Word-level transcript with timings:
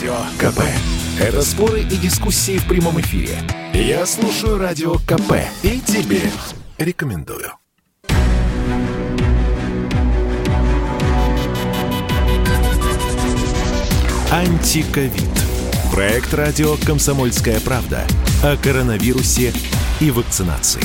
Радио 0.00 0.16
КП. 0.38 0.60
Это 1.20 1.42
споры 1.42 1.82
и 1.82 1.96
дискуссии 1.98 2.56
в 2.56 2.66
прямом 2.66 2.98
эфире. 3.02 3.36
Я 3.74 4.06
слушаю 4.06 4.56
Радио 4.56 4.94
КП 4.94 5.34
и 5.62 5.78
тебе 5.78 6.22
рекомендую. 6.78 7.52
Антиковид. 14.30 15.12
Проект 15.92 16.32
радио 16.32 16.76
«Комсомольская 16.86 17.60
правда» 17.60 18.06
о 18.42 18.56
коронавирусе 18.56 19.52
и 20.00 20.10
вакцинации. 20.10 20.80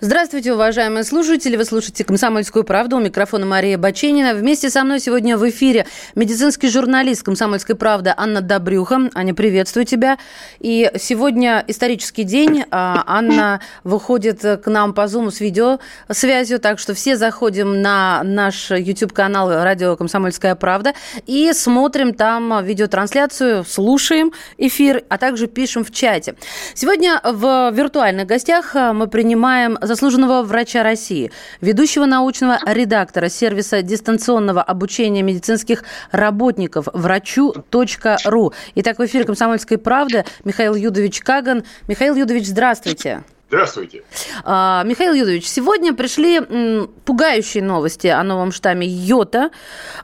Здравствуйте, 0.00 0.52
уважаемые 0.52 1.02
слушатели. 1.02 1.56
Вы 1.56 1.64
слушаете 1.64 2.04
«Комсомольскую 2.04 2.62
правду». 2.62 2.98
У 2.98 3.00
микрофона 3.00 3.44
Мария 3.46 3.76
Баченина. 3.76 4.32
Вместе 4.32 4.70
со 4.70 4.84
мной 4.84 5.00
сегодня 5.00 5.36
в 5.36 5.48
эфире 5.50 5.86
медицинский 6.14 6.68
журналист 6.68 7.24
«Комсомольской 7.24 7.74
правды» 7.74 8.14
Анна 8.16 8.40
Добрюха. 8.40 9.10
Аня, 9.14 9.34
приветствую 9.34 9.86
тебя. 9.86 10.16
И 10.60 10.88
сегодня 11.00 11.64
исторический 11.66 12.22
день. 12.22 12.64
А, 12.70 13.02
Анна 13.08 13.60
выходит 13.82 14.40
к 14.40 14.62
нам 14.66 14.94
по 14.94 15.00
Zoom 15.00 15.32
с 15.32 15.40
видеосвязью, 15.40 16.60
так 16.60 16.78
что 16.78 16.94
все 16.94 17.16
заходим 17.16 17.82
на 17.82 18.22
наш 18.22 18.70
YouTube-канал 18.70 19.64
«Радио 19.64 19.96
Комсомольская 19.96 20.54
правда» 20.54 20.94
и 21.26 21.52
смотрим 21.52 22.14
там 22.14 22.64
видеотрансляцию, 22.64 23.64
слушаем 23.64 24.32
эфир, 24.58 25.02
а 25.08 25.18
также 25.18 25.48
пишем 25.48 25.82
в 25.84 25.90
чате. 25.90 26.36
Сегодня 26.74 27.20
в 27.24 27.72
виртуальных 27.72 28.28
гостях 28.28 28.76
мы 28.76 29.08
принимаем 29.08 29.76
заслуженного 29.88 30.42
врача 30.42 30.84
России, 30.84 31.32
ведущего 31.60 32.06
научного 32.06 32.60
редактора 32.66 33.28
сервиса 33.28 33.82
дистанционного 33.82 34.62
обучения 34.62 35.22
медицинских 35.22 35.82
работников 36.12 36.86
врачу.ру. 36.92 38.52
Итак, 38.76 38.98
в 38.98 39.04
эфире 39.06 39.24
«Комсомольской 39.24 39.78
правды» 39.78 40.24
Михаил 40.44 40.76
Юдович 40.76 41.20
Каган. 41.20 41.64
Михаил 41.88 42.14
Юдович, 42.14 42.46
здравствуйте. 42.46 43.24
Здравствуйте. 43.48 44.02
А, 44.44 44.82
Михаил 44.84 45.14
Юдович, 45.14 45.48
сегодня 45.48 45.94
пришли 45.94 46.36
м, 46.36 46.90
пугающие 47.06 47.62
новости 47.62 48.06
о 48.06 48.22
новом 48.22 48.52
штамме 48.52 48.86
Йота. 48.86 49.50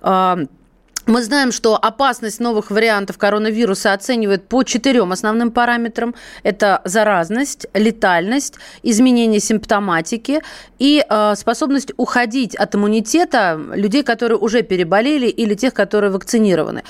А, 0.01 0.39
мы 1.07 1.23
знаем, 1.23 1.53
что 1.53 1.77
опасность 1.77 2.41
новых 2.41 2.71
вариантов 2.71 3.19
коронавируса 3.19 3.93
оценивают 3.93 4.49
по 4.49 4.63
четырем 4.63 5.13
основным 5.13 5.51
параметрам. 5.51 6.15
Это 6.43 6.81
заразность, 6.85 7.67
летальность, 7.75 8.55
изменение 8.83 9.41
симптоматики 9.41 10.41
и 10.79 11.05
э, 11.09 11.35
способность 11.37 11.93
уходить 11.97 12.55
от 12.55 12.75
иммунитета 12.75 13.61
людей, 13.75 14.03
которые 14.03 14.39
уже 14.39 14.63
переболели 14.63 15.27
или 15.27 15.55
тех, 15.55 15.75
которые 15.75 16.11
вакцинированы. 16.11 16.85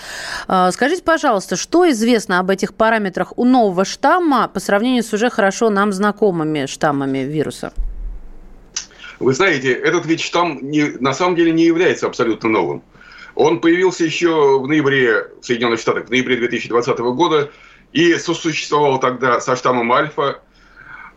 Э, 0.48 0.70
скажите, 0.72 1.02
пожалуйста, 1.02 1.56
что 1.56 1.90
известно 1.90 2.38
об 2.38 2.50
этих 2.50 2.74
параметрах 2.74 3.32
у 3.36 3.44
нового 3.44 3.84
штамма 3.84 4.48
по 4.48 4.60
сравнению 4.60 5.02
с 5.02 5.12
уже 5.12 5.28
хорошо 5.28 5.70
нам 5.70 5.92
знакомыми 5.92 6.66
штаммами 6.66 7.18
вируса? 7.18 7.72
Вы 9.18 9.32
знаете, 9.32 9.72
этот 9.72 10.06
вид 10.06 10.20
штамм 10.20 10.58
не, 10.62 10.84
на 11.00 11.14
самом 11.14 11.34
деле 11.34 11.52
не 11.52 11.64
является 11.64 12.06
абсолютно 12.06 12.48
новым. 12.48 12.82
Он 13.34 13.60
появился 13.60 14.04
еще 14.04 14.60
в 14.60 14.66
ноябре 14.66 15.28
в 15.40 15.44
Соединенных 15.44 15.80
Штатах, 15.80 16.06
в 16.06 16.10
ноябре 16.10 16.36
2020 16.36 16.98
года, 16.98 17.50
и 17.92 18.14
сосуществовал 18.14 19.00
тогда 19.00 19.41
со 19.41 19.56
штаммом 19.56 19.92
Альфа, 19.92 20.42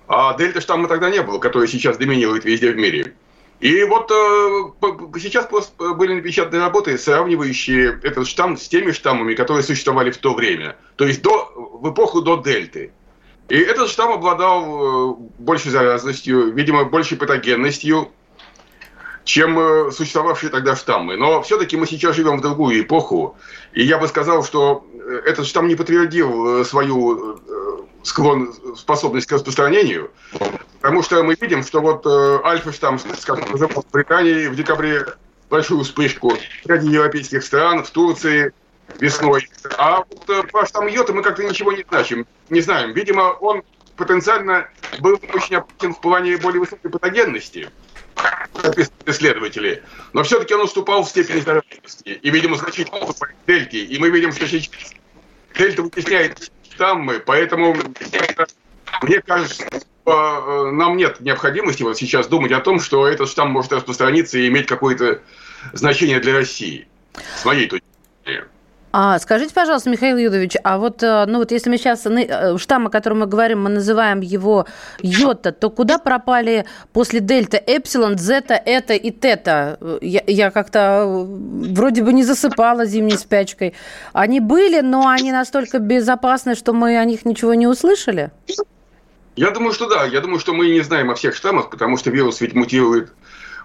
а 0.08 0.36
дельта 0.38 0.62
штамма 0.62 0.88
тогда 0.88 1.10
не 1.10 1.22
было, 1.22 1.40
который 1.40 1.68
сейчас 1.68 1.98
доминирует 1.98 2.46
везде 2.46 2.72
в 2.72 2.78
мире. 2.78 3.14
И 3.60 3.84
вот 3.84 4.12
э, 4.12 5.20
сейчас 5.20 5.48
были 5.80 6.14
напечатаны 6.14 6.60
работы, 6.62 6.98
сравнивающие 6.98 8.00
этот 8.04 8.28
штамм 8.28 8.56
с 8.56 8.68
теми 8.68 8.92
штаммами, 8.92 9.34
которые 9.34 9.64
существовали 9.64 10.12
в 10.12 10.18
то 10.18 10.34
время, 10.36 10.76
то 10.96 11.06
есть 11.08 11.24
до, 11.24 11.52
в 11.56 11.92
эпоху 11.92 12.22
до 12.22 12.38
дельты. 12.38 12.92
И 13.50 13.56
этот 13.56 13.90
штамм 13.90 14.14
обладал 14.14 14.64
э, 14.64 15.16
большей 15.40 15.72
заразностью, 15.72 16.54
видимо, 16.54 16.86
большей 16.86 17.18
патогенностью, 17.18 18.12
чем 19.28 19.60
э, 19.60 19.92
существовавшие 19.92 20.50
тогда 20.50 20.76
штаммы. 20.76 21.18
Но 21.18 21.42
все-таки 21.42 21.76
мы 21.76 21.86
сейчас 21.86 22.16
живем 22.16 22.38
в 22.38 22.42
другую 22.42 22.82
эпоху, 22.82 23.36
и 23.74 23.84
я 23.84 23.98
бы 23.98 24.08
сказал, 24.08 24.44
что 24.44 24.88
э, 24.94 25.22
этот 25.26 25.46
штамм 25.46 25.68
не 25.68 25.76
подтвердил 25.76 26.62
э, 26.62 26.64
свою 26.64 27.38
склон, 28.04 28.54
способность 28.78 29.28
к 29.28 29.34
распространению, 29.34 30.12
потому 30.80 31.04
что 31.04 31.22
мы 31.24 31.36
видим, 31.40 31.62
что 31.62 31.82
вот 31.82 32.08
альфа-штамм, 32.08 33.00
скажем, 33.00 33.46
в 33.54 33.92
Британии 33.92 34.48
в 34.48 34.56
декабре 34.56 35.06
большую 35.50 35.84
вспышку 35.84 36.30
в 36.30 36.70
ряде 36.70 36.90
европейских 36.90 37.44
стран, 37.44 37.84
в 37.84 37.90
Турции 37.90 38.54
весной. 38.98 39.50
А 39.78 40.06
вот 40.10 40.52
по 40.54 40.66
штамму 40.66 40.88
йота 40.88 41.12
мы 41.12 41.22
как-то 41.22 41.44
ничего 41.44 41.74
не 41.74 41.84
знаем. 41.90 42.26
Не 42.50 42.62
знаем. 42.62 42.94
Видимо, 42.94 43.34
он 43.42 43.64
потенциально 43.98 44.70
был 45.00 45.20
очень 45.34 45.58
опасен 45.58 45.94
в 45.94 46.00
плане 46.00 46.38
более 46.38 46.62
высокой 46.62 46.90
патогенности 46.90 47.70
исследователи. 49.06 49.84
Но 50.14 50.24
все-таки 50.24 50.54
он 50.54 50.62
уступал 50.62 51.04
в 51.04 51.10
степени 51.10 51.40
заразности. 51.40 52.20
И, 52.22 52.30
видимо, 52.30 52.58
значительно 52.58 53.00
по 53.00 53.28
дельте. 53.46 53.84
И 53.84 53.98
мы 54.00 54.10
видим, 54.10 54.32
что 54.32 54.48
сейчас 54.48 54.94
дельта 55.58 55.84
вытесняет 55.84 56.52
штаммы, 56.72 57.20
поэтому 57.20 57.76
мне 59.02 59.22
кажется, 59.22 59.64
э, 60.06 60.72
нам 60.72 60.98
нет 60.98 61.20
необходимости 61.20 61.84
вот 61.84 61.98
сейчас 61.98 62.28
думать 62.28 62.52
о 62.52 62.62
том, 62.62 62.80
что 62.80 63.08
этот 63.08 63.30
штамм 63.30 63.52
может 63.52 63.74
распространиться 63.74 64.38
и 64.38 64.48
иметь 64.48 64.68
какое-то 64.68 65.22
значение 65.74 66.20
для 66.20 66.34
России. 66.34 66.88
С 67.36 67.46
моей 67.46 67.68
точки 67.68 67.86
зрения. 68.24 68.48
А, 68.94 69.20
скажите, 69.20 69.54
пожалуйста, 69.54 69.90
Михаил 69.90 70.18
Юдович, 70.18 70.56
а 70.64 70.78
вот, 70.78 71.04
э, 71.04 71.26
ну 71.28 71.40
вот 71.40 71.52
если 71.52 71.70
мы 71.70 71.78
сейчас 71.78 72.06
э, 72.06 72.58
штамм, 72.58 72.88
о 72.88 72.90
котором 72.90 73.20
мы 73.20 73.26
говорим, 73.26 73.64
мы 73.64 73.70
называем 73.70 74.22
его 74.22 74.66
йота, 75.02 75.52
то 75.52 75.70
куда 75.70 75.98
пропали 75.98 76.66
после 76.94 77.20
дельта 77.20 77.58
эпсилон, 77.58 78.18
зета, 78.18 78.54
это 78.54 78.94
и 78.94 79.12
тета? 79.12 79.78
Я, 80.02 80.24
я 80.26 80.52
как-то 80.52 81.04
э, 81.06 81.74
вроде 81.74 82.02
бы 82.02 82.14
не 82.14 82.24
засыпала 82.24 82.86
зимней 82.86 83.18
спячкой. 83.18 83.74
Они 84.14 84.40
были, 84.40 84.80
но 84.80 85.10
они 85.10 85.34
настолько 85.34 85.80
безопасны, 85.80 86.56
что 86.56 86.72
мы 86.72 86.98
о 86.98 87.04
них 87.04 87.26
ничего 87.26 87.56
не 87.56 87.68
услышали? 87.68 88.32
Я 89.36 89.52
думаю, 89.52 89.74
что 89.74 89.90
да. 89.90 90.06
Я 90.06 90.22
думаю, 90.22 90.40
что 90.40 90.54
мы 90.54 90.70
не 90.70 90.82
знаем 90.82 91.12
о 91.12 91.16
всех 91.16 91.36
штаммах, 91.36 91.70
потому 91.70 91.98
что 91.98 92.10
вирус 92.10 92.40
ведь 92.40 92.56
мутирует 92.56 93.12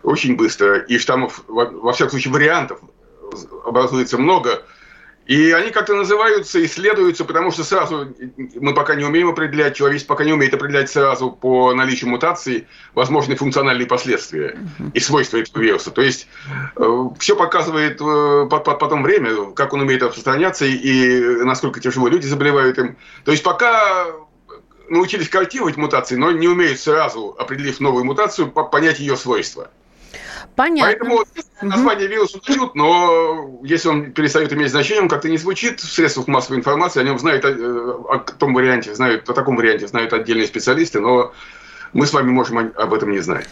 очень 0.03 0.37
быстро, 0.37 0.79
и 0.79 0.99
штаммов, 0.99 1.45
во 1.47 1.93
всяком 1.93 2.11
случае, 2.11 2.33
вариантов 2.33 2.81
образуется 3.65 4.19
много– 4.19 4.63
и 5.33 5.51
они 5.53 5.71
как-то 5.71 5.95
называются, 5.95 6.63
исследуются, 6.63 7.25
потому 7.25 7.51
что 7.53 7.65
сразу 7.65 8.15
мы 8.61 8.75
пока 8.75 8.95
не 8.95 9.05
умеем 9.05 9.31
определять, 9.31 9.75
человечество 9.75 10.13
пока 10.13 10.25
не 10.25 10.33
умеет 10.35 10.53
определять 10.53 10.91
сразу 10.91 11.31
по 11.31 11.73
наличию 11.73 12.11
мутаций 12.11 12.67
возможные 12.93 13.37
функциональные 13.37 13.87
последствия 13.87 14.59
и 14.93 15.01
свойства 15.01 15.39
этого 15.39 15.63
вируса. 15.63 15.91
То 15.91 16.03
есть 16.03 16.29
э, 16.77 17.09
все 17.19 17.35
показывает 17.35 17.99
э, 17.99 18.47
потом 18.51 19.03
время, 19.03 19.53
как 19.53 19.73
он 19.73 19.81
умеет 19.81 20.03
распространяться 20.03 20.67
и 20.67 21.43
насколько 21.45 21.81
тяжело 21.81 22.09
люди 22.09 22.27
заболевают 22.27 22.77
им. 22.77 22.99
То 23.25 23.31
есть 23.31 23.43
пока 23.43 24.09
научились 24.91 25.31
корректировать 25.31 25.79
мутации, 25.79 26.17
но 26.17 26.31
не 26.31 26.47
умеют 26.47 26.79
сразу, 26.79 27.35
определив 27.39 27.81
новую 27.81 28.05
мутацию, 28.05 28.51
понять 28.51 29.01
ее 29.01 29.17
свойства. 29.17 29.71
Понятно. 30.57 30.85
Поэтому 30.85 31.25
название 31.63 32.09
вируса 32.09 32.39
дают, 32.47 32.75
но 32.75 33.61
если 33.65 33.89
он 33.89 34.13
перестает 34.13 34.53
иметь 34.53 34.71
значение, 34.71 35.03
он 35.03 35.09
как-то 35.09 35.29
не 35.29 35.39
звучит 35.39 35.81
в 35.81 35.91
средствах 35.91 36.29
массовой 36.29 36.59
информации, 36.59 37.01
о 37.01 37.05
нем 37.05 37.19
знают, 37.19 37.45
о, 37.45 37.49
о 38.11 38.19
том 38.19 38.53
варианте, 38.53 38.95
знают, 38.95 39.29
о 39.29 39.33
таком 39.33 39.57
варианте 39.57 39.87
знают 39.87 40.13
отдельные 40.13 40.47
специалисты, 40.47 41.01
но 41.01 41.33
мы 41.93 42.07
с 42.07 42.13
вами 42.13 42.31
можем 42.31 42.73
об 42.77 42.93
этом 42.93 43.13
не 43.13 43.21
знать. 43.21 43.49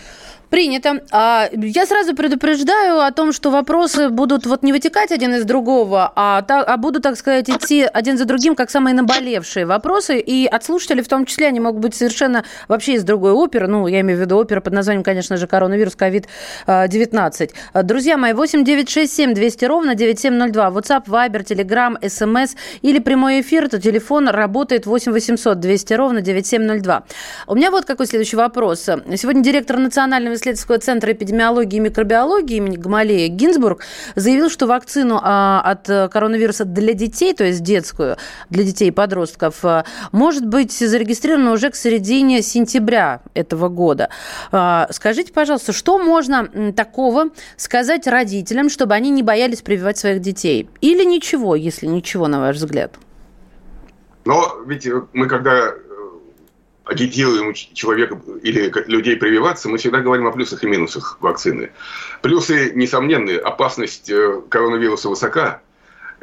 Принято. 0.50 1.00
А, 1.12 1.48
я 1.52 1.86
сразу 1.86 2.16
предупреждаю 2.16 3.00
о 3.00 3.12
том, 3.12 3.32
что 3.32 3.50
вопросы 3.52 4.08
будут 4.08 4.46
вот 4.46 4.64
не 4.64 4.72
вытекать 4.72 5.12
один 5.12 5.32
из 5.34 5.44
другого, 5.44 6.12
а, 6.16 6.44
а 6.48 6.76
будут, 6.76 7.04
так 7.04 7.16
сказать, 7.16 7.48
идти 7.48 7.82
один 7.84 8.18
за 8.18 8.24
другим, 8.24 8.56
как 8.56 8.68
самые 8.68 8.94
наболевшие 8.94 9.64
вопросы. 9.64 10.18
И 10.18 10.46
от 10.46 10.64
слушателей 10.64 11.04
в 11.04 11.08
том 11.08 11.24
числе 11.24 11.46
они 11.46 11.60
могут 11.60 11.80
быть 11.80 11.94
совершенно 11.94 12.44
вообще 12.66 12.94
из 12.94 13.04
другой 13.04 13.30
оперы. 13.30 13.68
Ну, 13.68 13.86
я 13.86 14.00
имею 14.00 14.18
в 14.18 14.22
виду 14.22 14.38
опера 14.38 14.60
под 14.60 14.72
названием, 14.72 15.04
конечно 15.04 15.36
же, 15.36 15.46
коронавирус 15.46 15.94
COVID-19. 15.94 17.50
Друзья 17.84 18.16
мои, 18.16 18.32
8 18.32 18.64
9 18.64 18.90
6 18.90 19.12
7 19.12 19.34
200 19.34 19.64
ровно 19.66 19.94
9702. 19.94 20.68
WhatsApp, 20.70 21.04
Viber, 21.06 21.44
Telegram, 21.44 21.96
SMS 22.00 22.56
или 22.82 22.98
прямой 22.98 23.42
эфир, 23.42 23.68
то 23.68 23.80
телефон 23.80 24.28
работает 24.28 24.86
8 24.86 25.12
800 25.12 25.60
200 25.60 25.94
ровно 25.94 26.20
9702. 26.22 27.04
У 27.46 27.54
меня 27.54 27.70
вот 27.70 27.84
какой 27.84 28.06
следующий 28.06 28.36
вопрос. 28.36 28.80
Сегодня 28.80 29.42
директор 29.44 29.78
Национального 29.78 30.39
научно-исследовательского 30.40 30.78
центра 30.78 31.12
эпидемиологии 31.12 31.76
и 31.76 31.80
микробиологии 31.80 32.56
имени 32.56 32.76
Гамалея 32.76 33.28
Гинзбург 33.28 33.82
заявил, 34.14 34.50
что 34.50 34.66
вакцину 34.66 35.20
а, 35.22 35.60
от 35.64 36.12
коронавируса 36.12 36.64
для 36.64 36.94
детей, 36.94 37.34
то 37.34 37.44
есть 37.44 37.62
детскую, 37.62 38.16
для 38.48 38.64
детей 38.64 38.88
и 38.88 38.90
подростков, 38.90 39.64
а, 39.64 39.84
может 40.12 40.46
быть 40.46 40.72
зарегистрирована 40.72 41.52
уже 41.52 41.70
к 41.70 41.76
середине 41.76 42.42
сентября 42.42 43.20
этого 43.34 43.68
года. 43.68 44.08
А, 44.52 44.88
скажите, 44.90 45.32
пожалуйста, 45.32 45.72
что 45.72 45.98
можно 45.98 46.72
такого 46.72 47.26
сказать 47.56 48.06
родителям, 48.06 48.68
чтобы 48.68 48.94
они 48.94 49.10
не 49.10 49.22
боялись 49.22 49.62
прививать 49.62 49.98
своих 49.98 50.20
детей? 50.20 50.68
Или 50.80 51.04
ничего, 51.04 51.54
если 51.54 51.86
ничего, 51.86 52.28
на 52.28 52.40
ваш 52.40 52.56
взгляд? 52.56 52.94
Но 54.24 54.56
ведь 54.66 54.86
мы 55.12 55.26
когда 55.26 55.72
агитируем 56.90 57.54
человека 57.54 58.20
или 58.42 58.72
людей 58.88 59.16
прививаться, 59.16 59.68
мы 59.68 59.78
всегда 59.78 60.00
говорим 60.00 60.26
о 60.26 60.32
плюсах 60.32 60.64
и 60.64 60.66
минусах 60.66 61.18
вакцины. 61.20 61.70
Плюсы 62.20 62.72
несомненные. 62.74 63.38
Опасность 63.38 64.10
э, 64.10 64.40
коронавируса 64.48 65.08
высока. 65.08 65.62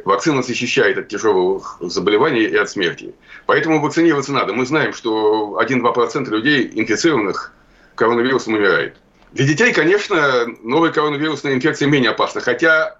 Вакцина 0.04 0.42
защищает 0.42 0.98
от 0.98 1.08
тяжелых 1.08 1.78
заболеваний 1.80 2.42
и 2.42 2.56
от 2.56 2.68
смерти. 2.70 3.14
Поэтому 3.46 3.80
вакцинироваться 3.80 4.32
надо. 4.32 4.52
Мы 4.52 4.66
знаем, 4.66 4.92
что 4.92 5.58
1-2% 5.60 6.28
людей, 6.28 6.70
инфицированных 6.74 7.52
коронавирусом, 7.94 8.54
умирает. 8.54 8.96
Для 9.32 9.46
детей, 9.46 9.72
конечно, 9.72 10.46
новая 10.62 10.92
коронавирусная 10.92 11.54
инфекция 11.54 11.88
менее 11.88 12.10
опасна. 12.10 12.42
Хотя 12.42 12.98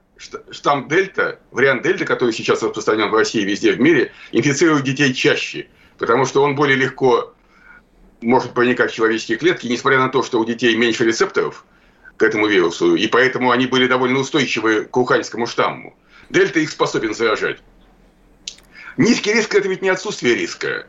штамм 0.50 0.88
Дельта, 0.88 1.38
вариант 1.50 1.82
Дельта, 1.82 2.06
который 2.06 2.32
сейчас 2.32 2.62
распространен 2.62 3.10
в 3.10 3.14
России 3.14 3.42
и 3.42 3.44
везде 3.44 3.72
в 3.72 3.80
мире, 3.80 4.10
инфицирует 4.32 4.84
детей 4.84 5.12
чаще. 5.12 5.68
Потому 5.98 6.24
что 6.24 6.42
он 6.42 6.54
более 6.54 6.76
легко 6.76 7.34
может 8.20 8.52
проникать 8.52 8.90
в 8.90 8.94
человеческие 8.94 9.38
клетки, 9.38 9.66
несмотря 9.66 9.98
на 9.98 10.08
то, 10.08 10.22
что 10.22 10.40
у 10.40 10.44
детей 10.44 10.76
меньше 10.76 11.04
рецепторов 11.04 11.64
к 12.16 12.22
этому 12.22 12.46
вирусу, 12.46 12.94
и 12.94 13.06
поэтому 13.06 13.50
они 13.50 13.66
были 13.66 13.86
довольно 13.86 14.18
устойчивы 14.18 14.84
к 14.84 14.96
уханьскому 14.96 15.46
штамму. 15.46 15.96
Дельта 16.30 16.60
их 16.60 16.70
способен 16.70 17.14
заражать. 17.14 17.60
Низкий 18.96 19.32
риск– 19.32 19.54
это 19.56 19.68
ведь 19.68 19.82
не 19.82 19.88
отсутствие 19.88 20.34
риска. 20.34 20.86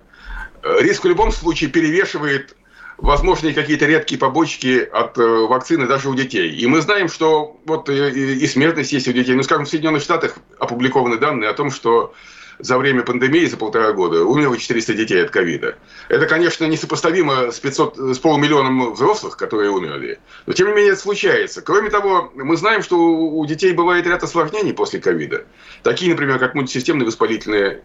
Риск 0.63 1.03
в 1.03 1.07
любом 1.07 1.31
случае 1.31 1.69
перевешивает 1.69 2.55
возможные 3.01 3.53
какие-то 3.53 3.85
редкие 3.85 4.19
побочки 4.19 4.79
от 4.91 5.17
э, 5.17 5.21
вакцины 5.21 5.87
даже 5.87 6.09
у 6.09 6.15
детей. 6.15 6.51
И 6.51 6.67
мы 6.67 6.81
знаем, 6.81 7.07
что 7.07 7.57
вот 7.65 7.89
и, 7.89 8.33
и 8.33 8.47
смертность 8.47 8.91
есть 8.91 9.07
у 9.07 9.13
детей. 9.13 9.35
Ну, 9.35 9.43
скажем, 9.43 9.65
в 9.65 9.69
Соединенных 9.69 10.01
Штатах 10.01 10.35
опубликованы 10.59 11.17
данные 11.17 11.49
о 11.49 11.53
том, 11.53 11.71
что 11.71 12.13
за 12.59 12.77
время 12.77 13.03
пандемии, 13.03 13.45
за 13.45 13.57
полтора 13.57 13.93
года, 13.93 14.23
умерло 14.23 14.57
400 14.57 14.93
детей 14.93 15.23
от 15.23 15.31
ковида. 15.31 15.77
Это, 16.09 16.25
конечно, 16.25 16.65
несопоставимо 16.65 17.51
с, 17.51 17.59
500, 17.59 17.97
с 17.97 18.19
полумиллионом 18.19 18.93
взрослых, 18.93 19.37
которые 19.37 19.71
умерли. 19.71 20.19
Но, 20.45 20.53
тем 20.53 20.67
не 20.67 20.73
менее, 20.73 20.91
это 20.91 21.01
случается. 21.01 21.61
Кроме 21.61 21.89
того, 21.89 22.31
мы 22.35 22.57
знаем, 22.57 22.83
что 22.83 22.97
у 22.97 23.45
детей 23.45 23.71
бывает 23.71 24.05
ряд 24.05 24.23
осложнений 24.23 24.73
после 24.73 24.99
ковида. 24.99 25.45
Такие, 25.83 26.11
например, 26.11 26.37
как 26.37 26.53
мультисистемные 26.53 27.05
воспалительные 27.05 27.81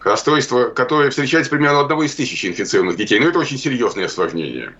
расстройства, 0.00 0.68
которые 0.70 1.10
встречаются 1.10 1.50
примерно 1.50 1.80
одного 1.80 2.04
из 2.04 2.14
тысячи 2.14 2.46
инфицированных 2.46 2.96
детей. 2.96 3.20
Но 3.20 3.28
это 3.28 3.38
очень 3.38 3.58
серьезные 3.58 4.06
осложнения. 4.06 4.74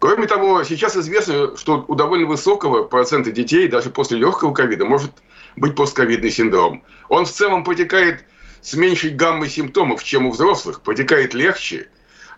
Кроме 0.00 0.26
того, 0.26 0.62
сейчас 0.62 0.96
известно, 0.96 1.56
что 1.56 1.84
у 1.88 1.94
довольно 1.94 2.26
высокого 2.26 2.84
процента 2.84 3.32
детей 3.32 3.66
даже 3.68 3.90
после 3.90 4.18
легкого 4.18 4.52
ковида 4.52 4.84
может 4.84 5.10
быть 5.56 5.74
постковидный 5.74 6.30
синдром. 6.30 6.84
Он 7.08 7.24
в 7.24 7.30
целом 7.30 7.64
протекает 7.64 8.24
с 8.60 8.74
меньшей 8.74 9.10
гаммой 9.10 9.48
симптомов, 9.48 10.02
чем 10.04 10.26
у 10.26 10.30
взрослых, 10.32 10.80
протекает 10.80 11.34
легче. 11.34 11.88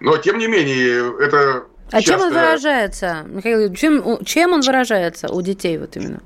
Но, 0.01 0.17
тем 0.17 0.39
не 0.39 0.47
менее, 0.47 1.15
это 1.21 1.67
А 1.91 2.01
часто... 2.01 2.13
чем 2.13 2.21
он 2.21 2.33
выражается, 2.33 3.25
Михаил, 3.27 3.75
чем, 3.75 4.25
чем 4.25 4.53
он 4.53 4.61
выражается 4.63 5.29
у 5.29 5.43
детей 5.43 5.79
вот 5.79 5.97
именно? 5.97 6.23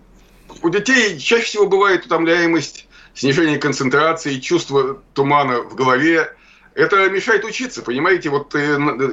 У 0.63 0.71
детей 0.71 1.19
чаще 1.19 1.45
всего 1.45 1.67
бывает 1.67 2.07
утомляемость, 2.07 2.87
снижение 3.15 3.59
концентрации, 3.59 4.39
чувство 4.41 5.03
тумана 5.15 5.61
в 5.63 5.75
голове. 5.75 6.35
Это 6.75 7.09
мешает 7.09 7.45
учиться, 7.45 7.83
понимаете? 7.83 8.31
Вот 8.31 8.55
э, 8.55 8.59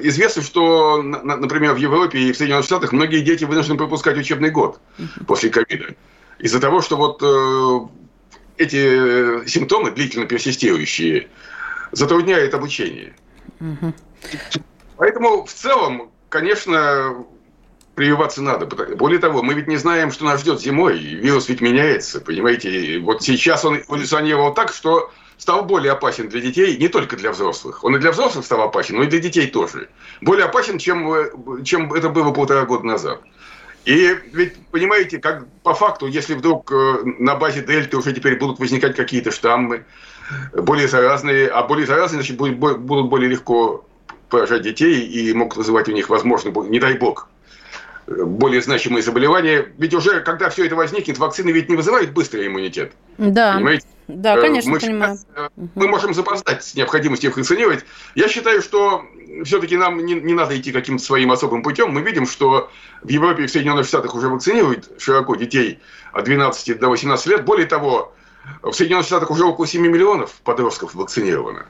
известно, 0.03 0.41
что, 0.41 1.01
например, 1.01 1.73
в 1.73 1.77
Европе 1.77 2.19
и 2.19 2.31
в 2.31 2.37
Соединенных 2.37 2.65
Штатах 2.65 2.91
многие 2.91 3.21
дети 3.21 3.43
вынуждены 3.43 3.77
пропускать 3.77 4.17
учебный 4.17 4.49
год 4.49 4.79
после 5.27 5.49
ковида. 5.49 5.95
Из-за 6.39 6.59
того, 6.59 6.81
что 6.81 6.97
вот 6.97 7.21
э, 7.21 8.00
эти 8.61 9.47
симптомы, 9.47 9.91
длительно 9.91 10.25
персистирующие, 10.25 11.27
затрудняют 11.91 12.53
обучение. 12.53 13.13
Угу. 13.59 13.93
Поэтому 14.97 15.45
в 15.45 15.53
целом, 15.53 16.11
конечно, 16.29 17.25
прививаться 17.95 18.41
надо. 18.41 18.65
Более 18.95 19.19
того, 19.19 19.43
мы 19.43 19.53
ведь 19.53 19.67
не 19.67 19.77
знаем, 19.77 20.11
что 20.11 20.25
нас 20.25 20.41
ждет 20.41 20.61
зимой. 20.61 20.97
Вирус 20.97 21.49
ведь 21.49 21.61
меняется, 21.61 22.21
понимаете. 22.21 22.99
Вот 22.99 23.23
сейчас 23.23 23.65
он 23.65 23.79
эволюционировал 23.79 24.53
так, 24.53 24.73
что 24.73 25.11
стал 25.37 25.65
более 25.65 25.93
опасен 25.93 26.29
для 26.29 26.39
детей, 26.39 26.77
не 26.77 26.87
только 26.87 27.17
для 27.17 27.31
взрослых. 27.31 27.83
Он 27.83 27.95
и 27.95 27.99
для 27.99 28.11
взрослых 28.11 28.45
стал 28.45 28.61
опасен, 28.61 28.97
но 28.97 29.03
и 29.03 29.07
для 29.07 29.19
детей 29.19 29.47
тоже. 29.47 29.89
Более 30.21 30.45
опасен, 30.45 30.77
чем, 30.77 31.63
чем 31.63 31.91
это 31.93 32.09
было 32.09 32.31
полтора 32.31 32.65
года 32.65 32.85
назад. 32.85 33.21
И 33.85 34.15
ведь, 34.33 34.57
понимаете, 34.67 35.17
как 35.17 35.47
по 35.63 35.73
факту, 35.73 36.05
если 36.05 36.35
вдруг 36.35 36.71
э, 36.71 37.03
на 37.19 37.35
базе 37.35 37.61
дельты 37.61 37.97
уже 37.97 38.13
теперь 38.13 38.37
будут 38.37 38.59
возникать 38.59 38.95
какие-то 38.95 39.31
штаммы, 39.31 39.85
более 40.53 40.87
заразные, 40.87 41.47
а 41.47 41.63
более 41.63 41.87
заразные, 41.87 42.21
значит, 42.21 42.37
будут 42.37 43.09
более 43.09 43.29
легко 43.29 43.85
поражать 44.29 44.61
детей 44.61 45.05
и 45.05 45.33
могут 45.33 45.57
вызывать 45.57 45.89
у 45.89 45.91
них, 45.91 46.09
возможно, 46.09 46.51
не 46.61 46.79
дай 46.79 46.93
бог, 46.97 47.27
более 48.07 48.61
значимые 48.61 49.03
заболевания. 49.03 49.71
Ведь 49.77 49.93
уже, 49.93 50.21
когда 50.21 50.49
все 50.49 50.65
это 50.65 50.75
возникнет, 50.75 51.17
вакцины 51.17 51.51
ведь 51.51 51.69
не 51.69 51.75
вызывают 51.75 52.11
быстрый 52.11 52.47
иммунитет. 52.47 52.93
Да. 53.17 53.55
Понимаете? 53.55 53.85
Да, 54.07 54.35
э, 54.35 54.41
конечно, 54.41 54.71
мы, 54.71 54.79
понимаю. 54.79 55.17
Мы 55.75 55.87
можем 55.87 56.13
запоздать 56.13 56.63
с 56.63 56.75
необходимостью 56.75 57.29
их 57.29 57.37
вакцинировать. 57.37 57.85
Я 58.15 58.27
считаю, 58.27 58.61
что 58.61 59.05
все-таки 59.45 59.77
нам 59.77 60.03
не, 60.05 60.15
не 60.15 60.33
надо 60.33 60.59
идти 60.59 60.71
каким-то 60.71 61.03
своим 61.03 61.31
особым 61.31 61.63
путем. 61.63 61.91
Мы 61.91 62.01
видим, 62.01 62.25
что 62.25 62.69
в 63.01 63.09
Европе 63.09 63.43
и 63.43 63.47
в 63.47 63.51
Соединенных 63.51 63.85
Штатах 63.85 64.15
уже 64.15 64.27
вакцинируют 64.27 64.89
широко 64.99 65.35
детей 65.35 65.79
от 66.11 66.25
12 66.25 66.79
до 66.79 66.89
18 66.89 67.27
лет. 67.27 67.45
Более 67.45 67.67
того, 67.67 68.13
в 68.61 68.73
Соединенных 68.73 69.05
Штатах 69.05 69.31
уже 69.31 69.45
около 69.45 69.67
7 69.67 69.81
миллионов 69.81 70.33
подростков 70.43 70.95
вакцинировано. 70.95 71.65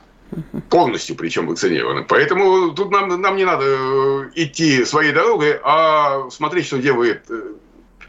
Полностью 0.70 1.16
причем 1.16 1.48
вакцинированы. 1.48 2.04
Поэтому 2.04 2.72
тут 2.72 2.92
нам, 2.92 3.22
нам 3.22 3.36
не 3.36 3.46
надо 3.46 3.66
э, 3.66 4.32
идти 4.36 4.86
своей 4.86 5.12
дорогой, 5.12 5.60
а 5.64 6.30
смотреть, 6.30 6.68
что 6.68 6.78
делает 6.78 7.30
э, 7.30 7.54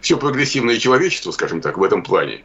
все 0.00 0.16
прогрессивное 0.16 0.78
человечество, 0.78 1.32
скажем 1.32 1.60
так, 1.60 1.78
в 1.78 1.82
этом 1.82 2.02
плане. 2.02 2.44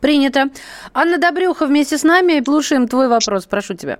Принято. 0.00 0.50
Анна 0.94 1.18
Добрюха 1.18 1.66
вместе 1.66 1.98
с 1.98 2.02
нами. 2.02 2.42
Слушаем 2.42 2.88
твой 2.88 3.08
вопрос. 3.08 3.46
Прошу 3.46 3.74
тебя. 3.74 3.98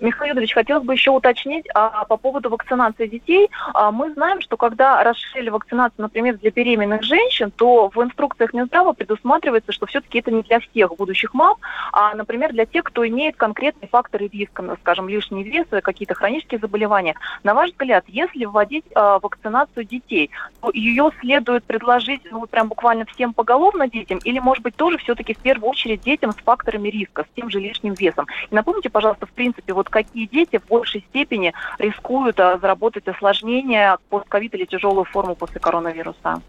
Михаил 0.00 0.34
Юрьевич, 0.34 0.54
хотелось 0.54 0.84
бы 0.84 0.94
еще 0.94 1.10
уточнить 1.10 1.66
а, 1.74 2.04
по 2.04 2.16
поводу 2.16 2.50
вакцинации 2.50 3.06
детей. 3.06 3.50
А, 3.74 3.90
мы 3.90 4.12
знаем, 4.12 4.40
что 4.40 4.56
когда 4.56 5.02
расширили 5.02 5.50
вакцинацию, 5.50 6.02
например, 6.02 6.38
для 6.38 6.50
беременных 6.50 7.02
женщин, 7.02 7.50
то 7.50 7.88
в 7.88 8.02
инструкциях 8.02 8.52
Минздрава 8.52 8.92
предусматривается, 8.92 9.72
что 9.72 9.86
все-таки 9.86 10.18
это 10.18 10.30
не 10.30 10.42
для 10.42 10.60
всех 10.60 10.96
будущих 10.96 11.34
мам, 11.34 11.56
а, 11.92 12.14
например, 12.14 12.52
для 12.52 12.66
тех, 12.66 12.84
кто 12.84 13.06
имеет 13.06 13.36
конкретные 13.36 13.88
факторы 13.88 14.28
риска, 14.28 14.62
ну, 14.62 14.76
скажем, 14.80 15.08
лишний 15.08 15.42
вес, 15.42 15.66
какие-то 15.82 16.14
хронические 16.14 16.60
заболевания. 16.60 17.14
На 17.42 17.54
ваш 17.54 17.70
взгляд, 17.70 18.04
если 18.08 18.44
вводить 18.44 18.84
а, 18.94 19.18
вакцинацию 19.18 19.84
детей, 19.84 20.30
то 20.60 20.70
ее 20.72 21.10
следует 21.20 21.64
предложить 21.64 22.22
ну, 22.30 22.46
прям 22.46 22.68
буквально 22.68 23.04
всем 23.06 23.32
поголовно 23.32 23.88
детям, 23.88 24.18
или, 24.24 24.38
может 24.38 24.62
быть, 24.62 24.76
тоже 24.76 24.98
все-таки 24.98 25.34
в 25.34 25.38
первую 25.38 25.70
очередь 25.70 26.02
детям 26.02 26.32
с 26.32 26.36
факторами 26.36 26.88
риска, 26.88 27.24
с 27.24 27.36
тем 27.36 27.50
же 27.50 27.60
лишним 27.60 27.94
весом? 27.94 28.26
И 28.50 28.54
напомните, 28.54 28.90
пожалуйста, 28.90 29.26
в 29.26 29.30
принципе, 29.30 29.59
принципе, 29.60 29.72
вот 29.74 29.88
какие 29.88 30.26
дети 30.26 30.58
в 30.58 30.68
большей 30.68 31.04
степени 31.10 31.52
рискуют 31.78 32.38
а, 32.40 32.58
заработать 32.58 33.06
осложнения 33.08 33.98
постковид 34.08 34.54
или 34.54 34.64
тяжелую 34.64 35.04
форму 35.04 35.34
после 35.34 35.60
коронавируса? 35.60 36.42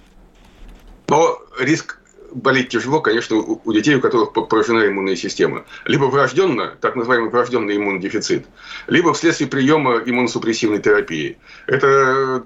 Но 1.08 1.40
риск 1.60 2.00
болеть 2.34 2.70
тяжело, 2.70 3.02
конечно, 3.02 3.36
у 3.38 3.74
детей, 3.74 3.96
у 3.96 4.02
которых 4.02 4.32
поражена 4.32 4.88
иммунная 4.88 5.18
система. 5.18 5.66
Либо 5.86 6.06
врожденно, 6.06 6.78
так 6.80 6.96
называемый 6.96 7.30
врожденный 7.30 7.76
иммунодефицит, 7.76 8.46
либо 8.88 9.14
вследствие 9.14 9.50
приема 9.50 9.98
иммуносупрессивной 9.98 10.80
терапии. 10.80 11.38
Это, 11.68 11.88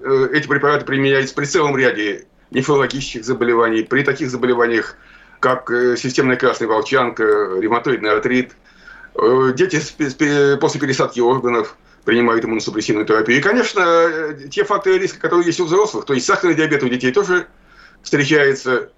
э, 0.02 0.30
эти 0.34 0.48
препараты 0.48 0.86
применяются 0.86 1.36
при 1.36 1.46
целом 1.46 1.78
ряде 1.78 2.26
нефрологических 2.50 3.24
заболеваний, 3.24 3.84
при 3.84 4.04
таких 4.04 4.32
заболеваниях, 4.32 4.96
как 5.40 5.70
э, 5.70 5.96
системная 5.98 6.38
красная 6.38 6.68
волчанка, 6.68 7.24
ревматоидный 7.62 8.10
артрит, 8.10 8.56
дети 9.56 9.80
после 10.58 10.80
пересадки 10.80 11.20
органов 11.20 11.78
принимают 12.06 12.46
иммуносупрессивную 12.46 13.06
терапию. 13.06 13.40
И, 13.40 13.42
конечно, 13.42 13.82
э, 13.82 14.48
те 14.50 14.64
факторы 14.64 15.00
риска, 15.00 15.20
которые 15.20 15.46
есть 15.48 15.60
у 15.60 15.66
взрослых, 15.66 16.06
то 16.06 16.14
есть 16.14 16.26
сахарный 16.26 16.56
диабет 16.56 16.84
у 16.84 16.88
детей 16.88 17.12
тоже 17.12 17.48
встречается, 18.04 18.92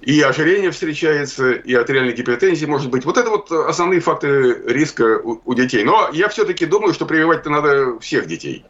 и 0.00 0.20
ожирение 0.22 0.70
встречается, 0.70 1.52
и 1.52 1.74
артериальная 1.74 2.14
гипертензия 2.14 2.68
может 2.68 2.90
быть. 2.90 3.04
Вот 3.04 3.16
это 3.18 3.30
вот 3.30 3.50
основные 3.50 4.00
факторы 4.00 4.62
риска 4.66 5.20
у, 5.22 5.40
у 5.44 5.54
детей. 5.54 5.84
Но 5.84 6.08
я 6.12 6.28
все-таки 6.28 6.66
думаю, 6.66 6.94
что 6.94 7.06
прививать-то 7.06 7.50
надо 7.50 7.98
всех 8.00 8.26
детей. 8.26 8.64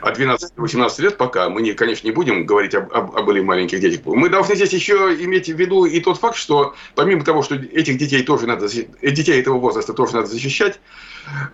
От 0.00 0.14
12 0.14 0.54
до 0.54 0.62
18 0.62 0.98
лет 1.00 1.16
пока, 1.16 1.48
мы, 1.48 1.62
не, 1.62 1.72
конечно, 1.72 2.06
не 2.06 2.12
будем 2.12 2.46
говорить 2.46 2.74
об, 2.74 2.92
об, 2.92 3.16
об 3.16 3.24
более 3.24 3.44
маленьких 3.44 3.80
детях. 3.80 4.00
Мы 4.04 4.28
должны 4.28 4.54
здесь 4.54 4.72
еще 4.72 5.16
иметь 5.20 5.48
в 5.48 5.56
виду 5.56 5.84
и 5.84 6.00
тот 6.00 6.18
факт, 6.18 6.36
что 6.36 6.74
помимо 6.94 7.24
того, 7.24 7.42
что 7.42 7.54
этих 7.54 7.98
детей 7.98 8.22
тоже 8.22 8.46
надо, 8.46 8.68
детей 8.68 9.40
этого 9.40 9.58
возраста 9.58 9.92
тоже 9.92 10.16
надо 10.16 10.26
защищать, 10.26 10.80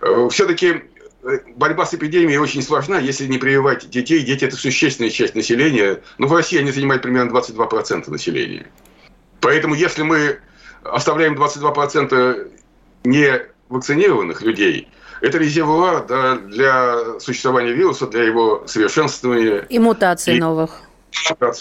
э, 0.01 0.27
все-таки 0.31 0.81
э, 1.23 1.39
борьба 1.55 1.85
с 1.85 1.93
эпидемией 1.93 2.37
очень 2.37 2.61
сложна, 2.61 2.99
если 2.99 3.27
не 3.27 3.37
прививать 3.37 3.89
детей. 3.89 4.21
Дети– 4.21 4.43
это 4.45 4.55
существенная 4.55 5.09
часть 5.09 5.35
населения. 5.35 6.01
Но 6.17 6.27
в 6.27 6.33
России 6.33 6.59
они 6.59 6.71
занимают 6.71 7.01
примерно 7.01 7.31
22% 7.31 8.09
населения. 8.09 8.67
Поэтому 9.41 9.75
если 9.75 10.03
мы 10.03 10.39
оставляем 10.83 11.35
22% 11.35 12.51
не 13.05 13.41
вакцинированных 13.69 14.41
людей, 14.41 14.89
это 15.21 15.37
резервуар 15.37 16.05
да, 16.05 16.35
для 16.35 17.19
существования 17.19 17.73
вируса, 17.73 18.07
для 18.07 18.23
его 18.23 18.63
совершенствования. 18.67 19.65
И 19.69 19.79
мутаций 19.79 20.37
и... 20.37 20.39
новых. 20.39 20.81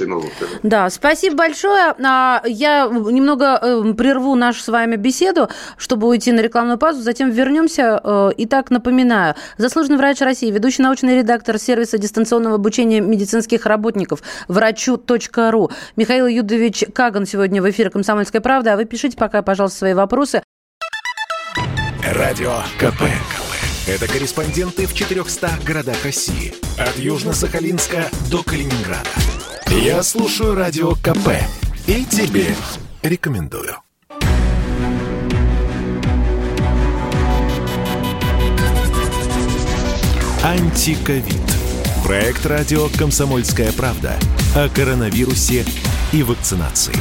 Новых, 0.00 0.32
да. 0.62 0.88
спасибо 0.90 1.36
большое. 1.36 1.94
А, 2.04 2.42
я 2.46 2.86
немного 2.86 3.58
э, 3.60 3.94
прерву 3.94 4.34
нашу 4.34 4.60
с 4.60 4.68
вами 4.68 4.96
беседу, 4.96 5.48
чтобы 5.76 6.06
уйти 6.06 6.32
на 6.32 6.40
рекламную 6.40 6.78
паузу, 6.78 7.02
затем 7.02 7.30
вернемся. 7.30 8.00
Э, 8.02 8.30
итак, 8.36 8.70
напоминаю, 8.70 9.34
заслуженный 9.56 9.98
врач 9.98 10.20
России, 10.20 10.50
ведущий 10.50 10.82
научный 10.82 11.16
редактор 11.16 11.58
сервиса 11.58 11.98
дистанционного 11.98 12.56
обучения 12.56 13.00
медицинских 13.00 13.66
работников 13.66 14.22
врачу.ру 14.48 15.70
Михаил 15.96 16.26
Юдович 16.26 16.84
Каган 16.94 17.26
сегодня 17.26 17.62
в 17.62 17.68
эфире 17.70 17.90
«Комсомольская 17.90 18.40
правда». 18.40 18.74
А 18.74 18.76
вы 18.76 18.84
пишите 18.84 19.16
пока, 19.16 19.42
пожалуйста, 19.42 19.78
свои 19.78 19.94
вопросы. 19.94 20.42
Радио 22.04 22.52
КП. 22.78 23.02
Это 23.88 24.06
корреспонденты 24.06 24.86
в 24.86 24.92
400 24.92 25.60
городах 25.64 26.04
России. 26.04 26.52
От 26.76 26.98
Южно-Сахалинска 26.98 28.14
до 28.30 28.42
Калининграда. 28.42 29.08
Я 29.68 30.02
слушаю 30.02 30.54
Радио 30.54 30.94
КП. 30.96 31.28
И 31.86 32.04
тебе 32.04 32.54
рекомендую. 33.02 33.76
Антиковид. 40.44 41.40
Проект 42.04 42.44
радио 42.44 42.88
«Комсомольская 42.98 43.72
правда» 43.72 44.18
о 44.54 44.68
коронавирусе 44.68 45.64
и 46.12 46.22
вакцинации. 46.22 46.96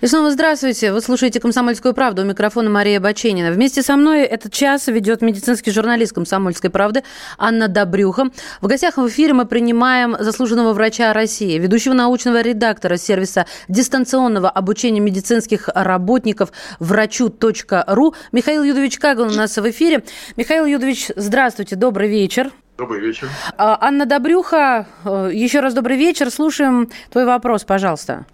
И 0.00 0.06
снова 0.06 0.30
здравствуйте. 0.30 0.94
Вы 0.94 1.02
слушаете 1.02 1.40
«Комсомольскую 1.40 1.92
правду». 1.92 2.22
У 2.22 2.24
микрофона 2.24 2.70
Мария 2.70 3.00
Баченина. 3.00 3.52
Вместе 3.52 3.82
со 3.82 3.96
мной 3.96 4.22
этот 4.22 4.50
час 4.50 4.86
ведет 4.86 5.20
медицинский 5.20 5.72
журналист 5.72 6.14
«Комсомольской 6.14 6.70
правды» 6.70 7.02
Анна 7.36 7.68
Добрюха. 7.68 8.30
В 8.62 8.66
гостях 8.66 8.96
в 8.96 9.06
эфире 9.08 9.34
мы 9.34 9.44
принимаем 9.44 10.16
заслуженного 10.18 10.72
врача 10.72 11.12
России, 11.12 11.58
ведущего 11.58 11.92
научного 11.92 12.40
редактора 12.40 12.96
сервиса 12.96 13.44
дистанционного 13.68 14.48
обучения 14.48 15.00
медицинских 15.00 15.68
работников 15.74 16.50
врачу.ру 16.78 18.14
Михаил 18.32 18.62
Юдович 18.62 18.98
Каган 18.98 19.28
у 19.28 19.34
нас 19.34 19.58
в 19.58 19.68
эфире. 19.68 20.02
Михаил 20.34 20.64
Юдович, 20.64 21.10
здравствуйте, 21.14 21.76
добрый 21.76 22.08
вечер. 22.08 22.50
Добрый 22.78 23.02
вечер. 23.02 23.28
А, 23.58 23.76
Анна 23.78 24.06
Добрюха, 24.06 24.86
э, 25.04 25.30
еще 25.34 25.60
раз 25.60 25.74
добрый 25.74 25.98
вечер. 25.98 26.30
Слушаем 26.30 26.88
твой 27.10 27.26
вопрос, 27.26 27.64
пожалуйста. 27.64 28.24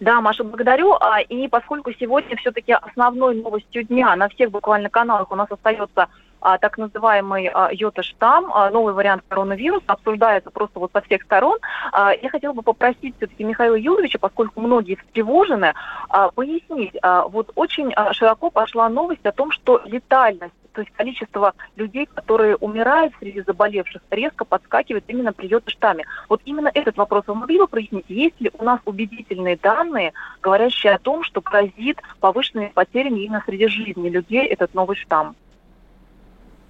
Да, 0.00 0.20
Маша, 0.20 0.44
благодарю. 0.44 0.94
А, 1.00 1.20
и 1.20 1.48
поскольку 1.48 1.92
сегодня 1.92 2.36
все-таки 2.36 2.72
основной 2.72 3.36
новостью 3.36 3.84
дня 3.84 4.14
на 4.16 4.28
всех 4.28 4.50
буквально 4.50 4.88
каналах 4.88 5.30
у 5.30 5.36
нас 5.36 5.50
остается 5.50 6.08
а, 6.40 6.58
так 6.58 6.78
называемый 6.78 7.48
а, 7.48 7.70
йота-штамм, 7.72 8.52
новый 8.72 8.94
вариант 8.94 9.22
коронавируса, 9.28 9.84
обсуждается 9.86 10.50
просто 10.50 10.80
вот 10.80 10.90
со 10.92 11.00
всех 11.02 11.22
сторон. 11.22 11.58
Я 11.92 12.30
хотела 12.30 12.52
бы 12.52 12.62
попросить 12.62 13.16
все-таки 13.16 13.44
Михаила 13.44 13.76
Юрьевича, 13.76 14.18
поскольку 14.18 14.60
многие 14.60 14.96
встревожены, 14.96 15.74
пояснить. 16.34 16.96
Вот 17.02 17.52
очень 17.54 17.92
широко 18.12 18.50
пошла 18.50 18.88
новость 18.88 19.24
о 19.24 19.32
том, 19.32 19.50
что 19.50 19.82
летальность 19.84 20.54
то 20.72 20.80
есть 20.80 20.92
количество 20.96 21.54
людей, 21.76 22.06
которые 22.06 22.56
умирают 22.56 23.12
среди 23.18 23.42
заболевших, 23.42 24.02
резко 24.10 24.44
подскакивает 24.44 25.04
именно 25.08 25.32
при 25.32 25.46
йота-штамме. 25.46 26.04
Вот 26.28 26.40
именно 26.44 26.70
этот 26.72 26.96
вопрос 26.96 27.24
вы 27.26 27.34
могли 27.34 27.58
бы 27.58 27.66
прояснить? 27.66 28.06
Есть 28.08 28.40
ли 28.40 28.50
у 28.58 28.64
нас 28.64 28.80
убедительные 28.84 29.56
данные, 29.56 30.12
говорящие 30.40 30.94
о 30.94 30.98
том, 30.98 31.24
что 31.24 31.40
грозит 31.40 32.00
повышенными 32.20 32.72
потерями 32.74 33.20
именно 33.20 33.42
среди 33.46 33.68
жизни 33.68 34.08
людей 34.08 34.46
этот 34.46 34.74
новый 34.74 34.96
штамм? 34.96 35.36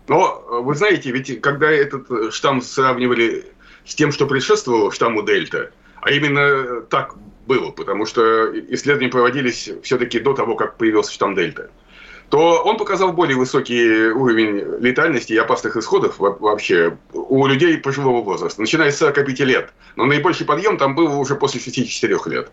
Но 0.09 0.43
вы 0.49 0.75
знаете, 0.75 1.11
ведь 1.13 1.41
когда 1.41 1.71
этот 1.71 2.35
штамм 2.35 2.61
сравнивали 2.61 3.47
с 3.85 3.95
тем, 3.95 4.11
что 4.13 4.27
предшествовало 4.27 4.91
штамму 4.91 5.23
Дельта, 5.23 5.71
а 6.01 6.11
именно 6.11 6.83
так 6.83 7.15
было, 7.47 7.71
потому 7.71 8.07
что 8.07 8.51
исследования 8.73 9.11
проводились 9.11 9.71
все-таки 9.83 10.19
до 10.19 10.35
того, 10.35 10.57
как 10.57 10.77
появился 10.77 11.13
штамм 11.13 11.35
Дельта 11.35 11.71
то 12.33 12.63
он 12.65 12.79
показал 12.79 13.13
более 13.13 13.37
высокий 13.37 14.09
уровень 14.09 14.81
летальности 14.81 15.35
и 15.35 15.37
опасных 15.37 15.77
исходов 15.77 16.15
вообще 16.19 16.97
у 17.13 17.47
людей 17.47 17.77
пожилого 17.77 18.23
возраста, 18.23 18.59
начиная 18.59 18.91
с 18.91 18.97
45 18.97 19.41
лет. 19.41 19.71
Но 19.97 20.07
наибольший 20.07 20.47
подъем 20.47 20.79
там 20.79 20.95
был 20.95 21.21
уже 21.21 21.35
после 21.35 21.61
64 21.61 22.19
лет. 22.35 22.51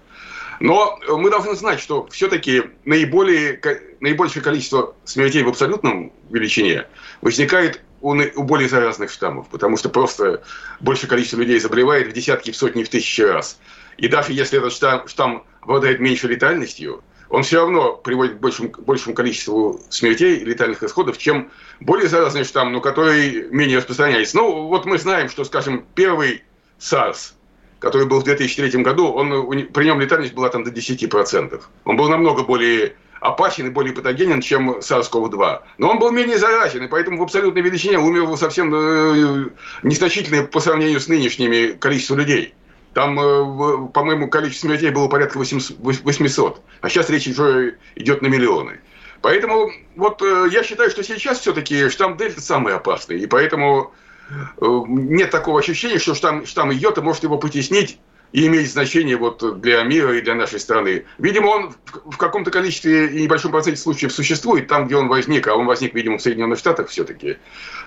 Но 0.59 1.00
мы 1.07 1.29
должны 1.29 1.55
знать, 1.55 1.79
что 1.79 2.05
все-таки 2.07 2.63
наиболее, 2.83 3.57
наибольшее 4.01 4.43
количество 4.43 4.95
смертей 5.05 5.43
в 5.43 5.48
абсолютном 5.48 6.12
величине 6.29 6.86
возникает 7.21 7.81
у, 8.01 8.09
у 8.09 8.43
более 8.43 8.67
заразных 8.67 9.09
штаммов, 9.09 9.48
потому 9.48 9.77
что 9.77 9.88
просто 9.88 10.43
большее 10.81 11.09
количество 11.09 11.38
людей 11.38 11.57
заболевает 11.57 12.09
в 12.09 12.12
десятки, 12.12 12.51
в 12.51 12.57
сотни, 12.57 12.83
в 12.83 12.89
тысячи 12.89 13.21
раз. 13.21 13.57
И 13.98 14.09
даже 14.09 14.33
если 14.33 14.57
этот 14.57 14.74
штамм, 14.74 15.07
штамм 15.07 15.45
обладает 15.62 16.01
меньшей 16.01 16.31
летальностью, 16.31 17.01
он 17.29 17.43
все 17.43 17.59
равно 17.59 17.93
приводит 17.93 18.38
к 18.38 18.39
большему, 18.39 18.69
большему 18.79 19.15
количеству 19.15 19.81
смертей 19.89 20.38
и 20.38 20.45
летальных 20.45 20.81
исходов, 20.83 21.17
чем 21.17 21.51
более 21.79 22.09
заразный 22.09 22.43
штамм, 22.43 22.71
но 22.71 22.81
который 22.81 23.50
менее 23.50 23.77
распространяется. 23.77 24.38
Ну, 24.38 24.67
вот 24.67 24.86
мы 24.86 24.98
знаем, 24.98 25.29
что, 25.29 25.43
скажем, 25.43 25.86
первый 25.95 26.43
SARS, 26.79 27.33
который 27.79 28.07
был 28.07 28.21
в 28.21 28.24
2003 28.24 28.81
году, 28.83 29.12
он, 29.12 29.67
при 29.67 29.86
нем 29.86 30.00
летальность 30.00 30.33
была 30.33 30.50
там 30.50 30.63
до 30.63 30.71
10%. 30.71 31.62
Он 31.86 31.98
был 31.98 32.09
намного 32.09 32.43
более 32.43 32.95
опасен 33.21 33.67
и 33.67 33.69
более 33.69 33.93
патогенен, 33.93 34.41
чем 34.41 34.77
SARS-CoV-2. 34.77 35.62
Но 35.77 35.89
он 35.89 36.00
был 36.00 36.12
менее 36.12 36.38
заразен, 36.38 36.83
и 36.83 36.88
поэтому 36.88 37.19
в 37.19 37.24
абсолютной 37.24 37.62
величине 37.62 38.00
умерло 38.00 38.36
совсем 38.38 38.74
э, 38.74 39.50
незначительное 39.83 40.45
по 40.45 40.59
сравнению 40.59 41.00
с 41.00 41.07
нынешними 41.07 41.74
количеством 41.74 42.17
людей. 42.17 42.53
Там, 42.93 43.19
э, 43.19 43.88
по-моему, 43.93 44.29
количество 44.29 44.67
смертей 44.67 44.89
было 44.89 45.08
порядка 45.08 45.38
800, 45.38 46.62
а 46.81 46.89
сейчас 46.89 47.10
речь 47.10 47.27
уже 47.27 47.77
идет 47.96 48.22
на 48.22 48.27
миллионы. 48.27 48.79
Поэтому 49.22 49.72
вот 49.96 50.22
э, 50.22 50.48
я 50.51 50.63
считаю, 50.63 50.89
что 50.89 51.03
сейчас 51.03 51.39
все-таки 51.39 51.89
штамм 51.89 52.17
Дельта 52.17 52.41
самый 52.41 52.74
опасный, 52.74 53.19
и 53.19 53.27
поэтому 53.27 53.93
э, 54.29 54.65
нет 54.88 55.29
такого 55.29 55.60
ощущения, 55.60 56.00
что 56.00 56.15
штамм, 56.15 56.46
штамм 56.46 56.72
Йота 56.72 57.01
может 57.01 57.24
его 57.24 57.38
потеснить 57.38 58.00
и 58.31 58.45
имеет 58.45 58.69
значение 58.69 59.17
вот 59.17 59.62
для 59.62 59.83
мира 59.83 60.15
и 60.15 60.21
для 60.21 60.36
нашей 60.36 60.59
страны. 60.59 61.05
Видимо, 61.17 61.48
он 61.48 61.74
в 62.05 62.17
каком-то 62.17 62.51
количестве 62.51 63.07
и 63.07 63.24
небольшом 63.24 63.51
проценте 63.51 63.81
случаев 63.81 64.12
существует 64.12 64.67
там, 64.67 64.86
где 64.86 64.95
он 64.98 65.07
возник, 65.07 65.48
а 65.48 65.55
он 65.55 65.65
возник, 65.65 65.93
видимо, 65.93 66.17
в 66.17 66.21
Соединенных 66.21 66.59
Штатах 66.59 66.89
все-таки. 66.89 67.38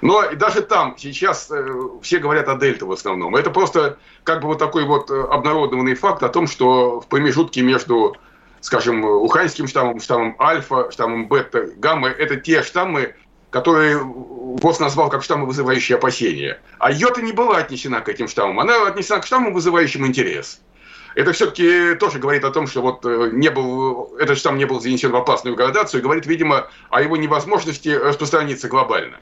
Но 0.01 0.33
даже 0.35 0.63
там 0.63 0.97
сейчас 0.99 1.49
э, 1.51 1.65
все 2.03 2.19
говорят 2.19 2.49
о 2.49 2.57
дельта 2.57 2.87
в 2.87 2.93
основном. 2.93 3.37
Это 3.37 3.51
просто 3.51 3.99
как 4.25 4.43
бы 4.43 4.49
вот 4.49 4.59
такой 4.59 4.85
вот 4.85 5.11
э, 5.11 5.23
обнародованный 5.31 5.95
факт 5.95 6.23
о 6.23 6.29
том, 6.29 6.47
что 6.49 7.01
в 7.01 7.07
промежутке 7.07 7.63
между 7.63 8.17
скажем, 8.63 9.05
уханьским 9.05 9.67
штаммом, 9.67 10.01
штаммом 10.01 10.37
альфа, 10.39 10.89
штаммом 10.93 11.27
бета, 11.27 11.67
гамма, 11.77 12.09
это 12.09 12.37
те 12.37 12.63
штаммы, 12.63 13.17
которые 13.53 13.99
ВОЗ 13.99 14.81
назвал 14.81 15.11
как 15.11 15.23
штаммы, 15.23 15.47
вызывающие 15.47 15.97
опасения. 15.97 16.59
А 16.79 16.91
йота 16.91 17.21
не 17.21 17.33
была 17.33 17.59
отнесена 17.59 18.01
к 18.01 18.09
этим 18.09 18.27
штаммам. 18.27 18.59
Она 18.59 18.87
отнесена 18.87 19.21
к 19.21 19.27
штаммам, 19.27 19.53
вызывающим 19.53 20.07
интерес. 20.07 20.61
Это 21.15 21.33
все-таки 21.33 21.95
тоже 21.97 22.19
говорит 22.19 22.45
о 22.45 22.51
том, 22.51 22.67
что 22.67 22.81
вот 22.81 23.05
э, 23.05 23.29
не 23.33 23.51
был, 23.51 24.17
этот 24.19 24.39
штамм 24.39 24.57
не 24.57 24.65
был 24.65 24.81
занесен 24.81 25.11
в 25.11 25.17
опасную 25.17 25.55
градацию, 25.55 26.01
и 26.01 26.03
говорит, 26.03 26.25
видимо, 26.25 26.69
о 26.89 27.03
его 27.03 27.19
невозможности 27.19 27.91
распространиться 27.91 28.69
глобально. 28.69 29.19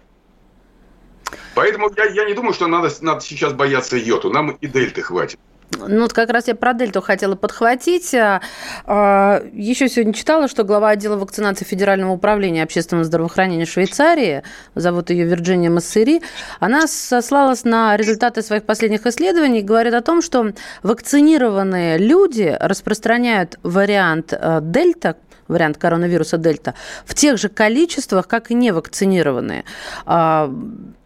Поэтому 1.56 1.90
я, 1.96 2.04
я 2.04 2.24
не 2.26 2.34
думаю, 2.34 2.54
что 2.54 2.68
надо, 2.68 2.88
надо 3.00 3.20
сейчас 3.22 3.52
бояться 3.52 3.96
йоту. 3.96 4.30
Нам 4.30 4.52
и 4.52 4.66
дельты 4.68 5.02
хватит. 5.02 5.40
Ну, 5.78 6.02
вот 6.02 6.12
как 6.12 6.30
раз 6.30 6.48
я 6.48 6.54
про 6.54 6.74
дельту 6.74 7.00
хотела 7.00 7.36
подхватить. 7.36 8.14
А, 8.14 8.40
а, 8.86 9.42
еще 9.52 9.88
сегодня 9.88 10.12
читала, 10.12 10.48
что 10.48 10.64
глава 10.64 10.90
отдела 10.90 11.16
вакцинации 11.16 11.64
Федерального 11.64 12.12
управления 12.12 12.62
общественного 12.62 13.04
здравоохранения 13.04 13.66
Швейцарии, 13.66 14.42
зовут 14.74 15.10
ее 15.10 15.24
Вирджиния 15.26 15.70
Массери, 15.70 16.22
она 16.58 16.86
сослалась 16.86 17.64
на 17.64 17.96
результаты 17.96 18.42
своих 18.42 18.64
последних 18.64 19.06
исследований 19.06 19.60
и 19.60 19.62
говорит 19.62 19.94
о 19.94 20.02
том, 20.02 20.22
что 20.22 20.52
вакцинированные 20.82 21.98
люди 21.98 22.56
распространяют 22.58 23.58
вариант 23.62 24.32
э, 24.32 24.60
дельта, 24.62 25.16
вариант 25.50 25.76
коронавируса 25.76 26.38
Дельта, 26.38 26.74
в 27.04 27.14
тех 27.14 27.38
же 27.38 27.48
количествах, 27.48 28.26
как 28.26 28.50
и 28.50 28.54
невакцинированные. 28.54 29.64
А, 30.06 30.52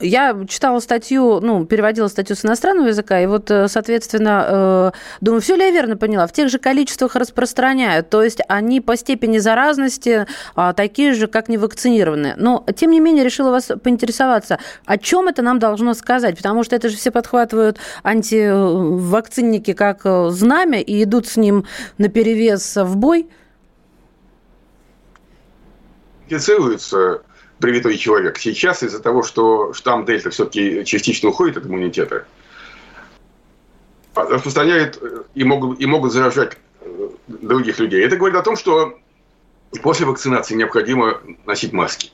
я 0.00 0.36
читала 0.48 0.80
статью, 0.80 1.40
ну, 1.40 1.64
переводила 1.64 2.08
статью 2.08 2.36
с 2.36 2.44
иностранного 2.44 2.88
языка, 2.88 3.20
и 3.20 3.26
вот, 3.26 3.50
э, 3.50 3.68
соответственно, 3.68 4.44
э, 4.46 4.90
думаю, 5.20 5.40
все 5.40 5.56
ли 5.56 5.64
я 5.64 5.70
верно 5.70 5.96
поняла? 5.96 6.26
В 6.26 6.32
тех 6.32 6.48
же 6.48 6.58
количествах 6.58 7.16
распространяют, 7.16 8.10
то 8.10 8.22
есть 8.22 8.40
они 8.48 8.80
по 8.80 8.96
степени 8.96 9.38
заразности 9.38 10.26
а, 10.54 10.72
такие 10.72 11.14
же, 11.14 11.26
как 11.26 11.48
невакцинированные. 11.48 12.34
Но, 12.36 12.64
тем 12.76 12.90
не 12.90 13.00
менее, 13.00 13.24
решила 13.24 13.50
вас 13.50 13.70
поинтересоваться, 13.82 14.58
о 14.84 14.98
чем 14.98 15.28
это 15.28 15.42
нам 15.42 15.58
должно 15.58 15.94
сказать? 15.94 16.36
Потому 16.36 16.64
что 16.64 16.76
это 16.76 16.88
же 16.88 16.96
все 16.96 17.10
подхватывают 17.10 17.78
антивакцинники 18.02 19.72
как 19.72 20.00
э, 20.04 20.30
знамя 20.30 20.80
и 20.80 21.02
идут 21.02 21.26
с 21.26 21.36
ним 21.36 21.64
на 21.98 22.08
перевес 22.08 22.76
в 22.76 22.96
бой– 22.96 23.28
инфицируется 26.28 27.22
привитой 27.58 27.96
человек. 27.96 28.38
Сейчас 28.38 28.82
из-за 28.82 29.00
того, 29.00 29.22
что 29.22 29.72
штамм 29.72 30.04
дельта 30.04 30.30
все-таки 30.30 30.84
частично 30.84 31.30
уходит 31.30 31.56
от 31.56 31.66
иммунитета, 31.66 32.26
распространяет 34.14 35.00
и 35.34 35.44
могут, 35.44 35.80
и 35.80 35.86
могут 35.86 36.12
заражать 36.12 36.56
э, 36.80 37.08
других 37.26 37.78
людей. 37.78 38.04
Это 38.04 38.16
говорит 38.16 38.36
о 38.36 38.42
том, 38.42 38.56
что 38.56 38.98
после 39.82 40.06
вакцинации 40.06 40.54
необходимо 40.54 41.20
носить 41.46 41.72
маски. 41.72 42.10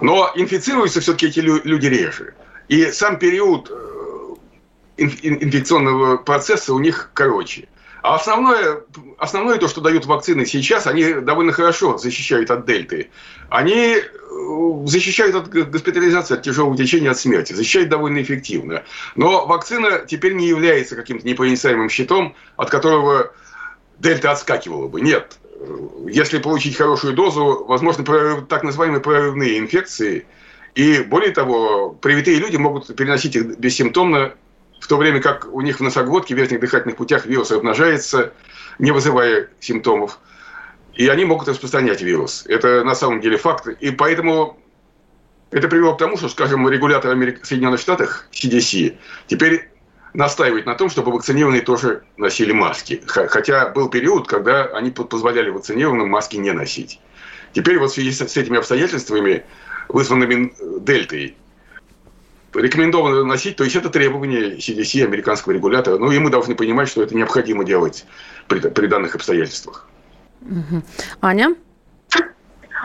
Но 0.00 0.30
инфицируются 0.34 1.00
все-таки 1.00 1.26
эти 1.26 1.40
люди 1.40 1.86
реже. 1.86 2.34
И 2.68 2.86
сам 2.92 3.18
период 3.18 3.70
э, 3.70 4.34
инфекционного 4.96 6.16
процесса 6.16 6.72
у 6.74 6.78
них 6.78 7.10
короче. 7.14 7.68
А 8.02 8.16
основное, 8.16 8.80
основное 9.18 9.58
то, 9.58 9.68
что 9.68 9.80
дают 9.80 10.06
вакцины 10.06 10.44
сейчас, 10.44 10.88
они 10.88 11.14
довольно 11.14 11.52
хорошо 11.52 11.98
защищают 11.98 12.50
от 12.50 12.66
дельты. 12.66 13.10
Они 13.48 13.96
э, 13.96 14.86
защищают 14.86 15.36
от 15.36 15.48
госпитализации, 15.48 16.34
от 16.34 16.42
тяжелого 16.42 16.76
течения, 16.76 17.12
от 17.12 17.18
смерти. 17.18 17.52
Защищают 17.52 17.90
довольно 17.90 18.20
эффективно. 18.20 18.82
Но 19.14 19.46
вакцина 19.46 20.04
теперь 20.06 20.34
не 20.34 20.48
является 20.48 20.96
каким-то 20.96 21.24
непроницаемым 21.26 21.88
щитом, 21.88 22.34
от 22.56 22.70
которого 22.70 23.32
дельта 24.00 24.32
отскакивала 24.32 24.88
бы. 24.88 25.00
Нет. 25.00 25.38
Если 26.08 26.38
получить 26.38 26.76
хорошую 26.76 27.14
дозу, 27.14 27.64
возможно, 27.68 28.42
так 28.48 28.64
называемые 28.64 29.00
прорывные 29.00 29.60
инфекции. 29.60 30.26
И 30.74 30.98
более 31.02 31.30
того, 31.30 31.90
привитые 31.90 32.38
люди 32.38 32.56
могут 32.56 32.96
переносить 32.96 33.36
их 33.36 33.58
бессимптомно 33.58 34.34
в 34.82 34.88
то 34.88 34.96
время 34.96 35.20
как 35.20 35.46
у 35.54 35.60
них 35.60 35.78
в 35.78 35.82
носоглотке, 35.82 36.34
в 36.34 36.38
верхних 36.38 36.58
дыхательных 36.58 36.96
путях 36.96 37.24
вирус 37.24 37.52
размножается, 37.52 38.32
не 38.80 38.90
вызывая 38.90 39.48
симптомов. 39.60 40.18
И 40.94 41.06
они 41.06 41.24
могут 41.24 41.46
распространять 41.46 42.02
вирус. 42.02 42.44
Это 42.48 42.82
на 42.82 42.96
самом 42.96 43.20
деле 43.20 43.36
факт. 43.36 43.68
И 43.68 43.92
поэтому 43.92 44.58
это 45.52 45.68
привело 45.68 45.94
к 45.94 45.98
тому, 45.98 46.16
что, 46.16 46.28
скажем, 46.28 46.68
регулятор 46.68 47.12
Америк... 47.12 47.46
Соединенных 47.46 47.78
Штатов, 47.78 48.24
CDC, 48.32 48.96
теперь 49.28 49.70
настаивает 50.14 50.66
на 50.66 50.74
том, 50.74 50.90
чтобы 50.90 51.12
вакцинированные 51.12 51.62
тоже 51.62 52.02
носили 52.16 52.50
маски. 52.50 53.00
Хотя 53.06 53.68
был 53.68 53.88
период, 53.88 54.26
когда 54.26 54.64
они 54.64 54.90
позволяли 54.90 55.50
вакцинированным 55.50 56.08
маски 56.08 56.36
не 56.38 56.50
носить. 56.50 57.00
Теперь 57.52 57.78
вот 57.78 57.92
в 57.92 57.94
связи 57.94 58.10
с 58.10 58.36
этими 58.36 58.58
обстоятельствами, 58.58 59.44
вызванными 59.88 60.52
дельтой, 60.80 61.36
рекомендовано 62.54 63.24
носить, 63.24 63.56
то 63.56 63.64
есть 63.64 63.76
это 63.76 63.88
требование 63.90 64.56
CDC, 64.56 65.04
американского 65.04 65.52
регулятора. 65.52 65.98
Ну 65.98 66.10
и 66.10 66.18
мы 66.18 66.30
должны 66.30 66.54
понимать, 66.54 66.88
что 66.88 67.02
это 67.02 67.14
необходимо 67.14 67.64
делать 67.64 68.04
при, 68.48 68.60
при 68.60 68.86
данных 68.86 69.14
обстоятельствах. 69.14 69.88
Аня? 71.20 71.54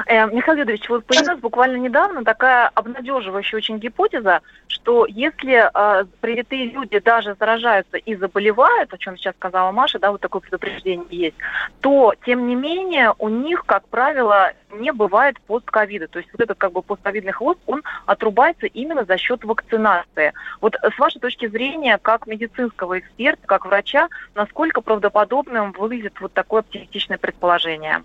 Э, 0.05 0.27
Михаил 0.27 0.59
Юрьевич, 0.59 0.87
вот 0.89 1.05
появилась 1.05 1.39
буквально 1.39 1.77
недавно 1.77 2.23
такая 2.23 2.69
обнадеживающая 2.73 3.57
очень 3.57 3.79
гипотеза, 3.79 4.41
что 4.67 5.05
если 5.07 5.69
э, 5.73 6.05
привитые 6.21 6.65
люди 6.65 6.99
даже 6.99 7.35
заражаются 7.39 7.97
и 7.97 8.15
заболевают, 8.15 8.93
о 8.93 8.97
чем 8.97 9.17
сейчас 9.17 9.35
сказала 9.35 9.71
Маша, 9.71 9.99
да, 9.99 10.11
вот 10.11 10.21
такое 10.21 10.41
предупреждение 10.41 11.07
есть, 11.09 11.37
то, 11.81 12.13
тем 12.25 12.47
не 12.47 12.55
менее, 12.55 13.13
у 13.17 13.29
них, 13.29 13.65
как 13.65 13.87
правило, 13.87 14.53
не 14.71 14.91
бывает 14.91 15.39
постковида. 15.41 16.07
То 16.07 16.19
есть 16.19 16.31
вот 16.31 16.41
этот 16.41 16.57
как 16.57 16.73
бы 16.73 16.81
постковидный 16.81 17.31
хвост, 17.31 17.59
он 17.65 17.83
отрубается 18.05 18.67
именно 18.67 19.05
за 19.05 19.17
счет 19.17 19.43
вакцинации. 19.43 20.33
Вот 20.61 20.75
с 20.75 20.99
вашей 20.99 21.19
точки 21.19 21.47
зрения, 21.47 21.97
как 21.97 22.27
медицинского 22.27 22.99
эксперта, 22.99 23.47
как 23.47 23.65
врача, 23.65 24.09
насколько 24.35 24.81
правдоподобным 24.81 25.71
выглядит 25.71 26.19
вот 26.19 26.33
такое 26.33 26.59
оптимистичное 26.59 27.17
предположение? 27.17 28.03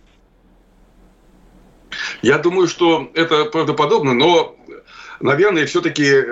Я 2.22 2.38
думаю, 2.38 2.68
что 2.68 3.10
это 3.14 3.44
правдоподобно, 3.46 4.14
но, 4.14 4.56
наверное, 5.20 5.66
все-таки 5.66 6.24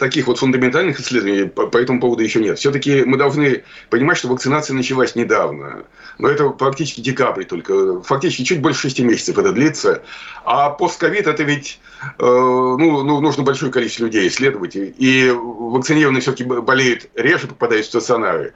таких 0.00 0.26
вот 0.26 0.38
фундаментальных 0.38 0.98
исследований 0.98 1.46
по, 1.46 1.66
по 1.66 1.78
этому 1.78 2.00
поводу 2.00 2.22
еще 2.22 2.40
нет. 2.40 2.58
Все-таки 2.58 3.04
мы 3.04 3.16
должны 3.16 3.62
понимать, 3.90 4.16
что 4.16 4.28
вакцинация 4.28 4.74
началась 4.74 5.14
недавно. 5.14 5.84
Но 6.18 6.28
это 6.28 6.48
практически 6.48 7.00
декабрь 7.00 7.44
только. 7.44 8.00
Фактически 8.02 8.42
чуть 8.42 8.60
больше 8.60 8.80
шести 8.80 9.04
месяцев 9.04 9.38
это 9.38 9.52
длится. 9.52 10.02
А 10.44 10.70
постковид 10.70 11.26
это 11.26 11.44
ведь 11.44 11.80
э, 12.18 12.24
ну, 12.24 13.04
ну, 13.04 13.20
нужно 13.20 13.44
большое 13.44 13.70
количество 13.70 14.06
людей 14.06 14.26
исследовать. 14.26 14.74
И 14.74 15.30
вакцинированные 15.30 16.22
все-таки 16.22 16.44
болеют 16.44 17.08
реже, 17.14 17.46
попадают 17.46 17.86
в 17.86 17.90
стационары. 17.90 18.54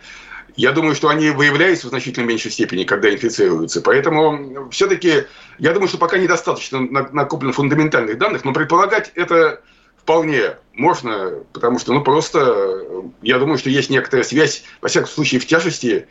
Я 0.56 0.72
думаю, 0.72 0.94
что 0.94 1.08
они 1.08 1.30
выявляются 1.30 1.86
в 1.86 1.90
значительно 1.90 2.26
меньшей 2.26 2.50
степени, 2.50 2.84
когда 2.84 3.12
инфицируются. 3.12 3.80
Поэтому 3.80 4.70
все-таки 4.70 5.24
я 5.58 5.72
думаю, 5.72 5.88
что 5.88 5.98
пока 5.98 6.16
недостаточно 6.18 6.80
накоплено 6.80 7.52
фундаментальных 7.52 8.18
данных, 8.18 8.44
но 8.44 8.52
предполагать 8.52 9.10
это 9.16 9.60
вполне 9.96 10.56
можно, 10.74 11.32
потому 11.52 11.78
что, 11.78 11.92
ну, 11.92 12.02
просто 12.02 12.84
я 13.22 13.38
думаю, 13.38 13.58
что 13.58 13.70
есть 13.70 13.90
некоторая 13.90 14.24
связь, 14.24 14.64
во 14.80 14.88
всяком 14.88 15.08
случае, 15.08 15.40
в 15.40 15.46
тяжести 15.46 16.06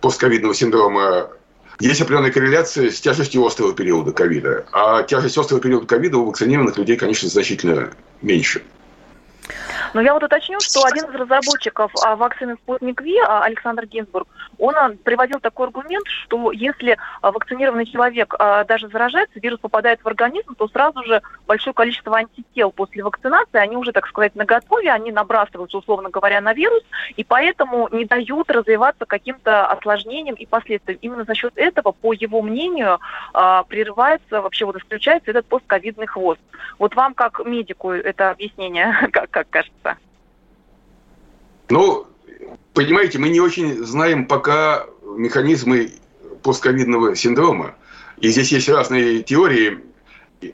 постковидного 0.00 0.54
синдрома 0.54 1.30
есть 1.80 2.00
определенная 2.00 2.32
корреляция 2.32 2.90
с 2.90 3.00
тяжестью 3.00 3.44
острого 3.44 3.74
периода 3.74 4.12
ковида. 4.12 4.66
А 4.72 5.02
тяжесть 5.02 5.36
острого 5.38 5.60
периода 5.60 5.86
ковида 5.86 6.18
у 6.18 6.26
вакцинированных 6.26 6.78
людей, 6.78 6.96
конечно, 6.96 7.28
значительно 7.28 7.90
меньше. 8.22 8.62
Но 9.94 10.02
я 10.02 10.12
вот 10.12 10.24
уточню, 10.24 10.58
что 10.60 10.84
один 10.84 11.04
из 11.04 11.14
разработчиков 11.14 11.92
а, 12.04 12.16
вакцины 12.16 12.56
«Спутник 12.56 13.00
Ви», 13.00 13.16
а, 13.20 13.44
Александр 13.44 13.86
Гинзбург, 13.86 14.26
он 14.58 14.76
а, 14.76 14.90
приводил 15.02 15.40
такой 15.40 15.66
аргумент, 15.66 16.06
что 16.06 16.52
если 16.52 16.96
вакцинированный 17.22 17.86
человек 17.86 18.34
даже 18.66 18.88
заражается, 18.88 19.40
вирус 19.40 19.60
попадает 19.60 20.02
в 20.02 20.06
организм, 20.06 20.54
то 20.54 20.68
сразу 20.68 21.02
же 21.04 21.22
большое 21.46 21.74
количество 21.74 22.16
антител 22.16 22.70
после 22.70 23.02
вакцинации, 23.02 23.58
они 23.58 23.76
уже, 23.76 23.92
так 23.92 24.06
сказать, 24.06 24.34
наготове, 24.34 24.90
они 24.90 25.12
набрасываются, 25.12 25.78
условно 25.78 26.10
говоря, 26.10 26.40
на 26.40 26.52
вирус, 26.52 26.82
и 27.16 27.24
поэтому 27.24 27.88
не 27.92 28.04
дают 28.04 28.50
развиваться 28.50 29.06
каким-то 29.06 29.66
осложнениям 29.66 30.34
и 30.36 30.46
последствиям. 30.46 30.98
Именно 31.02 31.24
за 31.24 31.34
счет 31.34 31.52
этого, 31.56 31.92
по 31.92 32.12
его 32.12 32.42
мнению, 32.42 33.00
прерывается, 33.32 34.42
вообще 34.42 34.64
вот 34.64 34.76
исключается 34.76 35.30
этот 35.30 35.46
постковидный 35.46 36.06
хвост. 36.06 36.40
Вот 36.78 36.94
вам, 36.94 37.14
как 37.14 37.44
медику, 37.44 37.90
это 37.90 38.30
объяснение, 38.30 38.94
как, 39.12 39.30
как 39.30 39.50
кажется? 39.50 39.96
Ну, 41.68 42.06
понимаете, 42.74 43.18
мы 43.18 43.30
не 43.30 43.40
очень 43.40 43.84
знаем 43.84 44.26
пока 44.26 44.86
механизмы 45.16 45.92
постковидного 46.42 47.16
синдрома. 47.16 47.74
И 48.18 48.28
здесь 48.28 48.52
есть 48.52 48.68
разные 48.68 49.22
теории. 49.22 49.80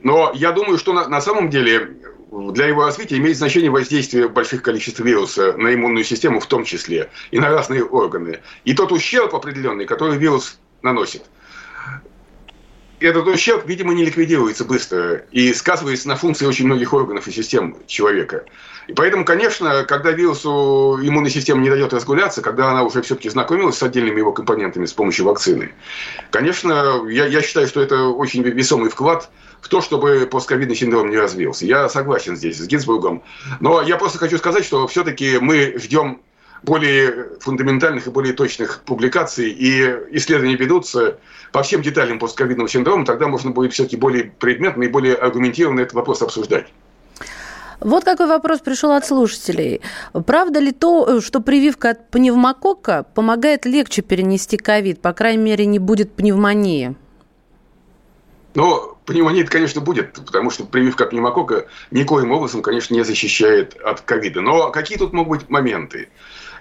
Но 0.03 0.31
я 0.33 0.51
думаю, 0.51 0.77
что 0.77 0.93
на, 0.93 1.07
на 1.07 1.19
самом 1.19 1.49
деле 1.49 1.97
для 2.31 2.67
его 2.67 2.85
развития 2.85 3.17
имеет 3.17 3.37
значение 3.37 3.69
воздействие 3.69 4.29
больших 4.29 4.61
количеств 4.61 5.01
вируса 5.01 5.53
на 5.57 5.73
иммунную 5.73 6.05
систему 6.05 6.39
в 6.39 6.45
том 6.45 6.63
числе, 6.63 7.09
и 7.31 7.39
на 7.39 7.49
разные 7.49 7.83
органы. 7.83 8.39
И 8.63 8.73
тот 8.73 8.93
ущерб 8.93 9.35
определенный, 9.35 9.85
который 9.85 10.17
вирус 10.17 10.57
наносит– 10.81 11.23
этот 13.01 13.27
ущерб, 13.27 13.67
видимо, 13.67 13.93
не 13.93 14.05
ликвидируется 14.05 14.65
быстро 14.65 15.23
и 15.31 15.53
сказывается 15.53 16.07
на 16.07 16.15
функции 16.15 16.45
очень 16.45 16.65
многих 16.65 16.93
органов 16.93 17.27
и 17.27 17.31
систем 17.31 17.75
человека. 17.87 18.45
И 18.87 18.93
поэтому, 18.93 19.25
конечно, 19.25 19.83
когда 19.85 20.11
вирусу 20.11 20.99
иммунной 21.01 21.29
системы 21.29 21.61
не 21.61 21.69
дает 21.69 21.93
разгуляться, 21.93 22.41
когда 22.41 22.71
она 22.71 22.83
уже 22.83 23.01
все-таки 23.01 23.29
знакомилась 23.29 23.77
с 23.77 23.83
отдельными 23.83 24.19
его 24.19 24.31
компонентами 24.31 24.85
с 24.85 24.93
помощью 24.93 25.25
вакцины, 25.25 25.73
конечно, 26.29 27.03
я, 27.07 27.25
я 27.25 27.41
считаю, 27.41 27.67
что 27.67 27.81
это 27.81 28.05
очень 28.05 28.43
весомый 28.43 28.89
вклад 28.89 29.29
в 29.61 29.67
то, 29.69 29.81
чтобы 29.81 30.27
постковидный 30.29 30.75
синдром 30.75 31.09
не 31.09 31.17
развился. 31.17 31.65
Я 31.65 31.87
согласен 31.89 32.35
здесь 32.35 32.57
с 32.57 32.67
Гинзбургом. 32.67 33.23
Но 33.59 33.81
я 33.81 33.97
просто 33.97 34.17
хочу 34.17 34.37
сказать, 34.37 34.65
что 34.65 34.87
все-таки 34.87 35.37
мы 35.39 35.75
ждем 35.77 36.21
более 36.63 37.29
фундаментальных 37.39 38.07
и 38.07 38.09
более 38.09 38.33
точных 38.33 38.81
публикаций, 38.85 39.49
и 39.49 39.81
исследования 40.11 40.55
ведутся 40.55 41.17
по 41.51 41.63
всем 41.63 41.81
деталям 41.81 42.19
постковидного 42.19 42.69
синдрома, 42.69 43.05
тогда 43.05 43.27
можно 43.27 43.51
будет 43.51 43.73
все-таки 43.73 43.97
более 43.97 44.25
предметно 44.25 44.83
и 44.83 44.87
более 44.87 45.15
аргументированно 45.15 45.81
этот 45.81 45.93
вопрос 45.93 46.21
обсуждать. 46.21 46.67
Вот 47.79 48.03
какой 48.03 48.27
вопрос 48.27 48.59
пришел 48.59 48.91
от 48.91 49.07
слушателей. 49.07 49.81
Правда 50.27 50.59
ли 50.59 50.71
то, 50.71 51.19
что 51.19 51.39
прививка 51.39 51.89
от 51.89 52.11
пневмококка 52.11 53.07
помогает 53.15 53.65
легче 53.65 54.03
перенести 54.03 54.55
ковид? 54.57 55.01
По 55.01 55.13
крайней 55.13 55.41
мере, 55.41 55.65
не 55.65 55.79
будет 55.79 56.13
пневмонии. 56.13 56.95
Но 58.53 58.99
пневмония, 59.05 59.45
конечно, 59.45 59.81
будет, 59.81 60.13
потому 60.13 60.51
что 60.51 60.65
прививка 60.65 61.05
от 61.05 61.09
пневмокока 61.09 61.65
никоим 61.89 62.31
образом, 62.31 62.61
конечно, 62.61 62.93
не 62.93 63.03
защищает 63.03 63.75
от 63.81 64.01
ковида. 64.01 64.41
Но 64.41 64.69
какие 64.69 64.99
тут 64.99 65.11
могут 65.11 65.39
быть 65.39 65.49
моменты? 65.49 66.09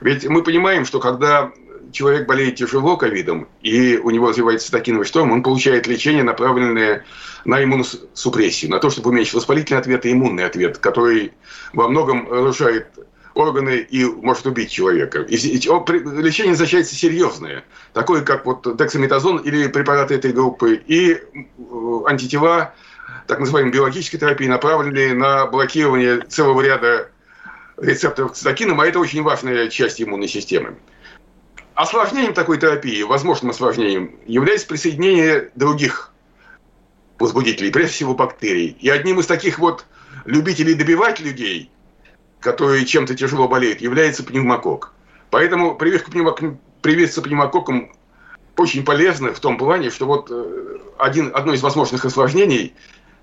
Ведь 0.01 0.27
мы 0.27 0.43
понимаем, 0.43 0.85
что 0.85 0.99
когда 0.99 1.53
человек 1.93 2.27
болеет 2.27 2.57
тяжело 2.57 2.97
ковидом, 2.97 3.49
и 3.63 3.97
у 3.97 4.11
него 4.11 4.29
развивается 4.29 4.67
цитокиновый 4.67 5.07
шторм, 5.07 5.33
он 5.33 5.43
получает 5.43 5.87
лечение, 5.87 6.23
направленное 6.23 7.05
на 7.45 7.63
иммуносупрессию, 7.63 8.71
на 8.71 8.79
то, 8.79 8.91
чтобы 8.91 9.11
уменьшить 9.11 9.35
воспалительный 9.35 9.81
ответ 9.81 10.07
и 10.07 10.13
иммунный 10.13 10.45
ответ, 10.45 10.79
который 10.79 11.33
во 11.73 11.89
многом 11.89 12.31
разрушает 12.31 12.89
органы 13.35 13.79
и 13.79 14.05
может 14.05 14.47
убить 14.47 14.71
человека. 14.71 15.21
И 15.21 15.37
лечение 15.37 16.51
назначается 16.51 16.95
серьезное, 16.95 17.65
такое 17.93 18.23
как 18.23 18.45
вот 18.45 18.77
дексаметазон 18.77 19.39
или 19.39 19.69
препараты 19.69 20.15
этой 20.15 20.33
группы, 20.33 20.81
и 20.87 21.13
э, 21.13 21.19
антитела, 22.07 22.75
так 23.27 23.39
называемой 23.39 23.73
биологической 23.73 24.19
терапии, 24.19 24.47
направленные 24.47 25.15
на 25.15 25.47
блокирование 25.47 26.21
целого 26.23 26.61
ряда 26.61 27.11
рецепторов 27.81 28.33
цитокином, 28.33 28.81
а 28.81 28.87
это 28.87 28.99
очень 28.99 29.23
важная 29.23 29.69
часть 29.69 30.01
иммунной 30.01 30.29
системы. 30.29 30.77
Осложнением 31.75 32.35
такой 32.35 32.59
терапии, 32.59 33.03
возможным 33.03 33.51
осложнением, 33.51 34.17
является 34.27 34.67
присоединение 34.67 35.51
других 35.55 36.13
возбудителей, 37.19 37.71
прежде 37.71 37.93
всего 37.93 38.15
бактерий. 38.15 38.77
И 38.81 38.89
одним 38.89 39.21
из 39.21 39.27
таких 39.27 39.59
вот 39.59 39.87
любителей 40.25 40.75
добивать 40.75 41.21
людей, 41.21 41.71
которые 42.41 42.85
чем-то 42.85 43.15
тяжело 43.15 43.49
болеют, 43.49 43.81
является 43.81 44.25
пневмокок. 44.25 44.93
Поэтому 45.31 45.75
прививка 45.75 46.11
пневмок... 46.11 46.41
привиться 46.83 47.23
пневмококком 47.23 47.93
очень 48.57 48.85
полезно 48.85 49.33
в 49.33 49.41
том 49.41 49.57
плане, 49.57 49.91
что 49.91 50.07
вот 50.07 50.29
э, 50.31 50.79
один, 50.99 51.31
одно 51.35 51.55
из 51.55 51.63
возможных 51.63 52.05
осложнений 52.05 52.75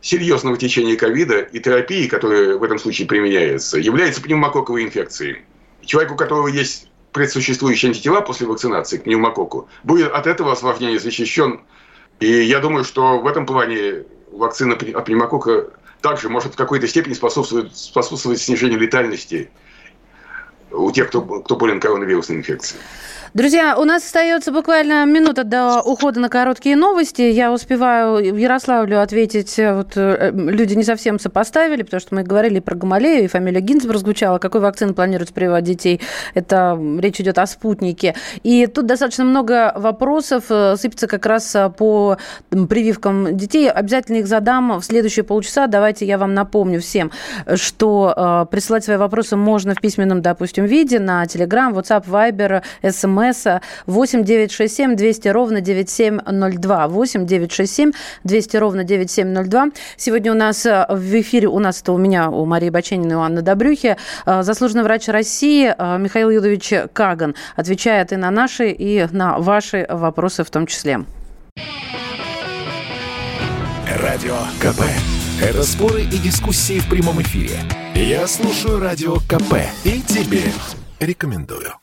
серьезного 0.08 0.56
течения 0.56 0.96
ковида 0.96 1.40
и 1.40 1.60
терапии, 1.60 2.08
которая 2.08 2.56
в 2.56 2.64
этом 2.64 2.80
случае 2.80 3.08
применяется, 3.08 3.78
является 3.78 4.22
пневмококковой 4.22 4.84
инфекцией. 4.84 5.42
Человек, 5.86 6.14
у 6.14 6.16
которого 6.16 6.48
есть 6.48 6.90
предсуществующие 7.12 7.90
антитела 7.90 8.22
после 8.22 8.48
вакцинации 8.48 8.98
к 8.98 9.04
пневмококку, 9.04 9.68
будет 9.84 10.14
от 10.14 10.26
этого 10.26 10.54
осложнения 10.54 10.98
защищен. 10.98 11.60
И 12.22 12.28
я 12.28 12.60
думаю, 12.60 12.86
что 12.86 13.20
в 13.20 13.28
этом 13.28 13.46
плане 13.46 14.06
вакцина 14.32 14.76
от 14.76 15.06
пневмокока 15.06 15.72
также 16.02 16.30
может 16.30 16.54
в 16.54 16.56
какой-то 16.56 16.88
степени 16.88 17.14
способствовать, 17.14 17.76
способствовать 17.76 18.40
снижению 18.40 18.80
летальности 18.80 19.50
у 20.72 20.90
тех, 20.92 21.10
кто, 21.10 21.22
кто 21.22 21.58
болен 21.58 21.82
коронавирусной 21.82 22.38
инфекцией. 22.38 22.82
Друзья, 23.34 23.78
у 23.78 23.84
нас 23.84 24.06
остается 24.06 24.54
буквально 24.54 25.06
минута 25.06 25.44
до 25.44 25.82
ухода 25.82 26.20
на 26.20 26.30
короткие 26.30 26.78
новости. 26.78 27.22
Я 27.22 27.52
успеваю 27.52 28.36
Ярославлю 28.36 29.02
ответить. 29.02 29.60
Э, 29.60 29.76
вот 29.76 29.98
э, 29.98 30.32
люди 30.34 30.76
не 30.76 30.84
совсем 30.84 31.20
сопоставили, 31.20 31.84
потому 31.84 32.00
что 32.00 32.16
мы 32.16 32.24
говорили 32.24 32.60
про 32.60 32.76
Гамалею, 32.76 33.26
и 33.26 33.28
фамилия 33.28 33.60
Гинзбург 33.60 34.00
звучала. 34.00 34.38
Какой 34.40 34.62
вакцины 34.62 34.94
планируется 34.94 35.34
прививать 35.34 35.66
детей? 35.66 36.00
Это 36.36 36.80
речь 37.00 37.20
идет 37.20 37.38
о 37.38 37.46
спутнике. 37.48 38.16
И 38.44 38.66
тут 38.66 38.86
достаточно 38.86 39.26
много 39.26 39.74
вопросов 39.76 40.46
э, 40.50 40.78
сыпется 40.78 41.08
как 41.08 41.26
раз 41.26 41.56
по 41.78 42.18
прививкам 42.50 43.36
детей. 43.36 43.70
Обязательно 43.70 44.18
их 44.18 44.28
задам 44.28 44.80
в 44.80 44.84
следующие 44.84 45.24
полчаса. 45.26 45.68
Давайте 45.68 46.06
я 46.06 46.18
вам 46.18 46.34
напомню 46.34 46.80
всем, 46.80 47.12
что 47.56 48.48
присылать 48.52 48.86
свои 48.86 48.98
вопросы 48.98 49.36
можно 49.36 49.74
в 49.76 49.82
письменном, 49.82 50.22
допустим, 50.22 50.66
виде 50.66 51.00
на 51.00 51.24
Telegram, 51.26 51.74
WhatsApp, 51.74 52.06
Viber, 52.06 52.64
SMS 52.82 53.27
смс 53.34 53.62
8 53.86 54.24
967 54.24 54.96
200 54.96 55.28
ровно 55.30 55.62
9702. 55.62 56.88
8 56.88 57.26
967 57.26 57.92
200 58.24 58.58
ровно 58.58 58.84
9702. 58.84 59.68
Сегодня 59.98 60.32
у 60.32 60.36
нас 60.36 60.66
э, 60.66 60.86
в 60.90 61.22
эфире, 61.22 61.48
у 61.48 61.60
нас 61.60 61.82
это 61.82 61.94
у 61.94 61.98
меня, 61.98 62.30
у 62.30 62.46
Марии 62.46 62.70
Баченина 62.70 63.14
и 63.14 63.16
у 63.16 63.20
Анны 63.20 63.42
Добрюхи, 63.42 63.98
э, 64.26 64.44
заслуженный 64.44 64.84
врач 64.84 65.08
России 65.08 65.74
э, 65.78 65.98
Михаил 65.98 66.30
Юдович 66.30 66.74
Каган 66.94 67.36
отвечает 67.56 68.12
и 68.12 68.16
на 68.16 68.32
наши, 68.32 68.70
и 68.70 69.08
на 69.12 69.38
ваши 69.38 69.86
вопросы 69.90 70.44
в 70.44 70.50
том 70.50 70.68
числе. 70.68 71.00
Радио 74.02 74.38
КП. 74.60 74.82
Это 75.42 75.64
споры 75.64 76.02
и 76.02 76.18
дискуссии 76.18 76.80
в 76.80 76.90
прямом 76.90 77.22
эфире. 77.22 77.60
Я 77.94 78.28
слушаю 78.28 78.80
Радио 78.80 79.16
КП 79.28 79.56
и 79.84 80.02
тебе 80.02 80.44
рекомендую. 81.00 81.74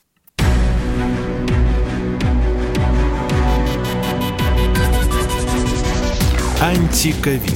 Антиковид. 6.65 7.53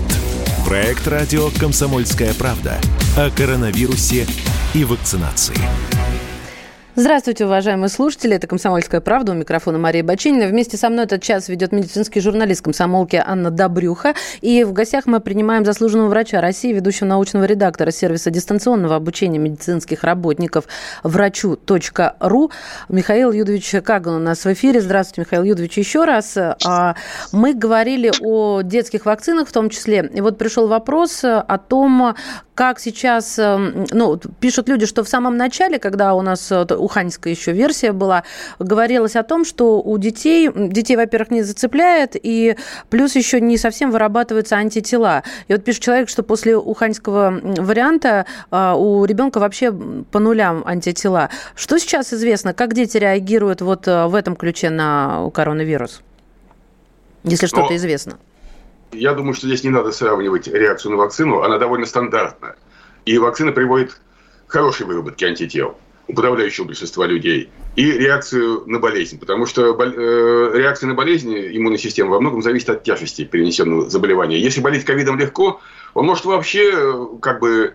Проект 0.66 1.08
радио 1.08 1.48
«Комсомольская 1.58 2.34
правда» 2.34 2.78
о 3.16 3.30
коронавирусе 3.30 4.26
и 4.74 4.84
вакцинации. 4.84 5.56
Здравствуйте, 7.00 7.44
уважаемые 7.44 7.90
слушатели. 7.90 8.34
Это 8.34 8.48
«Комсомольская 8.48 9.00
правда». 9.00 9.30
У 9.30 9.36
микрофона 9.36 9.78
Мария 9.78 10.02
Бачинина. 10.02 10.48
Вместе 10.48 10.76
со 10.76 10.90
мной 10.90 11.04
этот 11.04 11.22
час 11.22 11.48
ведет 11.48 11.70
медицинский 11.70 12.20
журналист 12.20 12.62
комсомолки 12.62 13.22
Анна 13.24 13.52
Добрюха. 13.52 14.14
И 14.40 14.64
в 14.64 14.72
гостях 14.72 15.06
мы 15.06 15.20
принимаем 15.20 15.64
заслуженного 15.64 16.08
врача 16.08 16.40
России, 16.40 16.72
ведущего 16.72 17.06
научного 17.06 17.44
редактора 17.44 17.92
сервиса 17.92 18.32
дистанционного 18.32 18.96
обучения 18.96 19.38
медицинских 19.38 20.02
работников 20.02 20.64
врачу.ру 21.04 22.50
Михаил 22.88 23.30
Юдович 23.30 23.76
Каган 23.84 24.14
у 24.14 24.18
нас 24.18 24.44
в 24.44 24.52
эфире. 24.52 24.80
Здравствуйте, 24.80 25.20
Михаил 25.20 25.44
Юдович, 25.44 25.78
еще 25.78 26.04
раз. 26.04 26.36
А, 26.36 26.96
мы 27.30 27.54
говорили 27.54 28.10
о 28.20 28.62
детских 28.62 29.06
вакцинах 29.06 29.46
в 29.46 29.52
том 29.52 29.70
числе. 29.70 30.10
И 30.12 30.20
вот 30.20 30.36
пришел 30.36 30.66
вопрос 30.66 31.22
о 31.22 31.58
том, 31.58 32.16
как 32.58 32.80
сейчас, 32.80 33.38
эм, 33.38 33.86
ну, 33.92 34.16
пишут 34.40 34.68
люди, 34.68 34.84
что 34.84 35.04
в 35.04 35.08
самом 35.08 35.36
начале, 35.36 35.78
когда 35.78 36.14
у 36.14 36.22
нас 36.22 36.50
э, 36.50 36.66
уханьская 36.88 37.32
еще 37.32 37.52
версия 37.52 37.92
была, 37.92 38.24
говорилось 38.58 39.14
о 39.16 39.22
том, 39.22 39.44
что 39.44 39.80
у 39.80 39.98
детей, 39.98 40.50
детей, 40.54 40.96
во-первых, 40.96 41.30
не 41.30 41.42
зацепляет, 41.42 42.16
и 42.20 42.56
плюс 42.88 43.14
еще 43.14 43.40
не 43.40 43.58
совсем 43.58 43.90
вырабатываются 43.90 44.56
антитела. 44.56 45.22
И 45.48 45.52
вот 45.52 45.64
пишет 45.64 45.82
человек, 45.82 46.08
что 46.08 46.22
после 46.22 46.56
уханьского 46.56 47.40
варианта 47.58 48.24
э, 48.50 48.74
у 48.76 49.04
ребенка 49.04 49.38
вообще 49.38 49.70
по 50.10 50.18
нулям 50.18 50.62
антитела. 50.66 51.28
Что 51.54 51.78
сейчас 51.78 52.12
известно? 52.12 52.54
Как 52.54 52.74
дети 52.74 52.96
реагируют 52.96 53.60
вот 53.60 53.86
э, 53.86 54.06
в 54.06 54.14
этом 54.14 54.34
ключе 54.34 54.70
на 54.70 55.30
коронавирус? 55.34 56.00
Если 57.24 57.46
что-то 57.46 57.76
известно. 57.76 58.18
Я 58.92 59.12
думаю, 59.12 59.34
что 59.34 59.46
здесь 59.46 59.64
не 59.64 59.70
надо 59.70 59.92
сравнивать 59.92 60.48
реакцию 60.48 60.92
на 60.92 60.98
вакцину. 60.98 61.42
Она 61.42 61.58
довольно 61.58 61.84
стандартна. 61.84 62.54
И 63.04 63.18
вакцина 63.18 63.52
приводит 63.52 64.00
к 64.46 64.52
хорошей 64.52 64.86
выработке 64.86 65.26
антител 65.26 65.76
у 66.08 66.14
подавляющего 66.14 66.64
большинства 66.64 67.06
людей 67.06 67.50
и 67.76 67.92
реакцию 67.92 68.64
на 68.66 68.78
болезнь. 68.78 69.18
Потому 69.18 69.46
что 69.46 69.76
э, 69.80 70.50
реакция 70.54 70.88
на 70.88 70.94
болезнь 70.94 71.32
иммунной 71.34 71.78
системы 71.78 72.10
во 72.10 72.20
многом 72.20 72.42
зависит 72.42 72.70
от 72.70 72.82
тяжести 72.82 73.24
перенесенного 73.24 73.88
заболевания. 73.88 74.40
Если 74.40 74.60
болеть 74.60 74.84
ковидом 74.84 75.18
легко, 75.18 75.60
он 75.94 76.06
может 76.06 76.24
вообще 76.24 76.70
э, 76.72 77.06
как 77.20 77.40
бы 77.40 77.74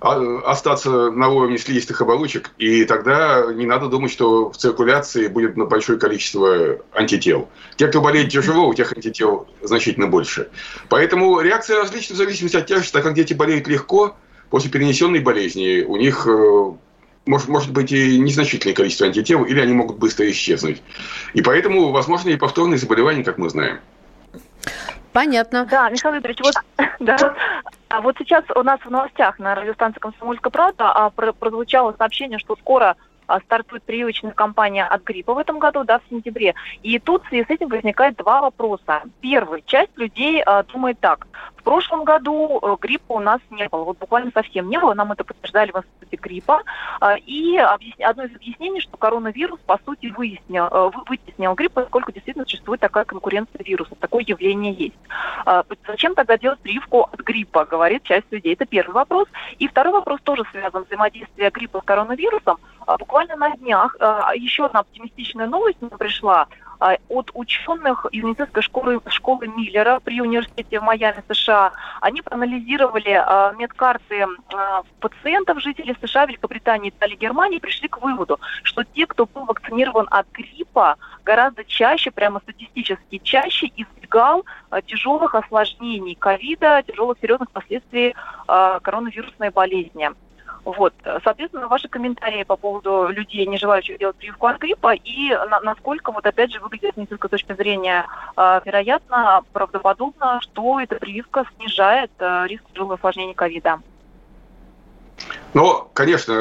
а, 0.00 0.40
остаться 0.44 1.10
на 1.10 1.28
уровне 1.30 1.56
слизистых 1.56 2.00
оболочек, 2.02 2.50
и 2.58 2.84
тогда 2.84 3.46
не 3.52 3.64
надо 3.64 3.88
думать, 3.88 4.12
что 4.12 4.50
в 4.50 4.56
циркуляции 4.56 5.28
будет 5.28 5.54
большое 5.56 5.98
количество 5.98 6.78
антител. 6.92 7.48
Те, 7.76 7.88
кто 7.88 8.02
болеет 8.02 8.30
тяжело, 8.30 8.68
у 8.68 8.74
тех 8.74 8.92
антител 8.92 9.48
значительно 9.62 10.06
больше. 10.06 10.50
Поэтому 10.90 11.40
реакция 11.40 11.80
различна 11.80 12.14
в 12.14 12.18
зависимости 12.18 12.56
от 12.56 12.66
тяжести, 12.66 12.92
так 12.92 13.02
как 13.02 13.14
дети 13.14 13.32
болеют 13.32 13.66
легко, 13.66 14.14
после 14.50 14.70
перенесенной 14.70 15.20
болезни 15.20 15.82
у 15.82 15.96
них 15.96 16.26
э, 16.28 16.72
может, 17.26 17.48
может 17.48 17.72
быть 17.72 17.92
и 17.92 18.18
незначительное 18.18 18.74
количество 18.74 19.06
антител, 19.06 19.44
или 19.44 19.60
они 19.60 19.72
могут 19.72 19.98
быстро 19.98 20.30
исчезнуть. 20.30 20.82
И 21.32 21.42
поэтому 21.42 21.90
возможно 21.90 22.30
и 22.30 22.36
повторные 22.36 22.78
заболевания, 22.78 23.24
как 23.24 23.38
мы 23.38 23.48
знаем. 23.50 23.80
Понятно. 25.12 25.64
Да, 25.70 25.88
Михаил 25.90 26.16
Викторович, 26.16 26.40
вот, 26.42 26.54
да, 27.00 27.34
а 27.88 28.00
вот 28.00 28.16
сейчас 28.18 28.44
у 28.54 28.62
нас 28.62 28.80
в 28.80 28.90
новостях 28.90 29.38
на 29.38 29.54
радиостанции 29.54 30.00
«Комсомольская 30.00 30.50
правда» 30.50 30.90
а, 30.90 31.10
прозвучало 31.10 31.94
сообщение, 31.96 32.40
что 32.40 32.56
скоро 32.56 32.96
стартует 33.44 33.82
прививочная 33.82 34.32
кампания 34.32 34.84
от 34.84 35.02
гриппа 35.02 35.34
в 35.34 35.38
этом 35.38 35.58
году, 35.58 35.84
да, 35.84 35.98
в 35.98 36.02
сентябре. 36.10 36.54
И 36.82 36.98
тут 36.98 37.24
в 37.24 37.28
связи 37.28 37.44
с 37.44 37.50
этим 37.50 37.68
возникает 37.68 38.16
два 38.16 38.40
вопроса. 38.40 39.02
Первый. 39.20 39.62
Часть 39.66 39.96
людей 39.96 40.42
а, 40.42 40.62
думает 40.62 40.98
так. 41.00 41.26
В 41.56 41.62
прошлом 41.64 42.04
году 42.04 42.60
э, 42.60 42.76
гриппа 42.78 43.12
у 43.12 43.20
нас 43.20 43.40
не 43.50 43.66
было, 43.68 43.84
вот 43.84 43.98
буквально 43.98 44.30
совсем 44.34 44.68
не 44.68 44.78
было, 44.78 44.92
нам 44.92 45.12
это 45.12 45.24
подтверждали 45.24 45.70
в 45.72 45.76
институте 45.76 46.16
гриппа. 46.16 46.62
А, 47.00 47.16
и 47.16 47.56
одно 47.56 48.24
из 48.24 48.36
объяснений, 48.36 48.80
что 48.80 48.98
коронавирус, 48.98 49.60
по 49.60 49.78
сути, 49.82 50.12
выяснил, 50.14 50.66
э, 50.70 50.90
вытеснил 51.08 51.54
грипп, 51.54 51.72
поскольку 51.72 52.12
действительно 52.12 52.44
существует 52.44 52.80
такая 52.80 53.06
конкуренция 53.06 53.64
вирусов, 53.64 53.96
такое 53.98 54.24
явление 54.26 54.74
есть. 54.74 54.98
А, 55.46 55.64
зачем 55.86 56.14
тогда 56.14 56.36
делать 56.36 56.60
прививку 56.60 57.08
от 57.10 57.20
гриппа, 57.20 57.64
говорит 57.64 58.02
часть 58.02 58.30
людей. 58.30 58.52
Это 58.52 58.66
первый 58.66 58.92
вопрос. 58.92 59.28
И 59.58 59.66
второй 59.66 59.94
вопрос 59.94 60.20
тоже 60.22 60.44
связан 60.50 60.84
с 60.84 60.86
взаимодействием 60.86 61.50
гриппа 61.50 61.80
с 61.80 61.84
коронавирусом. 61.84 62.58
А, 62.86 62.98
буквально 62.98 63.36
на 63.36 63.50
днях 63.56 63.96
еще 64.34 64.66
одна 64.66 64.80
оптимистичная 64.80 65.46
новость 65.46 65.80
мне 65.80 65.90
пришла 65.90 66.48
а, 66.84 66.96
от 67.08 67.30
ученых 67.34 68.06
медицинской 68.12 68.62
школы, 68.62 69.00
школы 69.06 69.48
Миллера 69.48 70.00
при 70.00 70.20
университете 70.20 70.80
в 70.80 70.82
Майами, 70.82 71.22
США. 71.32 71.72
Они 72.00 72.20
проанализировали 72.20 73.12
а, 73.12 73.52
медкарты 73.52 74.26
а, 74.52 74.82
пациентов, 75.00 75.62
жителей 75.62 75.96
США, 76.02 76.26
Великобритании, 76.26 76.90
Италии, 76.90 77.16
Германии, 77.16 77.58
пришли 77.58 77.88
к 77.88 78.02
выводу, 78.02 78.38
что 78.62 78.84
те, 78.84 79.06
кто 79.06 79.26
был 79.26 79.46
вакцинирован 79.46 80.08
от 80.10 80.30
гриппа, 80.32 80.96
гораздо 81.24 81.64
чаще, 81.64 82.10
прямо 82.10 82.40
статистически 82.40 83.18
чаще 83.18 83.70
избегал 83.76 84.44
тяжелых 84.86 85.34
осложнений 85.34 86.16
ковида, 86.16 86.82
тяжелых 86.86 87.18
серьезных 87.20 87.50
последствий 87.50 88.14
коронавирусной 88.46 89.50
болезни. 89.50 90.10
Вот, 90.64 90.94
соответственно, 91.22 91.68
ваши 91.68 91.88
комментарии 91.88 92.42
по 92.42 92.56
поводу 92.56 93.08
людей, 93.08 93.46
не 93.46 93.58
желающих 93.58 93.98
делать 93.98 94.16
прививку 94.16 94.46
от 94.46 94.58
гриппа, 94.58 94.94
и 94.94 95.30
на, 95.30 95.60
насколько, 95.60 96.10
вот 96.10 96.24
опять 96.24 96.52
же, 96.52 96.60
выглядит 96.60 96.94
с 96.94 96.96
медицинской 96.96 97.28
точки 97.28 97.52
зрения 97.52 98.06
э, 98.36 98.60
вероятно, 98.64 99.42
правдоподобно, 99.52 100.40
что 100.40 100.80
эта 100.80 100.96
прививка 100.96 101.44
снижает 101.56 102.10
э, 102.18 102.46
риск 102.48 102.64
тяжелых 102.72 102.98
осложнений 102.98 103.34
ковида. 103.34 103.80
Но, 105.52 105.88
конечно, 105.92 106.32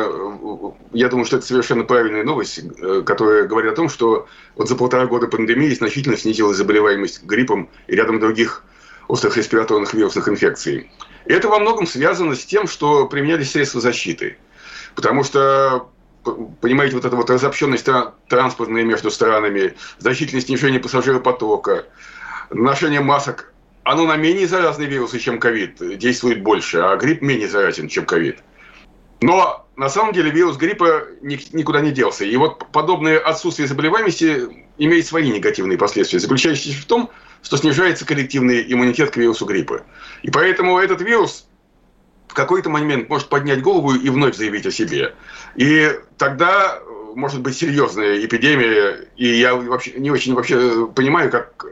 я 0.91 1.09
думаю, 1.09 1.25
что 1.25 1.37
это 1.37 1.45
совершенно 1.45 1.83
правильная 1.83 2.23
новость, 2.23 2.59
э, 2.59 3.03
которая 3.05 3.45
говорит 3.45 3.73
о 3.73 3.75
том, 3.75 3.89
что 3.89 4.27
вот 4.55 4.69
за 4.69 4.75
полтора 4.75 5.05
года 5.05 5.27
пандемии 5.27 5.69
значительно 5.73 6.17
снизилась 6.17 6.57
заболеваемость 6.57 7.23
гриппом 7.23 7.69
и 7.87 7.95
рядом 7.95 8.19
других 8.19 8.63
острых 9.13 9.37
респираторных 9.37 9.93
вирусных 9.93 10.27
инфекций. 10.27 10.89
И 11.27 11.31
это 11.31 11.47
во 11.47 11.59
многом 11.59 11.85
связано 11.85 12.35
с 12.35 12.43
тем, 12.45 12.65
что 12.65 13.05
применялись 13.05 13.51
средства 13.51 13.79
защиты. 13.79 14.37
Потому 14.95 15.23
что 15.23 15.89
понимаете, 16.61 16.95
вот 16.95 17.05
эта 17.05 17.15
вот 17.15 17.29
разобщенность 17.29 17.87
транспортная 18.27 18.83
между 18.83 19.11
странами, 19.11 19.75
значительное 19.99 20.41
снижение 20.41 20.79
пассажиропотока, 20.79 21.85
ношение 22.49 23.01
масок, 23.01 23.53
оно 23.83 24.07
на 24.07 24.15
менее 24.15 24.47
заразные 24.47 24.87
вирусы, 24.87 25.19
чем 25.19 25.39
ковид, 25.39 25.75
действует 25.99 26.41
больше, 26.41 26.79
а 26.79 26.95
грипп 26.95 27.21
менее 27.21 27.47
заразен, 27.47 27.89
чем 27.89 28.05
ковид. 28.05 28.39
Но 29.21 29.67
на 29.75 29.89
самом 29.89 30.13
деле 30.13 30.31
вирус 30.31 30.57
гриппа 30.57 31.03
никуда 31.21 31.81
не 31.81 31.91
делся. 31.91 32.25
И 32.25 32.35
вот 32.35 32.65
подобное 32.71 33.19
отсутствие 33.19 33.67
заболеваемости 33.67 34.65
имеет 34.79 35.05
свои 35.05 35.29
негативные 35.29 35.77
последствия, 35.77 36.19
заключающиеся 36.19 36.81
в 36.81 36.85
том, 36.85 37.11
что 37.43 37.57
снижается 37.57 38.05
коллективный 38.05 38.65
иммунитет 38.67 39.11
к 39.11 39.17
вирусу 39.17 39.45
гриппа. 39.45 39.83
И 40.23 40.31
поэтому 40.31 40.79
этот 40.79 41.01
вирус 41.01 41.47
в 42.27 42.33
какой-то 42.33 42.69
момент 42.69 43.09
может 43.09 43.29
поднять 43.29 43.61
голову 43.61 43.93
и 43.93 44.09
вновь 44.09 44.35
заявить 44.35 44.65
о 44.65 44.71
себе. 44.71 45.13
И 45.55 45.91
тогда 46.17 46.81
может 47.15 47.41
быть 47.41 47.55
серьезная 47.55 48.25
эпидемия, 48.25 49.07
и 49.17 49.27
я 49.27 49.53
вообще 49.53 49.91
не 49.91 50.09
очень 50.09 50.33
вообще 50.33 50.87
понимаю, 50.87 51.29
как 51.29 51.67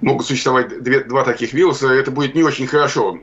могут 0.00 0.26
существовать 0.26 0.82
две, 0.82 1.00
два 1.04 1.24
таких 1.24 1.52
вируса, 1.52 1.88
это 1.88 2.10
будет 2.10 2.34
не 2.34 2.42
очень 2.42 2.66
хорошо. 2.66 3.18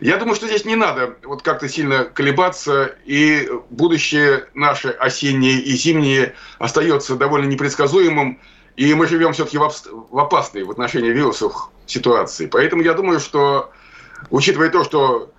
Я 0.00 0.16
думаю, 0.16 0.34
что 0.34 0.46
здесь 0.46 0.64
не 0.64 0.76
надо 0.76 1.16
вот 1.24 1.42
как-то 1.42 1.68
сильно 1.68 2.04
колебаться, 2.04 2.94
и 3.04 3.48
будущее 3.70 4.46
наше 4.54 4.88
осеннее 4.88 5.60
и 5.60 5.72
зимнее 5.72 6.34
остается 6.58 7.16
довольно 7.16 7.46
непредсказуемым. 7.46 8.40
И 8.76 8.92
мы 8.94 9.06
живем 9.06 9.32
все-таки 9.32 9.58
в 9.58 10.18
опасной 10.18 10.64
в 10.64 10.70
отношении 10.70 11.10
вирусов 11.10 11.70
ситуации. 11.86 12.46
Поэтому 12.46 12.82
я 12.82 12.94
думаю, 12.94 13.20
что, 13.20 13.70
учитывая 14.30 14.68
то, 14.68 14.82
что 14.82 15.30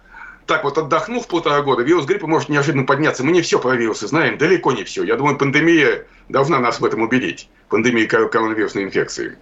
так 0.46 0.64
вот 0.64 0.78
отдохнув 0.78 1.28
полтора 1.28 1.62
года, 1.62 1.84
вирус 1.84 2.06
гриппа 2.06 2.28
может 2.28 2.50
неожиданно 2.50 2.86
подняться. 2.86 3.24
Мы 3.24 3.32
не 3.32 3.42
все 3.42 3.60
про 3.60 3.76
вирусы 3.76 4.08
знаем, 4.08 4.38
далеко 4.38 4.72
не 4.72 4.84
все. 4.84 5.04
Я 5.04 5.18
думаю, 5.18 5.38
пандемия 5.38 6.06
должна 6.30 6.60
нас 6.60 6.80
в 6.80 6.86
этом 6.86 7.02
убедить. 7.02 7.50
Пандемия 7.68 8.08
коронавирусной 8.08 8.84
инфекции. 8.84 9.38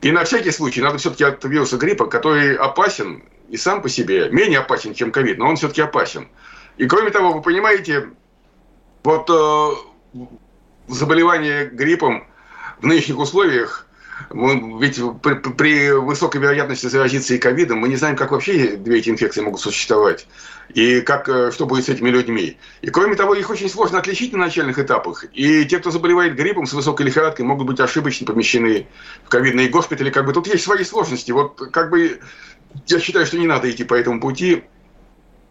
И 0.00 0.10
на 0.10 0.24
всякий 0.24 0.50
случай 0.50 0.80
надо 0.80 0.98
все-таки 0.98 1.24
от 1.24 1.44
вируса 1.44 1.76
гриппа, 1.76 2.06
который 2.06 2.56
опасен 2.56 3.22
и 3.48 3.56
сам 3.56 3.82
по 3.82 3.88
себе, 3.88 4.30
менее 4.30 4.60
опасен, 4.60 4.94
чем 4.94 5.12
ковид, 5.12 5.38
но 5.38 5.48
он 5.48 5.56
все-таки 5.56 5.82
опасен. 5.82 6.28
И 6.76 6.86
кроме 6.86 7.10
того, 7.10 7.32
вы 7.32 7.42
понимаете, 7.42 8.10
вот 9.04 9.28
э, 9.30 10.26
заболевание 10.88 11.66
гриппом– 11.66 12.26
в 12.80 12.86
нынешних 12.86 13.18
условиях 13.18 13.86
ведь 14.30 15.00
при, 15.22 15.34
при 15.34 15.92
высокой 15.92 16.40
вероятности 16.40 16.86
заразиться 16.86 17.34
и 17.34 17.38
ковидом 17.38 17.78
мы 17.78 17.88
не 17.88 17.96
знаем, 17.96 18.16
как 18.16 18.32
вообще 18.32 18.76
две 18.76 18.98
эти 18.98 19.10
инфекции 19.10 19.40
могут 19.40 19.60
существовать. 19.60 20.26
И 20.74 21.00
как, 21.00 21.28
э, 21.28 21.50
что 21.52 21.66
будет 21.66 21.84
с 21.84 21.88
этими 21.88 22.10
людьми. 22.10 22.58
И 22.82 22.90
кроме 22.90 23.14
того, 23.14 23.34
их 23.34 23.48
очень 23.48 23.70
сложно 23.70 23.98
отличить 23.98 24.32
на 24.32 24.38
начальных 24.38 24.78
этапах. 24.78 25.24
И 25.32 25.64
те, 25.64 25.78
кто 25.78 25.90
заболевает 25.90 26.34
гриппом 26.34 26.66
с 26.66 26.72
высокой 26.72 27.06
лихорадкой, 27.06 27.46
могут 27.46 27.66
быть 27.66 27.80
ошибочно 27.80 28.26
помещены 28.26 28.86
в 29.24 29.28
ковидные 29.28 29.68
госпитали. 29.68 30.10
Как 30.10 30.26
бы 30.26 30.32
тут 30.32 30.46
есть 30.46 30.64
свои 30.64 30.84
сложности. 30.84 31.30
Вот 31.30 31.56
как 31.72 31.90
бы 31.90 32.20
я 32.86 33.00
считаю, 33.00 33.24
что 33.24 33.38
не 33.38 33.46
надо 33.46 33.70
идти 33.70 33.84
по 33.84 33.94
этому 33.94 34.20
пути, 34.20 34.64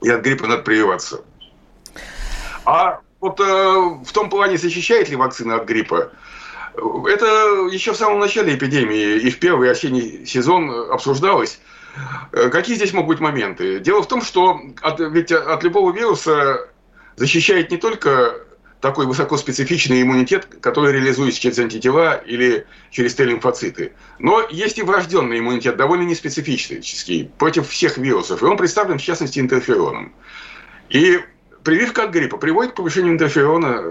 и 0.02 0.10
от 0.10 0.22
гриппа 0.22 0.46
надо 0.46 0.62
прививаться. 0.62 1.22
А 2.66 3.00
вот 3.22 3.40
э, 3.40 3.44
в 3.44 4.12
том 4.12 4.30
плане, 4.30 4.58
защищает 4.58 5.10
ли 5.10 5.16
вакцина 5.16 5.56
от 5.56 5.66
гриппа, 5.66 6.12
это 7.08 7.68
еще 7.72 7.94
в 7.94 7.98
самом 7.98 8.20
начале 8.20 8.56
эпидемии 8.56 9.18
и 9.20 9.30
в 9.30 9.40
первый 9.40 9.72
осенний 9.72 10.26
сезон 10.26 10.92
обсуждалось. 10.92 11.60
Э, 12.32 12.50
какие 12.50 12.76
здесь 12.76 12.94
могут 12.94 13.10
быть 13.10 13.20
моменты? 13.20 13.80
Дело 13.80 14.04
в 14.04 14.08
том, 14.08 14.22
что 14.22 14.62
от, 14.82 15.00
ведь 15.00 15.32
от 15.32 15.63
любого 15.63 15.92
вируса 15.92 16.70
защищает 17.16 17.72
не 17.72 17.78
только 17.78 18.44
такой 18.82 19.08
высокоспецифичный 19.08 20.04
иммунитет, 20.04 20.46
который 20.62 20.94
реализуется 20.94 21.42
через 21.42 21.58
антитела 21.58 22.16
или 22.16 22.68
через 22.92 23.16
Т-лимфоциты. 23.16 23.94
Но 24.20 24.46
есть 24.50 24.78
и 24.78 24.84
врожденный 24.84 25.40
иммунитет, 25.40 25.78
довольно 25.78 26.04
неспецифический, 26.04 27.32
против 27.40 27.70
всех 27.70 27.98
вирусов. 27.98 28.44
И 28.44 28.46
он 28.46 28.56
представлен, 28.56 29.00
в 29.00 29.02
частности, 29.02 29.40
интерфероном. 29.40 30.13
И 30.90 31.20
прививка 31.63 32.04
от 32.04 32.12
гриппа 32.12 32.38
приводит 32.38 32.74
к 32.74 32.76
повышению 32.76 33.13
интерферона 33.13 33.84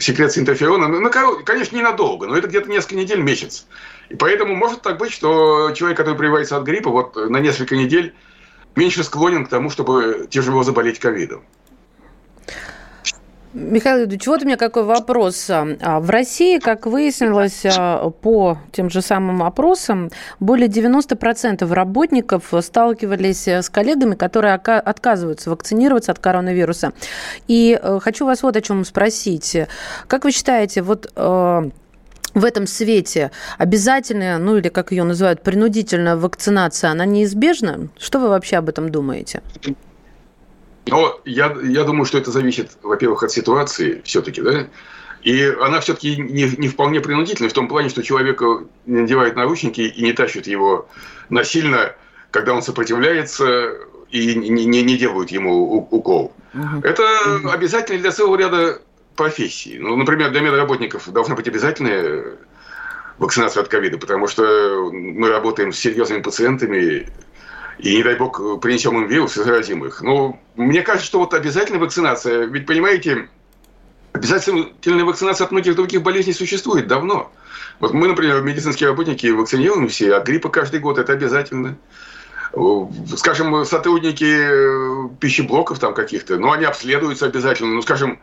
секреции 0.00 0.40
интерферона, 0.40 0.88
ну, 0.88 1.00
ну 1.00 1.10
конечно, 1.10 1.76
ненадолго, 1.76 2.26
но 2.26 2.36
это 2.36 2.48
где-то 2.48 2.70
несколько 2.70 2.96
недель, 2.96 3.20
месяц. 3.20 3.66
И 4.08 4.16
поэтому 4.16 4.54
может 4.54 4.82
так 4.82 4.98
быть, 4.98 5.12
что 5.12 5.72
человек, 5.72 5.96
который 5.96 6.16
прививается 6.16 6.56
от 6.56 6.64
гриппа, 6.64 6.90
вот 6.90 7.16
на 7.16 7.38
несколько 7.38 7.76
недель 7.76 8.14
меньше 8.76 9.04
склонен 9.04 9.46
к 9.46 9.48
тому, 9.48 9.70
чтобы 9.70 10.28
тяжело 10.30 10.62
заболеть 10.62 10.98
ковидом. 10.98 11.44
Михаил 13.54 14.00
Юрьевич, 14.00 14.26
вот 14.26 14.42
у 14.42 14.44
меня 14.44 14.56
какой 14.58 14.84
вопрос. 14.84 15.48
А, 15.48 16.00
в 16.00 16.10
России, 16.10 16.58
как 16.58 16.84
выяснилось 16.84 17.64
а, 17.64 18.10
по 18.10 18.58
тем 18.72 18.90
же 18.90 19.00
самым 19.00 19.42
опросам, 19.42 20.10
более 20.38 20.68
90% 20.68 21.72
работников 21.72 22.52
сталкивались 22.60 23.48
с 23.48 23.70
коллегами, 23.70 24.14
которые 24.16 24.54
отказываются 24.54 25.50
вакцинироваться 25.50 26.12
от 26.12 26.18
коронавируса. 26.18 26.92
И 27.46 27.78
э, 27.80 27.98
хочу 28.02 28.26
вас 28.26 28.42
вот 28.42 28.56
о 28.56 28.60
чем 28.60 28.84
спросить. 28.84 29.56
Как 30.06 30.24
вы 30.24 30.32
считаете, 30.32 30.82
вот 30.82 31.10
э, 31.16 31.70
в 32.34 32.44
этом 32.44 32.66
свете 32.66 33.30
обязательная, 33.56 34.38
ну 34.38 34.56
или 34.56 34.68
как 34.68 34.92
ее 34.92 35.04
называют, 35.04 35.42
принудительная 35.42 36.16
вакцинация, 36.16 36.90
она 36.90 37.06
неизбежна? 37.06 37.88
Что 37.98 38.18
вы 38.18 38.28
вообще 38.28 38.56
об 38.56 38.68
этом 38.68 38.90
думаете? 38.90 39.42
Но 40.90 41.20
я, 41.24 41.56
я 41.62 41.84
думаю, 41.84 42.04
что 42.04 42.18
это 42.18 42.30
зависит, 42.30 42.72
во-первых, 42.82 43.22
от 43.22 43.32
ситуации 43.32 44.02
все-таки, 44.04 44.40
да, 44.40 44.68
и 45.22 45.44
она 45.60 45.80
все-таки 45.80 46.16
не, 46.16 46.50
не 46.56 46.68
вполне 46.68 47.00
принудительная 47.00 47.50
в 47.50 47.54
том 47.54 47.68
плане, 47.68 47.88
что 47.88 48.02
человека 48.02 48.64
не 48.86 49.00
надевают 49.00 49.36
наручники 49.36 49.80
и 49.80 50.02
не 50.02 50.12
тащат 50.12 50.46
его 50.46 50.88
насильно, 51.28 51.94
когда 52.30 52.54
он 52.54 52.62
сопротивляется, 52.62 53.74
и 54.10 54.34
не, 54.34 54.48
не, 54.48 54.82
не 54.82 54.96
делают 54.96 55.30
ему 55.30 55.86
укол. 55.90 56.32
Угу. 56.54 56.80
Это 56.82 57.04
обязательно 57.52 58.00
для 58.00 58.12
целого 58.12 58.36
ряда 58.36 58.80
профессий. 59.16 59.78
Ну, 59.78 59.96
например, 59.96 60.30
для 60.30 60.40
медработников 60.40 61.10
должна 61.12 61.34
быть 61.34 61.48
обязательная 61.48 62.38
вакцинация 63.18 63.62
от 63.62 63.68
ковида, 63.68 63.98
потому 63.98 64.28
что 64.28 64.90
мы 64.92 65.28
работаем 65.28 65.72
с 65.72 65.78
серьезными 65.78 66.22
пациентами, 66.22 67.08
и, 67.78 67.96
не 67.96 68.02
дай 68.02 68.16
бог, 68.16 68.60
принесем 68.60 69.00
им 69.00 69.06
вирус 69.06 69.36
и 69.36 69.42
заразим 69.42 69.84
их. 69.84 70.02
Ну, 70.02 70.38
мне 70.56 70.82
кажется, 70.82 71.06
что 71.06 71.20
вот 71.20 71.34
обязательная 71.34 71.80
вакцинация, 71.80 72.44
ведь, 72.46 72.66
понимаете, 72.66 73.28
обязательная 74.12 75.04
вакцинация 75.04 75.44
от 75.44 75.52
многих 75.52 75.76
других 75.76 76.02
болезней 76.02 76.32
существует 76.32 76.88
давно. 76.88 77.30
Вот 77.78 77.94
мы, 77.94 78.08
например, 78.08 78.42
медицинские 78.42 78.88
работники 78.88 79.28
вакцинируемся 79.28 80.16
от 80.16 80.26
гриппа 80.26 80.48
каждый 80.48 80.80
год, 80.80 80.98
это 80.98 81.12
обязательно. 81.12 81.76
скажем, 83.16 83.64
сотрудники 83.64 85.18
пищеблоков 85.20 85.78
там 85.78 85.94
каких-то, 85.94 86.38
ну, 86.38 86.52
они 86.52 86.64
обследуются 86.64 87.26
обязательно, 87.26 87.74
ну, 87.74 87.82
скажем, 87.82 88.18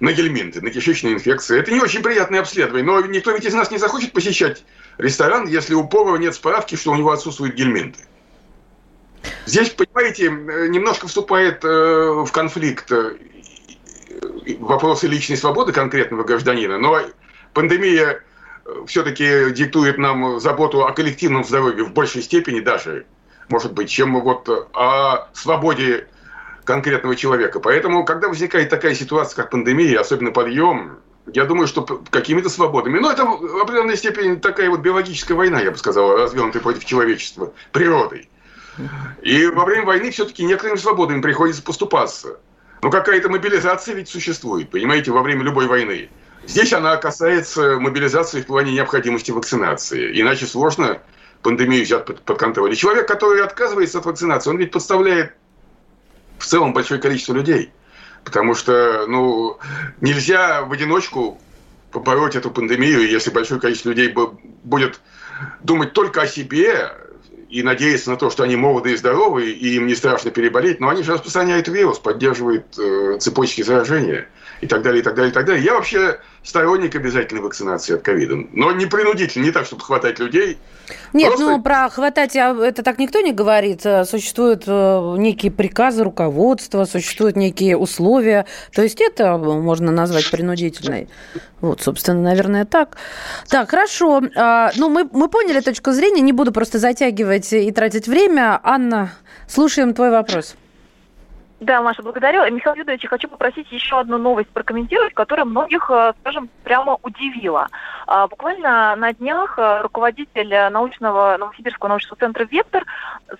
на 0.00 0.12
гельминты, 0.12 0.60
на 0.60 0.70
кишечные 0.70 1.14
инфекции. 1.14 1.58
Это 1.58 1.72
не 1.72 1.80
очень 1.80 2.02
приятное 2.02 2.40
обследование, 2.40 2.84
но 2.84 3.00
никто 3.06 3.32
ведь 3.32 3.44
из 3.44 3.54
нас 3.54 3.70
не 3.70 3.78
захочет 3.78 4.12
посещать 4.12 4.64
ресторан, 4.98 5.46
если 5.46 5.74
у 5.74 5.86
повара 5.86 6.18
нет 6.18 6.34
справки, 6.34 6.76
что 6.76 6.92
у 6.92 6.96
него 6.96 7.10
отсутствуют 7.10 7.54
гельминты. 7.54 8.00
Здесь, 9.50 9.70
понимаете, 9.70 10.30
немножко 10.68 11.08
вступает 11.08 11.64
в 11.64 12.28
конфликт 12.30 12.92
вопросы 14.60 15.08
личной 15.08 15.36
свободы 15.36 15.72
конкретного 15.72 16.22
гражданина, 16.22 16.78
но 16.78 17.00
пандемия 17.52 18.22
все-таки 18.86 19.50
диктует 19.50 19.98
нам 19.98 20.38
заботу 20.38 20.86
о 20.86 20.92
коллективном 20.92 21.42
здоровье 21.42 21.82
в 21.82 21.92
большей 21.92 22.22
степени 22.22 22.60
даже, 22.60 23.06
может 23.48 23.72
быть, 23.72 23.90
чем 23.90 24.20
вот 24.20 24.48
о 24.72 25.28
свободе 25.32 26.06
конкретного 26.62 27.16
человека. 27.16 27.58
Поэтому, 27.58 28.04
когда 28.04 28.28
возникает 28.28 28.70
такая 28.70 28.94
ситуация, 28.94 29.34
как 29.34 29.50
пандемия, 29.50 29.98
особенно 29.98 30.30
подъем, 30.30 31.00
я 31.26 31.44
думаю, 31.44 31.66
что 31.66 31.82
какими-то 32.10 32.50
свободами. 32.50 33.00
Но 33.00 33.10
это 33.10 33.24
в 33.24 33.60
определенной 33.60 33.96
степени 33.96 34.36
такая 34.36 34.70
вот 34.70 34.78
биологическая 34.78 35.36
война, 35.36 35.60
я 35.60 35.72
бы 35.72 35.76
сказал, 35.76 36.18
развернутая 36.18 36.62
против 36.62 36.84
человечества, 36.84 37.52
природой. 37.72 38.29
И 39.22 39.46
во 39.46 39.64
время 39.64 39.84
войны 39.84 40.10
все-таки 40.10 40.44
некоторыми 40.44 40.78
свободами 40.78 41.20
приходится 41.20 41.62
поступаться. 41.62 42.38
Но 42.82 42.90
какая-то 42.90 43.28
мобилизация 43.28 43.94
ведь 43.94 44.08
существует, 44.08 44.70
понимаете, 44.70 45.10
во 45.10 45.22
время 45.22 45.42
любой 45.42 45.66
войны. 45.66 46.08
Здесь 46.46 46.72
она 46.72 46.96
касается 46.96 47.78
мобилизации 47.78 48.40
в 48.40 48.46
плане 48.46 48.72
необходимости 48.72 49.30
вакцинации. 49.30 50.18
Иначе 50.20 50.46
сложно 50.46 50.98
пандемию 51.42 51.84
взять 51.84 52.06
под, 52.06 52.22
под 52.22 52.38
контроль. 52.38 52.72
И 52.72 52.76
человек, 52.76 53.06
который 53.06 53.42
отказывается 53.42 53.98
от 53.98 54.06
вакцинации, 54.06 54.50
он 54.50 54.58
ведь 54.58 54.70
подставляет 54.70 55.34
в 56.38 56.46
целом 56.46 56.72
большое 56.72 57.00
количество 57.00 57.34
людей. 57.34 57.72
Потому 58.24 58.54
что 58.54 59.06
ну, 59.06 59.58
нельзя 60.00 60.62
в 60.62 60.72
одиночку 60.72 61.40
побороть 61.92 62.36
эту 62.36 62.50
пандемию, 62.50 63.08
если 63.08 63.30
большое 63.30 63.60
количество 63.60 63.90
людей 63.90 64.14
будет 64.64 65.00
думать 65.62 65.92
только 65.92 66.22
о 66.22 66.26
себе, 66.26 66.92
и 67.50 67.62
надеяться 67.62 68.10
на 68.10 68.16
то, 68.16 68.30
что 68.30 68.44
они 68.44 68.56
молоды 68.56 68.92
и 68.92 68.96
здоровы, 68.96 69.50
и 69.50 69.76
им 69.76 69.86
не 69.86 69.94
страшно 69.94 70.30
переболеть, 70.30 70.80
но 70.80 70.88
они 70.88 71.02
же 71.02 71.12
распространяют 71.12 71.68
вирус, 71.68 71.98
поддерживают 71.98 72.78
э, 72.78 73.18
цепочки 73.18 73.62
заражения 73.62 74.28
и 74.60 74.66
так 74.66 74.82
далее, 74.82 75.00
и 75.00 75.02
так 75.02 75.14
далее, 75.14 75.30
и 75.30 75.34
так 75.34 75.44
далее. 75.46 75.64
Я 75.64 75.74
вообще 75.74 76.20
сторонник 76.42 76.94
обязательной 76.94 77.42
вакцинации 77.42 77.94
от 77.94 78.02
ковида. 78.02 78.36
Но 78.52 78.72
не 78.72 78.86
принудительно, 78.86 79.44
не 79.44 79.50
так, 79.50 79.66
чтобы 79.66 79.82
хватать 79.82 80.18
людей. 80.18 80.58
Нет, 81.12 81.28
Просто... 81.28 81.46
ну 81.46 81.62
про 81.62 81.88
хватать 81.88 82.34
а, 82.36 82.56
это 82.64 82.82
так 82.82 82.98
никто 82.98 83.20
не 83.20 83.32
говорит. 83.32 83.84
Э, 83.84 84.04
существуют 84.04 84.64
э, 84.66 85.14
некие 85.18 85.52
приказы 85.52 86.02
руководства, 86.02 86.84
существуют 86.84 87.36
некие 87.36 87.76
условия. 87.76 88.46
То 88.72 88.82
есть 88.82 89.00
это 89.00 89.36
можно 89.36 89.92
назвать 89.92 90.30
принудительной. 90.30 91.08
Вот, 91.60 91.82
собственно, 91.82 92.22
наверное, 92.22 92.64
так. 92.64 92.96
Так, 93.48 93.70
хорошо. 93.70 94.22
А, 94.34 94.72
ну, 94.76 94.88
мы, 94.88 95.08
мы 95.12 95.28
поняли 95.28 95.60
точку 95.60 95.92
зрения. 95.92 96.22
Не 96.22 96.32
буду 96.32 96.52
просто 96.52 96.78
затягивать 96.78 97.52
и 97.52 97.70
тратить 97.70 98.08
время. 98.08 98.58
Анна, 98.62 99.12
слушаем 99.46 99.94
твой 99.94 100.10
вопрос. 100.10 100.56
Да, 101.60 101.82
Маша, 101.82 102.02
благодарю. 102.02 102.50
Михаил 102.50 102.74
Юдович, 102.74 103.06
хочу 103.06 103.28
попросить 103.28 103.70
еще 103.70 104.00
одну 104.00 104.16
новость 104.16 104.48
прокомментировать, 104.48 105.12
которая 105.12 105.44
многих, 105.44 105.90
э, 105.90 106.14
скажем, 106.20 106.48
прямо 106.64 106.96
удивила. 107.02 107.68
А, 108.06 108.28
буквально 108.28 108.96
на 108.96 109.12
днях 109.12 109.58
э, 109.58 109.82
руководитель 109.82 110.48
научного 110.70 111.36
Новосибирского 111.38 111.90
научного 111.90 112.16
центра 112.16 112.44
«Вектор» 112.44 112.86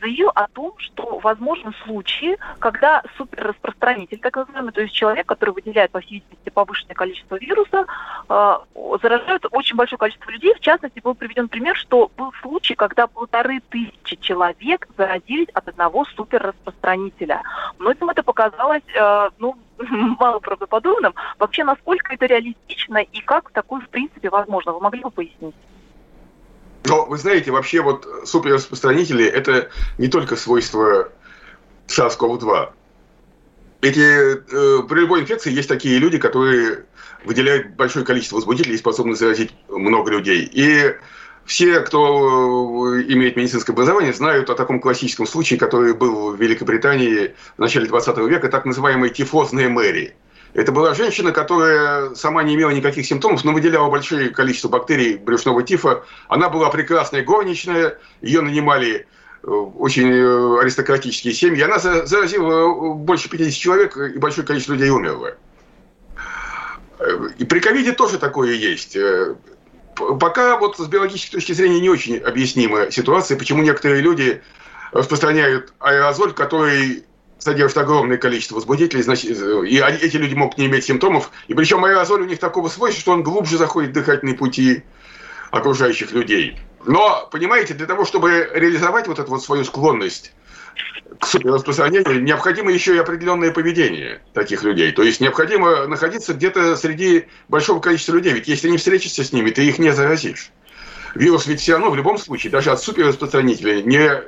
заявил 0.02 0.30
о 0.35 0.48
том, 0.48 0.74
что 0.76 1.18
возможны 1.20 1.72
случаи, 1.85 2.37
когда 2.59 3.02
суперраспространитель, 3.16 4.18
так 4.18 4.37
называемый, 4.37 4.72
то 4.72 4.83
есть 4.83 4.92
человек, 4.92 5.24
который 5.24 5.54
выделяет, 5.54 5.90
по 5.90 6.00
всей 6.00 6.16
видимости, 6.16 6.50
повышенное 6.50 6.94
количество 6.94 7.37
вируса, 7.37 7.87
э, 8.28 8.56
заражает 9.02 9.46
очень 9.50 9.76
большое 9.76 9.98
количество 9.98 10.30
людей. 10.30 10.54
В 10.54 10.61
частности, 10.61 11.00
был 11.00 11.14
приведен 11.14 11.48
пример, 11.48 11.74
что 11.74 12.11
был 12.18 12.35
случай, 12.42 12.74
когда 12.74 13.06
полторы 13.06 13.61
тысячи 13.70 14.16
человек 14.16 14.87
заразились 14.98 15.48
от 15.54 15.68
одного 15.68 16.04
суперраспространителя. 16.16 17.42
Многим 17.78 18.10
это 18.11 18.23
показалось, 18.23 18.83
э, 18.94 19.31
ну, 19.38 19.57
малоправдоподобным. 19.79 21.14
Вообще, 21.38 21.64
насколько 21.64 22.14
это 22.14 22.27
реалистично 22.27 22.99
и 22.99 23.20
как 23.20 23.51
такое, 23.51 23.81
в 23.81 23.88
принципе, 23.88 24.31
возможно? 24.31 24.73
Вы 24.73 24.81
могли 24.81 25.03
бы 25.03 25.11
пояснить? 25.11 25.55
Но 26.85 27.05
вы 27.07 27.18
знаете, 27.18 27.51
вообще 27.51 27.83
вот 27.83 28.07
суперраспространители– 28.25 29.25
это 29.27 29.70
не 29.99 30.09
только 30.09 30.37
свойство 30.37 31.11
SARS-CoV-2. 31.88 32.73
Эти, 33.83 34.01
э, 34.01 34.83
при 34.88 35.01
любой 35.01 35.20
инфекции 35.20 35.53
есть 35.53 35.68
такие 35.68 35.99
люди, 35.99 36.18
которые 36.18 36.85
выделяют 37.25 37.75
большое 37.77 38.05
количество 38.05 38.37
возбудителей 38.37 38.75
и 38.75 38.79
способны 38.79 39.14
заразить 39.14 39.55
много 39.68 40.11
людей. 40.11 40.49
И 40.53 40.94
все, 41.51 41.81
кто 41.81 42.95
э, 42.95 43.03
имеет 43.09 43.35
медицинское 43.35 43.73
образование, 43.73 44.13
знают 44.13 44.49
о 44.51 44.55
таком 44.55 44.81
классическом 44.81 45.27
случае, 45.27 45.59
который 45.59 45.95
был 45.95 46.31
в 46.31 46.41
Великобритании 46.41 47.35
в 47.57 47.59
начале 47.59 47.87
20 47.87 48.19
века, 48.19 48.49
так 48.49 48.65
называемая 48.67 49.11
тифозная 49.11 49.69
Мэри. 49.69 50.15
Это 50.55 50.71
была 50.71 50.95
женщина, 50.95 51.33
которая 51.33 52.15
сама 52.15 52.45
не 52.45 52.55
имела 52.55 52.71
никаких 52.71 53.05
симптомов, 53.05 53.43
но 53.43 53.53
выделяла 53.53 53.91
большое 53.91 54.31
количество 54.31 54.69
бактерий 54.69 55.17
брюшного 55.17 55.65
тифа. 55.65 56.05
Она 56.29 56.51
была 56.51 56.71
прекрасная 56.71 57.25
горничная, 57.25 57.99
ее 58.21 58.43
нанимали 58.43 59.09
э, 59.43 59.49
очень 59.49 60.09
э, 60.09 60.61
аристократические 60.61 61.35
семьи. 61.35 61.63
Она 61.63 61.81
заразила 61.81 62.95
больше 62.95 63.29
50 63.29 63.53
человек, 63.53 63.97
и 63.97 64.19
большое 64.19 64.47
количество 64.47 64.75
людей 64.75 64.91
умерло. 64.91 65.35
И 67.39 67.45
при 67.45 67.59
ковиде 67.59 67.91
тоже 67.91 68.19
такое 68.19 68.53
есть 68.53 68.97
пока 70.19 70.57
вот 70.57 70.79
с 70.79 70.87
биологической 70.87 71.37
точки 71.37 71.53
зрения 71.53 71.81
не 71.81 71.89
очень 71.89 72.19
объяснима 72.19 72.91
ситуация, 72.91 73.39
почему 73.39 73.63
некоторые 73.63 74.03
люди 74.03 74.43
распространяют 74.93 75.73
аэрозоль, 75.79 76.33
который 76.33 77.05
содержит 77.39 77.79
огромное 77.79 78.19
количество 78.19 78.57
возбудителей, 78.57 79.03
значит, 79.03 79.31
и 79.31 79.77
эти 79.79 80.17
люди 80.17 80.35
могут 80.35 80.59
не 80.59 80.67
иметь 80.67 80.85
симптомов. 80.85 81.31
И 81.49 81.55
причем 81.55 81.85
аэрозоль 81.85 82.23
у 82.23 82.27
них 82.27 82.39
такого 82.39 82.69
свойства, 82.69 83.01
что 83.01 83.13
он 83.13 83.23
глубже 83.23 83.57
заходит 83.57 83.91
в 83.91 83.95
дыхательные 83.95 84.37
пути 84.37 84.83
окружающих 85.51 86.13
людей. 86.13 86.59
Но, 86.85 87.29
понимаете, 87.31 87.75
для 87.75 87.87
того, 87.87 88.05
чтобы 88.05 88.51
реализовать 88.55 89.07
вот 89.07 89.19
эту 89.19 89.31
вот 89.31 89.43
свою 89.43 89.65
склонность 89.65 90.33
распространению, 91.20 92.22
необходимо 92.22 92.72
еще 92.72 92.94
и 92.96 92.98
определенное 92.98 93.52
поведение 93.52 94.22
таких 94.33 94.62
людей. 94.62 94.92
То 94.92 95.02
есть 95.02 95.20
необходимо 95.20 95.87
находиться 95.87 96.35
где-то 96.35 96.76
среди 96.76 97.26
большого 97.48 97.80
количества 97.80 98.14
людей. 98.14 98.33
Ведь 98.33 98.48
если 98.48 98.68
не 98.70 98.78
встретишься 98.78 99.24
с 99.24 99.33
ними, 99.33 99.50
ты 99.50 99.66
их 99.66 99.78
не 99.78 99.92
заразишь. 99.92 100.50
Вирус 101.14 101.46
ведь 101.46 101.61
все 101.61 101.72
равно 101.72 101.90
в 101.90 101.96
любом 101.96 102.18
случае, 102.18 102.50
даже 102.50 102.70
от 102.70 102.80
суперраспространителя, 102.80 103.83
не, 103.83 104.22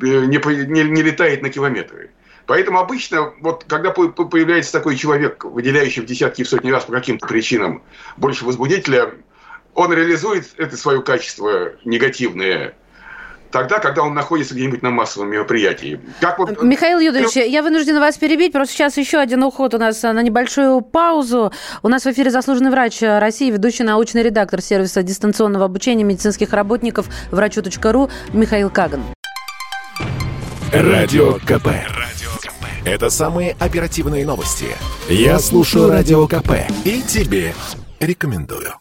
не, 0.00 0.66
не, 0.66 0.82
не 0.82 1.02
летает 1.02 1.42
на 1.42 1.50
километры. 1.50 2.10
Поэтому 2.46 2.80
обычно, 2.80 3.32
вот 3.40 3.64
когда 3.68 3.90
появляется 3.90 4.72
такой 4.72 4.96
человек, 4.96 5.44
выделяющий 5.44 6.02
в 6.02 6.06
десятки 6.06 6.40
и 6.40 6.44
в 6.44 6.48
сотни 6.48 6.70
раз 6.70 6.84
по 6.84 6.92
каким-то 6.92 7.26
причинам 7.26 7.82
больше 8.16 8.44
возбудителя, 8.44 9.14
он 9.74 9.92
реализует 9.92 10.48
это 10.56 10.76
свое 10.76 11.02
качество 11.02 11.74
негативное 11.84 12.74
тогда, 13.50 13.78
когда 13.78 14.02
он 14.02 14.14
находится 14.14 14.54
где-нибудь 14.54 14.82
на 14.82 14.90
массовом 14.90 15.30
мероприятии. 15.30 16.00
Как 16.20 16.38
вот... 16.38 16.62
Михаил 16.62 16.98
Юдович, 16.98 17.34
ну... 17.34 17.42
я 17.42 17.62
вынуждена 17.62 18.00
вас 18.00 18.16
перебить, 18.18 18.52
просто 18.52 18.74
сейчас 18.74 18.96
еще 18.96 19.18
один 19.18 19.42
уход 19.42 19.74
у 19.74 19.78
нас 19.78 20.02
на 20.02 20.22
небольшую 20.22 20.80
паузу. 20.80 21.52
У 21.82 21.88
нас 21.88 22.04
в 22.04 22.10
эфире 22.10 22.30
заслуженный 22.30 22.70
врач 22.70 23.02
России, 23.02 23.50
ведущий 23.50 23.82
научный 23.82 24.22
редактор 24.22 24.60
сервиса 24.60 25.02
дистанционного 25.02 25.64
обучения 25.66 26.04
медицинских 26.04 26.52
работников 26.52 27.06
врачу.ру 27.30 28.10
Михаил 28.32 28.70
Каган. 28.70 29.02
Радио 30.72 31.34
КП. 31.34 31.66
Радио 31.66 32.30
КП. 32.40 32.64
Это 32.84 33.10
самые 33.10 33.56
оперативные 33.58 34.24
новости. 34.24 34.66
Я 35.08 35.38
слушаю 35.38 35.90
Радио 35.90 36.26
КП 36.28 36.52
и 36.84 37.02
тебе 37.02 37.54
рекомендую. 37.98 38.74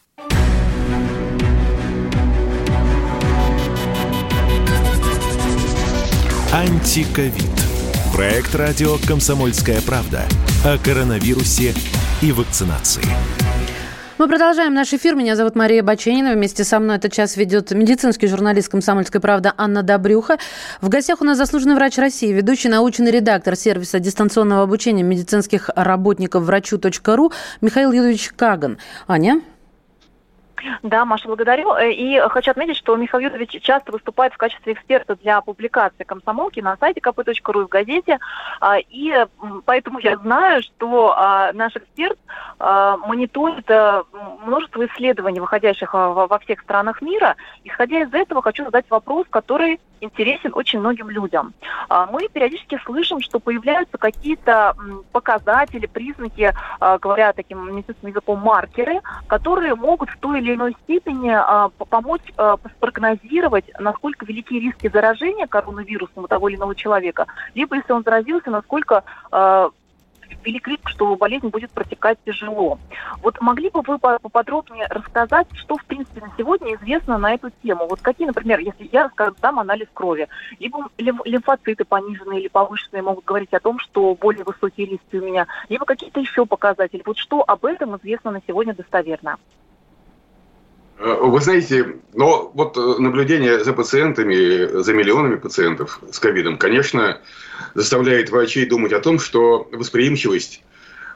Антиковид. 6.51 7.45
Проект 8.11 8.55
радио 8.55 8.95
«Комсомольская 9.07 9.81
правда» 9.81 10.23
о 10.65 10.79
коронавирусе 10.79 11.75
и 12.23 12.31
вакцинации. 12.31 13.03
Мы 14.17 14.27
продолжаем 14.27 14.73
наш 14.73 14.91
эфир. 14.91 15.13
Меня 15.13 15.35
зовут 15.35 15.55
Мария 15.55 15.83
Баченина. 15.83 16.33
Вместе 16.33 16.63
со 16.63 16.79
мной 16.79 16.95
этот 16.95 17.13
час 17.13 17.37
ведет 17.37 17.69
медицинский 17.69 18.25
журналист 18.25 18.69
«Комсомольской 18.69 19.21
правды» 19.21 19.51
Анна 19.57 19.83
Добрюха. 19.83 20.39
В 20.81 20.89
гостях 20.89 21.21
у 21.21 21.23
нас 21.23 21.37
заслуженный 21.37 21.75
врач 21.75 21.99
России, 21.99 22.33
ведущий 22.33 22.67
научный 22.69 23.11
редактор 23.11 23.55
сервиса 23.55 23.99
дистанционного 23.99 24.63
обучения 24.63 25.03
медицинских 25.03 25.69
работников 25.75 26.45
врачу.ру 26.45 27.31
Михаил 27.61 27.91
Юрьевич 27.91 28.31
Каган. 28.35 28.79
Аня? 29.07 29.41
Да, 30.83 31.05
Маша, 31.05 31.27
благодарю. 31.27 31.73
Э, 31.73 31.91
и 31.91 32.19
хочу 32.29 32.51
отметить, 32.51 32.77
что 32.77 32.95
Михаил 32.95 33.29
Юрьевич 33.29 33.61
часто 33.61 33.91
выступает 33.91 34.33
в 34.33 34.37
качестве 34.37 34.73
эксперта 34.73 35.15
для 35.15 35.41
публикации 35.41 36.03
комсомолки 36.03 36.59
на 36.59 36.77
сайте 36.77 36.99
kp.ru 36.99 37.61
и 37.61 37.65
в 37.65 37.69
газете. 37.69 38.19
А, 38.59 38.77
и 38.79 39.25
поэтому 39.65 39.99
я 39.99 40.17
знаю, 40.17 40.61
что 40.63 41.13
а, 41.15 41.51
наш 41.53 41.75
эксперт 41.75 42.17
а, 42.59 42.97
мониторит 42.97 43.69
э, 43.69 44.03
множество 44.45 44.85
исследований, 44.85 45.39
выходящих 45.39 45.93
во 45.93 46.39
всех 46.39 46.61
странах 46.61 47.01
мира. 47.01 47.35
Исходя 47.63 48.01
из 48.01 48.13
этого, 48.13 48.41
хочу 48.41 48.65
задать 48.65 48.89
вопрос, 48.89 49.25
который 49.29 49.79
интересен 50.01 50.51
очень 50.53 50.79
многим 50.79 51.09
людям. 51.09 51.53
Мы 52.11 52.27
периодически 52.29 52.79
слышим, 52.85 53.21
что 53.21 53.39
появляются 53.39 53.97
какие-то 53.97 54.75
показатели, 55.11 55.85
признаки, 55.85 56.53
говоря 56.79 57.33
таким 57.33 57.75
медицинским 57.75 58.09
языком, 58.09 58.39
маркеры, 58.39 59.01
которые 59.27 59.75
могут 59.75 60.09
в 60.09 60.17
той 60.17 60.39
или 60.39 60.55
иной 60.55 60.75
степени 60.83 61.31
а, 61.31 61.69
помочь 61.69 62.21
а, 62.37 62.57
спрогнозировать, 62.77 63.65
насколько 63.79 64.25
велики 64.25 64.59
риски 64.59 64.89
заражения 64.89 65.47
коронавирусом 65.47 66.23
у 66.23 66.27
того 66.27 66.49
или 66.49 66.57
иного 66.57 66.75
человека, 66.75 67.27
либо 67.55 67.75
если 67.75 67.93
он 67.93 68.03
заразился, 68.03 68.49
насколько 68.49 69.03
а, 69.31 69.69
велик 70.43 70.67
риск, 70.67 70.89
что 70.89 71.15
болезнь 71.15 71.47
будет 71.47 71.71
протекать 71.71 72.17
тяжело. 72.25 72.79
Вот 73.21 73.39
могли 73.41 73.69
бы 73.69 73.81
вы 73.81 73.97
поподробнее 73.99 74.87
рассказать, 74.87 75.47
что, 75.53 75.77
в 75.77 75.85
принципе, 75.85 76.21
на 76.21 76.31
сегодня 76.37 76.75
известно 76.75 77.17
на 77.17 77.33
эту 77.33 77.51
тему? 77.63 77.87
Вот 77.87 78.01
какие, 78.01 78.27
например, 78.27 78.59
если 78.59 78.89
я, 78.91 79.09
скажем, 79.09 79.35
дам 79.41 79.59
анализ 79.59 79.87
крови, 79.93 80.27
либо 80.59 80.89
лимфоциты 80.97 81.85
пониженные 81.85 82.41
или 82.41 82.47
повышенные 82.47 83.01
могут 83.01 83.25
говорить 83.25 83.53
о 83.53 83.59
том, 83.59 83.79
что 83.79 84.15
более 84.15 84.43
высокие 84.43 84.87
риски 84.87 85.15
у 85.15 85.25
меня, 85.25 85.47
либо 85.69 85.85
какие-то 85.85 86.19
еще 86.19 86.45
показатели. 86.45 87.03
Вот 87.05 87.17
что 87.17 87.43
об 87.45 87.65
этом 87.65 87.97
известно 87.97 88.31
на 88.31 88.41
сегодня 88.47 88.73
достоверно? 88.73 89.37
Вы 90.99 91.39
знаете, 91.39 91.95
но 92.13 92.51
вот 92.53 92.77
э, 92.77 92.95
наблюдение 92.99 93.63
за 93.63 93.71
пациентами, 93.71 94.81
за 94.81 94.93
миллионами 94.93 95.35
пациентов 95.35 96.01
с 96.11 96.19
ковидом, 96.19 96.57
конечно, 96.57 97.21
заставляет 97.73 98.29
врачей 98.29 98.65
думать 98.65 98.91
о 98.91 98.99
том, 98.99 99.17
что 99.17 99.69
восприимчивость 99.71 100.61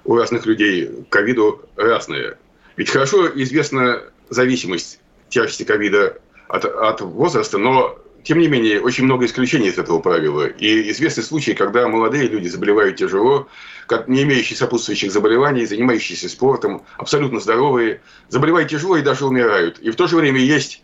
у 0.06 0.16
разных 0.16 0.46
людей 0.46 0.88
к 0.88 1.10
ковиду 1.10 1.64
разная. 1.76 2.38
Ведь 2.78 2.90
хорошо 2.90 3.28
известна 3.42 4.04
зависимость 4.30 5.02
тяжести 5.28 5.64
ковида 5.64 6.18
от, 6.48 6.64
от 6.64 7.02
возраста, 7.02 7.58
но 7.58 7.98
тем 8.24 8.40
не 8.40 8.48
менее, 8.48 8.80
очень 8.80 9.04
много 9.04 9.26
исключений 9.26 9.68
из 9.68 9.78
этого 9.78 10.00
правила. 10.00 10.48
И 10.48 10.90
известны 10.92 11.24
случаи, 11.24 11.52
когда 11.52 11.88
молодые 11.88 12.28
люди 12.28 12.48
заболевают 12.48 12.96
тяжело, 12.96 13.48
как 13.86 14.08
не 14.08 14.24
имеющие 14.24 14.58
сопутствующих 14.58 15.12
заболеваний, 15.12 15.66
занимающиеся 15.66 16.30
спортом, 16.30 16.84
абсолютно 16.98 17.40
здоровые, 17.40 18.02
заболевают 18.30 18.70
тяжело 18.70 18.96
и 18.96 19.02
даже 19.02 19.26
умирают. 19.26 19.80
И 19.80 19.92
в 19.92 19.96
то 19.96 20.08
же 20.08 20.16
время 20.16 20.40
есть 20.40 20.84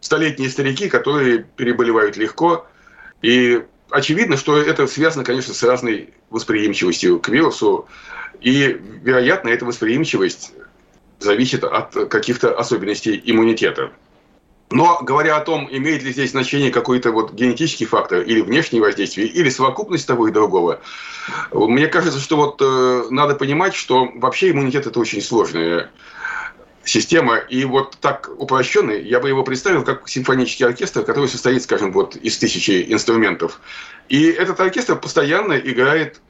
столетние 0.00 0.50
старики, 0.50 0.88
которые 0.88 1.46
переболевают 1.56 2.16
легко. 2.16 2.66
И 3.22 3.62
очевидно, 3.90 4.36
что 4.36 4.58
это 4.58 4.88
связано, 4.88 5.24
конечно, 5.24 5.54
с 5.54 5.62
разной 5.62 6.12
восприимчивостью 6.30 7.20
к 7.20 7.28
вирусу. 7.28 7.86
И, 8.40 8.80
вероятно, 9.02 9.48
эта 9.48 9.64
восприимчивость 9.64 10.52
зависит 11.20 11.62
от 11.62 11.92
каких-то 12.08 12.58
особенностей 12.58 13.20
иммунитета. 13.24 13.92
Но 14.70 15.00
говоря 15.02 15.36
о 15.36 15.40
том, 15.40 15.68
имеет 15.68 16.04
ли 16.04 16.12
здесь 16.12 16.30
значение 16.30 16.70
какой-то 16.70 17.10
вот 17.10 17.32
генетический 17.32 17.86
фактор 17.86 18.20
или 18.20 18.40
внешнее 18.40 18.80
воздействие, 18.80 19.26
или 19.26 19.50
совокупность 19.50 20.06
того 20.06 20.28
и 20.28 20.32
другого, 20.32 20.80
мне 21.50 21.88
кажется, 21.88 22.20
что 22.20 22.36
вот 22.36 22.62
э, 22.62 23.06
надо 23.10 23.34
понимать, 23.34 23.74
что 23.74 24.08
вообще 24.14 24.50
иммунитет 24.50 24.86
это 24.86 25.00
очень 25.00 25.22
сложная 25.22 25.90
система. 26.84 27.38
И 27.38 27.64
вот 27.64 27.96
так 28.00 28.30
упрощенный, 28.38 29.02
я 29.02 29.18
бы 29.18 29.28
его 29.28 29.42
представил 29.42 29.82
как 29.82 30.08
симфонический 30.08 30.66
оркестр, 30.66 31.02
который 31.02 31.28
состоит, 31.28 31.64
скажем, 31.64 31.90
вот 31.90 32.14
из 32.14 32.38
тысячи 32.38 32.86
инструментов. 32.92 33.60
И 34.08 34.24
этот 34.26 34.60
оркестр 34.60 34.94
постоянно 34.94 35.54
играет 35.54 36.20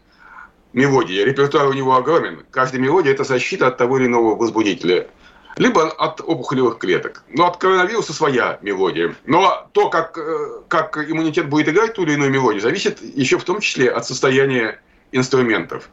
мелодии. 0.72 1.22
Репертуар 1.22 1.66
у 1.66 1.74
него 1.74 1.94
огромен. 1.94 2.46
Каждая 2.50 2.80
мелодия– 2.80 3.12
это 3.12 3.24
защита 3.24 3.66
от 3.66 3.76
того 3.76 3.98
или 3.98 4.06
иного 4.06 4.34
возбудителя– 4.34 5.08
либо 5.60 5.90
от 5.90 6.22
опухолевых 6.22 6.78
клеток. 6.78 7.22
Но 7.28 7.46
от 7.46 7.58
коронавируса 7.58 8.14
своя 8.14 8.58
мелодия. 8.62 9.14
Но 9.26 9.68
то, 9.72 9.90
как, 9.90 10.16
э, 10.16 10.62
как 10.68 10.96
иммунитет 10.96 11.50
будет 11.50 11.68
играть 11.68 11.92
ту 11.92 12.04
или 12.04 12.14
иную 12.14 12.30
мелодию, 12.30 12.62
зависит 12.62 13.02
еще 13.02 13.38
в 13.38 13.44
том 13.44 13.60
числе 13.60 13.90
от 13.90 14.06
состояния 14.06 14.80
инструментов. 15.12 15.90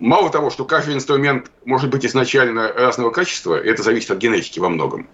Мало 0.00 0.30
того, 0.30 0.50
что 0.50 0.64
каждый 0.64 0.94
инструмент 0.94 1.48
может 1.64 1.90
быть 1.90 2.04
изначально 2.04 2.72
разного 2.72 3.10
качества, 3.10 3.54
это 3.54 3.84
зависит 3.84 4.10
от 4.10 4.18
генетики 4.18 4.58
во 4.58 4.68
многом. 4.68 5.08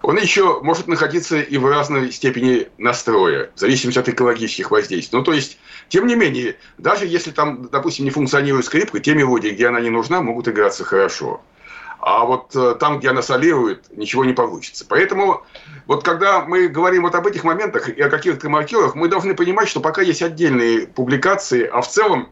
Он 0.00 0.16
еще 0.16 0.62
может 0.62 0.86
находиться 0.86 1.42
и 1.42 1.58
в 1.58 1.66
разной 1.66 2.12
степени 2.12 2.68
настроя, 2.78 3.50
в 3.54 3.60
зависимости 3.60 3.98
от 3.98 4.08
экологических 4.08 4.70
воздействий. 4.70 5.18
Ну, 5.18 5.22
то 5.22 5.34
есть, 5.34 5.58
тем 5.90 6.06
не 6.06 6.14
менее, 6.14 6.56
даже 6.78 7.04
если 7.04 7.32
там, 7.32 7.68
допустим, 7.70 8.06
не 8.06 8.10
функционирует 8.10 8.64
скрипка, 8.64 8.98
те 8.98 9.14
мелодии, 9.14 9.50
где 9.50 9.66
она 9.66 9.80
не 9.80 9.90
нужна, 9.90 10.22
могут 10.22 10.48
играться 10.48 10.84
хорошо. 10.84 11.42
А 12.00 12.24
вот 12.24 12.56
э, 12.56 12.76
там, 12.80 12.98
где 12.98 13.10
она 13.10 13.20
солирует, 13.20 13.94
ничего 13.96 14.24
не 14.24 14.32
получится. 14.32 14.86
Поэтому 14.88 15.44
вот 15.86 16.02
когда 16.02 16.44
мы 16.44 16.68
говорим 16.68 17.02
вот 17.02 17.14
об 17.14 17.26
этих 17.26 17.44
моментах 17.44 17.90
и 17.90 18.00
о 18.00 18.08
каких-то 18.08 18.48
маркерах, 18.48 18.94
мы 18.94 19.08
должны 19.08 19.34
понимать, 19.34 19.68
что 19.68 19.80
пока 19.80 20.00
есть 20.00 20.22
отдельные 20.22 20.86
публикации, 20.86 21.64
а 21.64 21.82
в 21.82 21.88
целом 21.88 22.30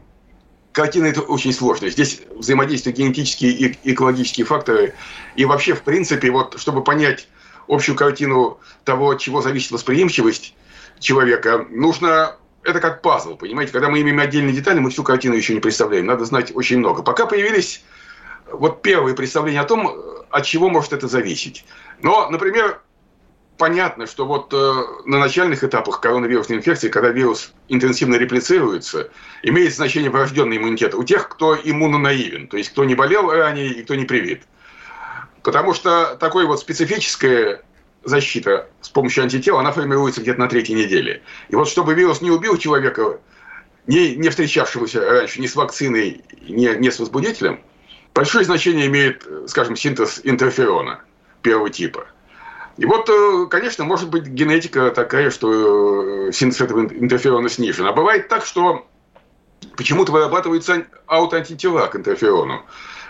картина 0.71 1.05
это 1.05 1.21
очень 1.21 1.53
сложная. 1.53 1.91
Здесь 1.91 2.21
взаимодействуют 2.35 2.97
генетические 2.97 3.51
и 3.51 3.77
экологические 3.91 4.45
факторы. 4.45 4.95
И 5.35 5.45
вообще, 5.45 5.75
в 5.75 5.83
принципе, 5.83 6.31
вот 6.31 6.59
чтобы 6.59 6.83
понять 6.83 7.27
общую 7.67 7.95
картину 7.95 8.59
того, 8.85 9.11
от 9.11 9.19
чего 9.19 9.41
зависит 9.43 9.69
восприимчивость 9.69 10.55
человека, 10.99 11.67
нужно 11.69 12.35
это 12.63 12.79
как 12.79 13.03
пазл, 13.03 13.35
понимаете? 13.35 13.71
Когда 13.71 13.89
мы 13.89 14.01
имеем 14.01 14.19
отдельные 14.19 14.53
детали, 14.53 14.79
мы 14.79 14.89
всю 14.89 15.03
картину 15.03 15.35
еще 15.35 15.53
не 15.53 15.59
представляем. 15.59 16.07
Надо 16.07 16.25
знать 16.25 16.51
очень 16.55 16.79
много. 16.79 17.03
Пока 17.03 17.25
появились 17.25 17.83
вот 18.51 18.81
первые 18.81 19.15
представления 19.15 19.61
о 19.61 19.65
том, 19.65 19.91
от 20.29 20.45
чего 20.45 20.69
может 20.69 20.93
это 20.93 21.07
зависеть. 21.07 21.65
Но, 22.01 22.29
например, 22.29 22.81
понятно, 23.57 24.07
что 24.07 24.25
вот 24.25 24.53
э, 24.53 24.73
на 25.05 25.19
начальных 25.19 25.63
этапах 25.63 25.99
коронавирусной 25.99 26.57
инфекции, 26.57 26.89
когда 26.89 27.09
вирус 27.09 27.53
интенсивно 27.67 28.15
реплицируется, 28.15 29.11
имеет 29.43 29.75
значение 29.75 30.09
врожденный 30.09 30.57
иммунитет 30.57 30.95
у 30.95 31.03
тех, 31.03 31.29
кто 31.29 31.55
иммунонаивен, 31.55 32.47
то 32.47 32.57
есть 32.57 32.69
кто 32.69 32.85
не 32.85 32.95
болел 32.95 33.29
ранее 33.29 33.69
и 33.69 33.83
кто 33.83 33.95
не 33.95 34.05
привит. 34.05 34.43
Потому 35.43 35.73
что 35.73 36.15
такой 36.19 36.45
вот 36.45 36.59
специфическая 36.59 37.61
защита 38.03 38.69
с 38.81 38.89
помощью 38.89 39.23
антител, 39.23 39.59
она 39.59 39.71
формируется 39.71 40.21
где-то 40.21 40.39
на 40.39 40.47
третьей 40.47 40.75
неделе. 40.75 41.21
И 41.49 41.55
вот 41.55 41.67
чтобы 41.67 41.93
вирус 41.93 42.21
не 42.21 42.31
убил 42.31 42.57
человека, 42.57 43.19
не, 43.87 44.15
не 44.15 44.29
встречавшегося 44.29 45.01
раньше 45.01 45.41
ни 45.41 45.47
с 45.47 45.55
вакциной, 45.55 46.23
ни, 46.41 46.67
ни 46.77 46.89
с 46.89 46.99
возбудителем, 46.99 47.59
Большое 48.13 48.45
значение 48.45 48.87
имеет, 48.87 49.25
скажем, 49.47 49.75
синтез 49.75 50.21
интерферона 50.23 51.01
первого 51.41 51.69
типа. 51.69 52.07
И 52.77 52.85
вот, 52.85 53.09
э, 53.09 53.47
конечно, 53.49 53.83
может 53.83 54.09
быть 54.09 54.27
генетика 54.27 54.91
такая, 54.91 55.31
что 55.31 56.27
э, 56.27 56.31
синтез 56.31 56.61
этого 56.61 56.85
интерферона 56.85 57.49
снижен. 57.49 57.85
А 57.85 57.91
бывает 57.91 58.29
так, 58.29 58.45
что 58.45 58.87
почему-то 59.75 60.13
вырабатываются 60.13 60.85
аутоантитела 61.05 61.87
к 61.87 61.95
интерферону. 61.97 62.65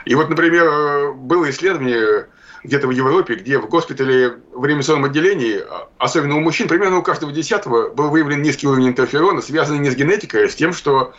И 0.06 0.16
вот, 0.16 0.30
например, 0.30 0.66
э, 0.66 1.12
было 1.14 1.50
исследование 1.52 2.28
где-то 2.64 2.88
в 2.88 2.92
Европе, 2.92 3.36
где 3.36 3.60
в 3.60 3.70
госпитале 3.70 4.40
в 4.54 4.66
реанимационном 4.66 5.06
отделении, 5.06 5.60
а, 5.60 5.88
особенно 6.00 6.36
у 6.38 6.40
мужчин, 6.40 6.68
примерно 6.68 6.98
у 6.98 7.04
каждого 7.04 7.32
десятого 7.32 7.90
был 7.90 8.10
выявлен 8.10 8.42
низкий 8.42 8.68
уровень 8.68 8.90
интерферона, 8.90 9.42
связанный 9.42 9.80
не 9.80 9.92
с 9.92 9.96
генетикой, 9.96 10.46
а 10.46 10.50
с 10.50 10.56
тем, 10.56 10.74
что 10.74 11.14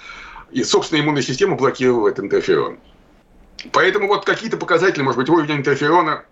собственная 0.65 1.03
иммунная 1.05 1.23
система 1.23 1.55
блокировала 1.57 2.09
этот 2.09 2.25
интерферон. 2.25 2.79
Поэтому 3.73 4.09
вот 4.09 4.25
какие-то 4.25 4.57
показатели, 4.57 5.03
может 5.03 5.19
быть, 5.19 5.29
уровень 5.29 5.57
интерферона 5.57 6.25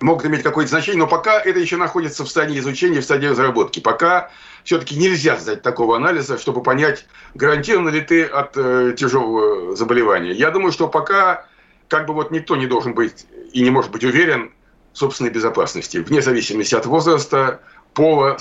могут 0.00 0.26
иметь 0.26 0.42
какое-то 0.42 0.70
значение, 0.70 1.00
но 1.00 1.08
пока 1.08 1.40
это 1.40 1.58
еще 1.58 1.76
находится 1.76 2.24
в 2.24 2.28
стадии 2.28 2.58
изучения, 2.58 3.00
в 3.00 3.04
стадии 3.04 3.26
разработки. 3.26 3.80
Пока 3.80 4.30
все-таки 4.62 4.96
нельзя 4.96 5.36
сдать 5.36 5.62
такого 5.62 5.96
анализа, 5.96 6.38
чтобы 6.38 6.62
понять, 6.62 7.06
гарантирован 7.34 7.88
ли 7.88 8.00
ты 8.00 8.24
от 8.24 8.56
э, 8.56 8.94
тяжелого 8.96 9.74
заболевания. 9.76 10.32
Я 10.32 10.50
думаю, 10.50 10.72
что 10.72 10.88
пока 10.88 11.46
как 11.88 12.06
бы 12.06 12.14
вот 12.14 12.30
никто 12.30 12.56
не 12.56 12.66
должен 12.66 12.94
быть 12.94 13.26
и 13.52 13.62
не 13.62 13.70
может 13.70 13.90
быть 13.90 14.04
уверен 14.04 14.52
в 14.92 14.98
собственной 14.98 15.30
безопасности, 15.30 15.98
вне 15.98 16.22
зависимости 16.22 16.74
от 16.74 16.86
возраста, 16.86 17.60
пола 17.94 18.36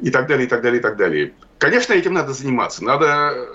и 0.00 0.10
так 0.10 0.26
далее, 0.26 0.46
и 0.46 0.48
так 0.48 0.62
далее, 0.62 0.80
и 0.80 0.82
так 0.82 0.96
далее. 0.96 1.34
Конечно, 1.58 1.92
этим 1.92 2.14
надо 2.14 2.32
заниматься. 2.32 2.84
Надо 2.84 3.48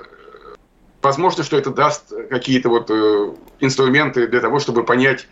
Возможно, 1.07 1.41
что 1.41 1.57
это 1.57 1.69
даст 1.69 2.11
какие-то 2.29 2.67
вот 2.67 2.91
э, 2.91 3.31
инструменты 3.61 4.27
для 4.27 4.41
того, 4.41 4.59
чтобы 4.59 4.83
понять, 4.83 5.25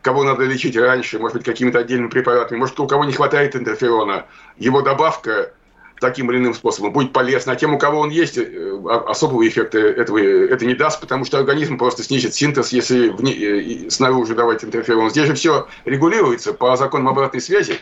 кого 0.00 0.24
надо 0.24 0.44
лечить 0.44 0.78
раньше, 0.78 1.18
может 1.18 1.36
быть, 1.36 1.44
какими-то 1.44 1.80
отдельными 1.80 2.08
препаратами. 2.08 2.58
Может, 2.58 2.80
у 2.80 2.86
кого 2.86 3.04
не 3.04 3.12
хватает 3.12 3.54
интерферона, 3.54 4.24
его 4.56 4.80
добавка 4.80 5.52
таким 6.00 6.30
или 6.30 6.38
иным 6.38 6.54
способом, 6.54 6.94
будет 6.94 7.12
полезно, 7.12 7.52
а 7.52 7.56
тем, 7.56 7.74
у 7.74 7.78
кого 7.78 8.00
он 8.00 8.08
есть, 8.08 8.38
э, 8.38 8.80
особого 9.08 9.46
эффекта 9.46 9.78
этого 9.78 10.16
это 10.16 10.64
не 10.64 10.74
даст, 10.74 11.02
потому 11.02 11.26
что 11.26 11.36
организм 11.36 11.76
просто 11.76 12.02
снизит 12.02 12.32
синтез, 12.32 12.72
если 12.72 13.10
вне, 13.10 13.34
э, 13.34 13.90
снаружи 13.90 14.34
давать 14.34 14.64
интерферон. 14.64 15.10
Здесь 15.10 15.26
же 15.26 15.34
все 15.34 15.68
регулируется 15.84 16.54
по 16.54 16.74
законам 16.78 17.08
обратной 17.08 17.42
связи. 17.42 17.78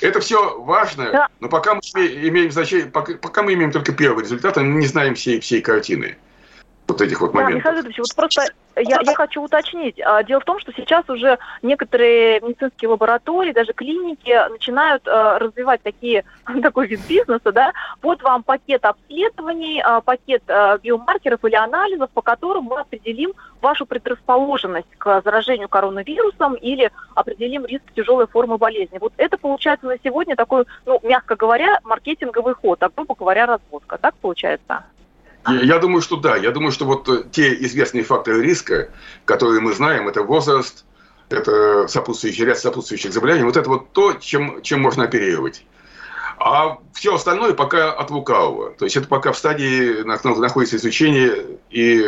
Это 0.00 0.20
все 0.20 0.60
важно, 0.60 1.10
да. 1.10 1.28
но 1.40 1.48
пока 1.48 1.74
мы 1.74 2.06
имеем 2.06 2.52
значение, 2.52 2.86
пока, 2.86 3.14
пока 3.14 3.42
мы 3.42 3.54
имеем 3.54 3.72
только 3.72 3.90
первый 3.90 4.22
результат, 4.22 4.56
мы 4.58 4.62
не 4.62 4.86
знаем 4.86 5.16
всей, 5.16 5.40
всей 5.40 5.60
картины 5.60 6.16
вот 6.88 7.00
этих 7.02 7.20
вот 7.20 7.34
моментов. 7.34 7.62
Да, 7.62 7.70
Михаил 7.70 7.76
Юрьевич, 7.76 7.98
вот 7.98 8.16
просто 8.16 8.42
я, 8.76 9.00
я 9.04 9.14
хочу 9.14 9.42
уточнить. 9.42 10.00
А, 10.00 10.22
дело 10.24 10.40
в 10.40 10.44
том, 10.44 10.58
что 10.58 10.72
сейчас 10.72 11.08
уже 11.08 11.38
некоторые 11.62 12.40
медицинские 12.40 12.88
лаборатории, 12.90 13.52
даже 13.52 13.72
клиники 13.72 14.34
начинают 14.50 15.06
э, 15.06 15.38
развивать 15.38 15.82
такие, 15.82 16.24
такой 16.62 16.86
вид 16.86 17.00
бизнеса, 17.06 17.52
да. 17.52 17.72
Вот 18.02 18.22
вам 18.22 18.42
пакет 18.42 18.84
обследований, 18.84 19.82
э, 19.84 20.00
пакет 20.02 20.42
биомаркеров 20.46 21.44
или 21.44 21.54
анализов, 21.54 22.10
по 22.10 22.22
которым 22.22 22.64
мы 22.64 22.80
определим 22.80 23.32
вашу 23.60 23.84
предрасположенность 23.84 24.88
к 24.96 25.22
заражению 25.24 25.68
коронавирусом 25.68 26.54
или 26.54 26.90
определим 27.14 27.66
риск 27.66 27.84
тяжелой 27.94 28.26
формы 28.26 28.56
болезни. 28.56 28.98
Вот 28.98 29.12
это 29.16 29.36
получается 29.36 29.86
на 29.86 29.96
сегодня 30.02 30.36
такой, 30.36 30.64
ну, 30.86 31.00
мягко 31.02 31.36
говоря, 31.36 31.80
маркетинговый 31.84 32.54
ход, 32.54 32.82
а 32.82 32.88
грубо 32.94 33.14
говоря, 33.14 33.46
разводка. 33.46 33.98
Так 33.98 34.14
получается? 34.16 34.84
Я 35.46 35.78
думаю, 35.78 36.02
что 36.02 36.16
да. 36.16 36.36
Я 36.36 36.50
думаю, 36.50 36.72
что 36.72 36.84
вот 36.84 37.08
э, 37.08 37.24
те 37.30 37.54
известные 37.64 38.04
факторы 38.04 38.42
риска, 38.42 38.90
которые 39.24 39.60
мы 39.60 39.72
знаем, 39.72 40.08
это 40.08 40.22
возраст, 40.22 40.84
это 41.30 41.86
сопутствующий 41.88 42.44
ряд 42.44 42.58
сопутствующих 42.58 43.12
заболеваний, 43.12 43.44
вот 43.44 43.56
это 43.56 43.68
вот 43.68 43.92
то, 43.92 44.14
чем, 44.14 44.62
чем 44.62 44.80
можно 44.80 45.04
оперировать. 45.04 45.64
А 46.38 46.78
все 46.92 47.14
остальное 47.14 47.54
пока 47.54 47.92
от 47.92 48.10
лукавого. 48.10 48.70
То 48.70 48.84
есть 48.84 48.96
это 48.96 49.08
пока 49.08 49.32
в 49.32 49.38
стадии 49.38 50.02
находится 50.02 50.76
изучение, 50.76 51.58
и 51.70 52.04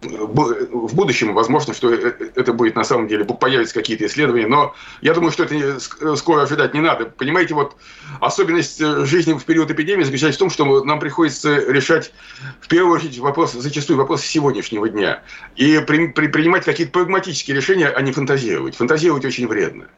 в 0.00 0.94
будущем 0.94 1.34
возможно, 1.34 1.74
что 1.74 1.92
э, 1.92 2.12
это 2.34 2.52
будет 2.52 2.76
на 2.76 2.84
самом 2.84 3.08
деле, 3.08 3.24
появятся 3.24 3.74
какие-то 3.74 4.06
исследования, 4.06 4.46
но 4.46 4.74
я 5.00 5.12
думаю, 5.12 5.32
что 5.32 5.44
это 5.44 5.80
скоро 6.16 6.42
ожидать 6.42 6.74
не 6.74 6.80
надо. 6.80 7.06
Понимаете, 7.06 7.54
вот 7.54 7.76
особенность 8.20 8.80
э, 8.80 9.04
жизни 9.04 9.32
в 9.32 9.44
период 9.44 9.70
эпидемии 9.70 10.04
заключается 10.04 10.38
в 10.38 10.40
том, 10.40 10.50
что 10.50 10.84
нам 10.84 11.00
приходится 11.00 11.56
решать 11.70 12.12
в 12.60 12.68
первую 12.68 12.94
очередь 12.96 13.18
вопрос, 13.18 13.52
зачастую 13.52 13.96
вопрос 13.96 14.22
сегодняшнего 14.22 14.88
дня, 14.88 15.22
и 15.56 15.82
при, 15.86 16.08
при, 16.08 16.28
принимать 16.28 16.64
какие-то 16.64 16.92
прагматические 16.92 17.56
решения, 17.56 17.88
а 17.88 18.00
не 18.00 18.12
фантазировать. 18.12 18.76
Фантазировать 18.76 19.24
очень 19.24 19.48
вредно. 19.48 19.88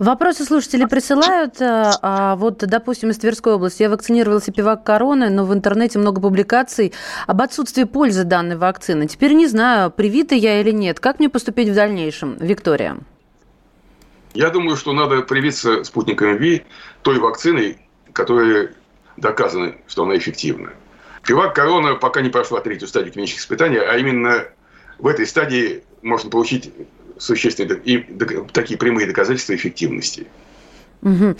Вопросы 0.00 0.46
слушатели 0.46 0.86
присылают. 0.86 1.60
Э, 1.60 1.92
а 2.00 2.34
вот, 2.36 2.56
допустим, 2.56 3.10
из 3.10 3.18
Тверской 3.18 3.52
области. 3.52 3.82
Я 3.82 3.90
вакцинировался 3.90 4.50
пивак 4.50 4.82
короны, 4.82 5.28
но 5.28 5.44
в 5.44 5.52
интернете 5.52 5.98
много 5.98 6.22
публикаций 6.22 6.94
об 7.26 7.42
отсутствии 7.42 7.84
пользы 7.84 8.24
данной 8.24 8.56
вакцины. 8.56 9.06
Теперь 9.06 9.34
не 9.34 9.46
знаю, 9.46 9.90
привита 9.90 10.34
я 10.34 10.62
или 10.62 10.70
нет. 10.70 11.00
Как 11.00 11.18
мне 11.18 11.28
поступить 11.28 11.68
в 11.68 11.74
дальнейшем? 11.74 12.38
Виктория. 12.40 12.96
Я 14.32 14.48
думаю, 14.48 14.78
что 14.78 14.94
надо 14.94 15.20
привиться 15.20 15.84
спутником 15.84 16.36
ВИ, 16.36 16.64
той 17.02 17.18
вакциной, 17.18 17.76
которая 18.14 18.72
доказано, 19.18 19.74
что 19.86 20.04
она 20.04 20.16
эффективна. 20.16 20.70
Пивак 21.24 21.54
корона 21.54 21.96
пока 21.96 22.22
не 22.22 22.30
прошла 22.30 22.62
третью 22.62 22.88
стадию 22.88 23.12
клинических 23.12 23.42
испытаний, 23.42 23.76
а 23.76 23.98
именно 23.98 24.44
в 24.98 25.06
этой 25.06 25.26
стадии 25.26 25.84
можно 26.00 26.30
получить 26.30 26.72
существенные 27.20 27.78
и 27.84 27.98
такие 28.52 28.78
прямые 28.78 29.06
доказательства 29.06 29.54
эффективности. 29.54 30.26
Угу. 31.02 31.34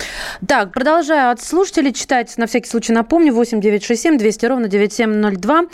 Так, 0.47 0.73
продолжаю 0.73 1.31
от 1.31 1.43
слушателей 1.43 1.93
читать. 1.93 2.33
На 2.39 2.47
всякий 2.47 2.69
случай 2.69 2.93
напомню. 2.93 3.35
8 3.35 3.61
967 3.61 4.17
200 4.17 4.47
ровно 4.47 4.69
9702. 4.69 5.65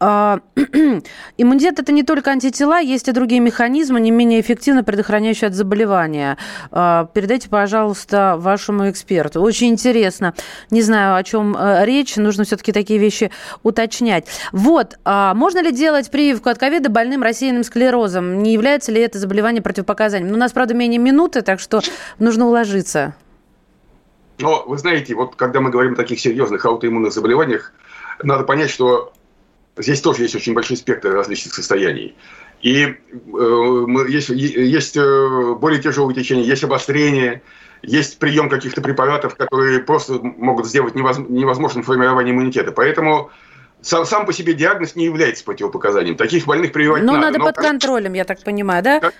А, 0.00 0.40
иммунитет– 1.38 1.78
это 1.80 1.92
не 1.92 2.02
только 2.02 2.30
антитела, 2.30 2.80
есть 2.80 3.08
и 3.08 3.12
другие 3.12 3.40
механизмы, 3.40 4.00
не 4.00 4.10
менее 4.10 4.40
эффективно 4.40 4.82
предохраняющие 4.82 5.48
от 5.48 5.54
заболевания. 5.54 6.38
А, 6.70 7.06
передайте, 7.12 7.48
пожалуйста, 7.48 8.36
вашему 8.38 8.90
эксперту. 8.90 9.42
Очень 9.42 9.68
интересно. 9.68 10.34
Не 10.70 10.82
знаю, 10.82 11.16
о 11.16 11.22
чем 11.22 11.56
э, 11.56 11.84
речь. 11.84 12.16
Нужно 12.16 12.44
все-таки 12.44 12.72
такие 12.72 12.98
вещи 12.98 13.30
уточнять. 13.62 14.26
Вот. 14.52 14.98
А, 15.04 15.34
можно 15.34 15.62
ли 15.62 15.70
делать 15.70 16.10
прививку 16.10 16.48
от 16.48 16.58
ковида 16.58 16.88
больным 16.88 17.22
рассеянным 17.22 17.64
склерозом? 17.64 18.42
Не 18.42 18.54
является 18.54 18.90
ли 18.90 19.00
это 19.00 19.18
заболевание 19.18 19.62
противопоказанием? 19.62 20.30
Ну, 20.30 20.36
у 20.36 20.40
нас, 20.40 20.52
правда, 20.52 20.72
менее 20.74 20.98
минуты, 20.98 21.42
так 21.42 21.60
что 21.60 21.80
нужно 22.18 22.46
уложиться. 22.46 23.14
Но 24.38 24.64
вы 24.66 24.78
знаете, 24.78 25.14
вот 25.14 25.36
когда 25.36 25.60
мы 25.60 25.70
говорим 25.70 25.92
о 25.92 25.96
таких 25.96 26.20
серьезных 26.20 26.64
аутоиммунных 26.64 27.12
заболеваниях, 27.12 27.72
надо 28.22 28.44
понять, 28.44 28.70
что 28.70 29.12
здесь 29.76 30.00
тоже 30.00 30.22
есть 30.22 30.34
очень 30.34 30.54
большой 30.54 30.76
спектр 30.76 31.12
различных 31.12 31.54
состояний. 31.54 32.16
И 32.62 32.86
э, 32.86 33.86
есть, 34.08 34.30
есть 34.30 34.96
э, 34.96 35.54
более 35.58 35.80
тяжелые 35.80 36.14
течения, 36.14 36.44
есть 36.44 36.64
обострение, 36.64 37.42
есть 37.82 38.18
прием 38.18 38.48
каких-то 38.48 38.80
препаратов, 38.80 39.36
которые 39.36 39.80
просто 39.80 40.14
могут 40.14 40.66
сделать 40.66 40.94
невозможным 40.94 41.84
формирование 41.84 42.34
иммунитета. 42.34 42.72
Поэтому 42.72 43.30
сам, 43.82 44.06
сам 44.06 44.24
по 44.24 44.32
себе 44.32 44.54
диагноз 44.54 44.96
не 44.96 45.04
является 45.04 45.44
противопоказанием. 45.44 46.16
Таких 46.16 46.46
больных 46.46 46.72
прививать 46.72 47.02
Но 47.02 47.12
надо. 47.12 47.38
надо 47.38 47.52
под 47.52 47.56
контролем, 47.56 48.14
я 48.14 48.24
так 48.24 48.42
понимаю, 48.42 48.82
да? 48.82 49.12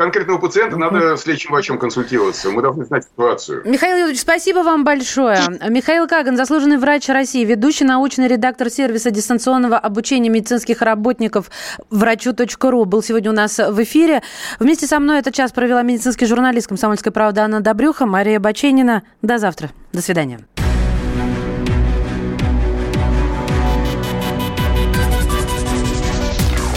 Конкретного 0.00 0.38
пациента 0.38 0.78
надо 0.78 1.18
с 1.18 1.26
лечащим 1.26 1.50
врачом 1.50 1.78
консультироваться. 1.78 2.50
Мы 2.50 2.62
должны 2.62 2.86
знать 2.86 3.04
ситуацию. 3.04 3.60
Михаил 3.66 3.98
Юрьевич, 3.98 4.22
спасибо 4.22 4.60
вам 4.60 4.82
большое. 4.82 5.38
Михаил 5.68 6.08
Каган, 6.08 6.38
заслуженный 6.38 6.78
врач 6.78 7.06
России, 7.10 7.44
ведущий 7.44 7.84
научный 7.84 8.26
редактор 8.26 8.70
сервиса 8.70 9.10
дистанционного 9.10 9.76
обучения 9.76 10.30
медицинских 10.30 10.80
работников 10.80 11.50
врачу.ру, 11.90 12.86
был 12.86 13.02
сегодня 13.02 13.30
у 13.30 13.34
нас 13.34 13.58
в 13.58 13.82
эфире. 13.82 14.22
Вместе 14.58 14.86
со 14.86 15.00
мной 15.00 15.18
этот 15.18 15.34
час 15.34 15.52
провела 15.52 15.82
медицинский 15.82 16.24
журналист 16.24 16.68
«Комсомольской 16.68 17.12
правды» 17.12 17.42
Анна 17.42 17.60
Добрюха, 17.60 18.06
Мария 18.06 18.40
Баченина. 18.40 19.02
До 19.20 19.36
завтра. 19.36 19.68
До 19.92 20.00
свидания. 20.00 20.40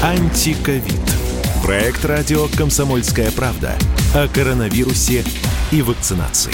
Антиковид. 0.04 1.03
Проект 1.64 2.04
радио 2.04 2.48
«Комсомольская 2.58 3.32
правда» 3.32 3.78
о 4.14 4.28
коронавирусе 4.28 5.24
и 5.72 5.82
вакцинации. 5.82 6.54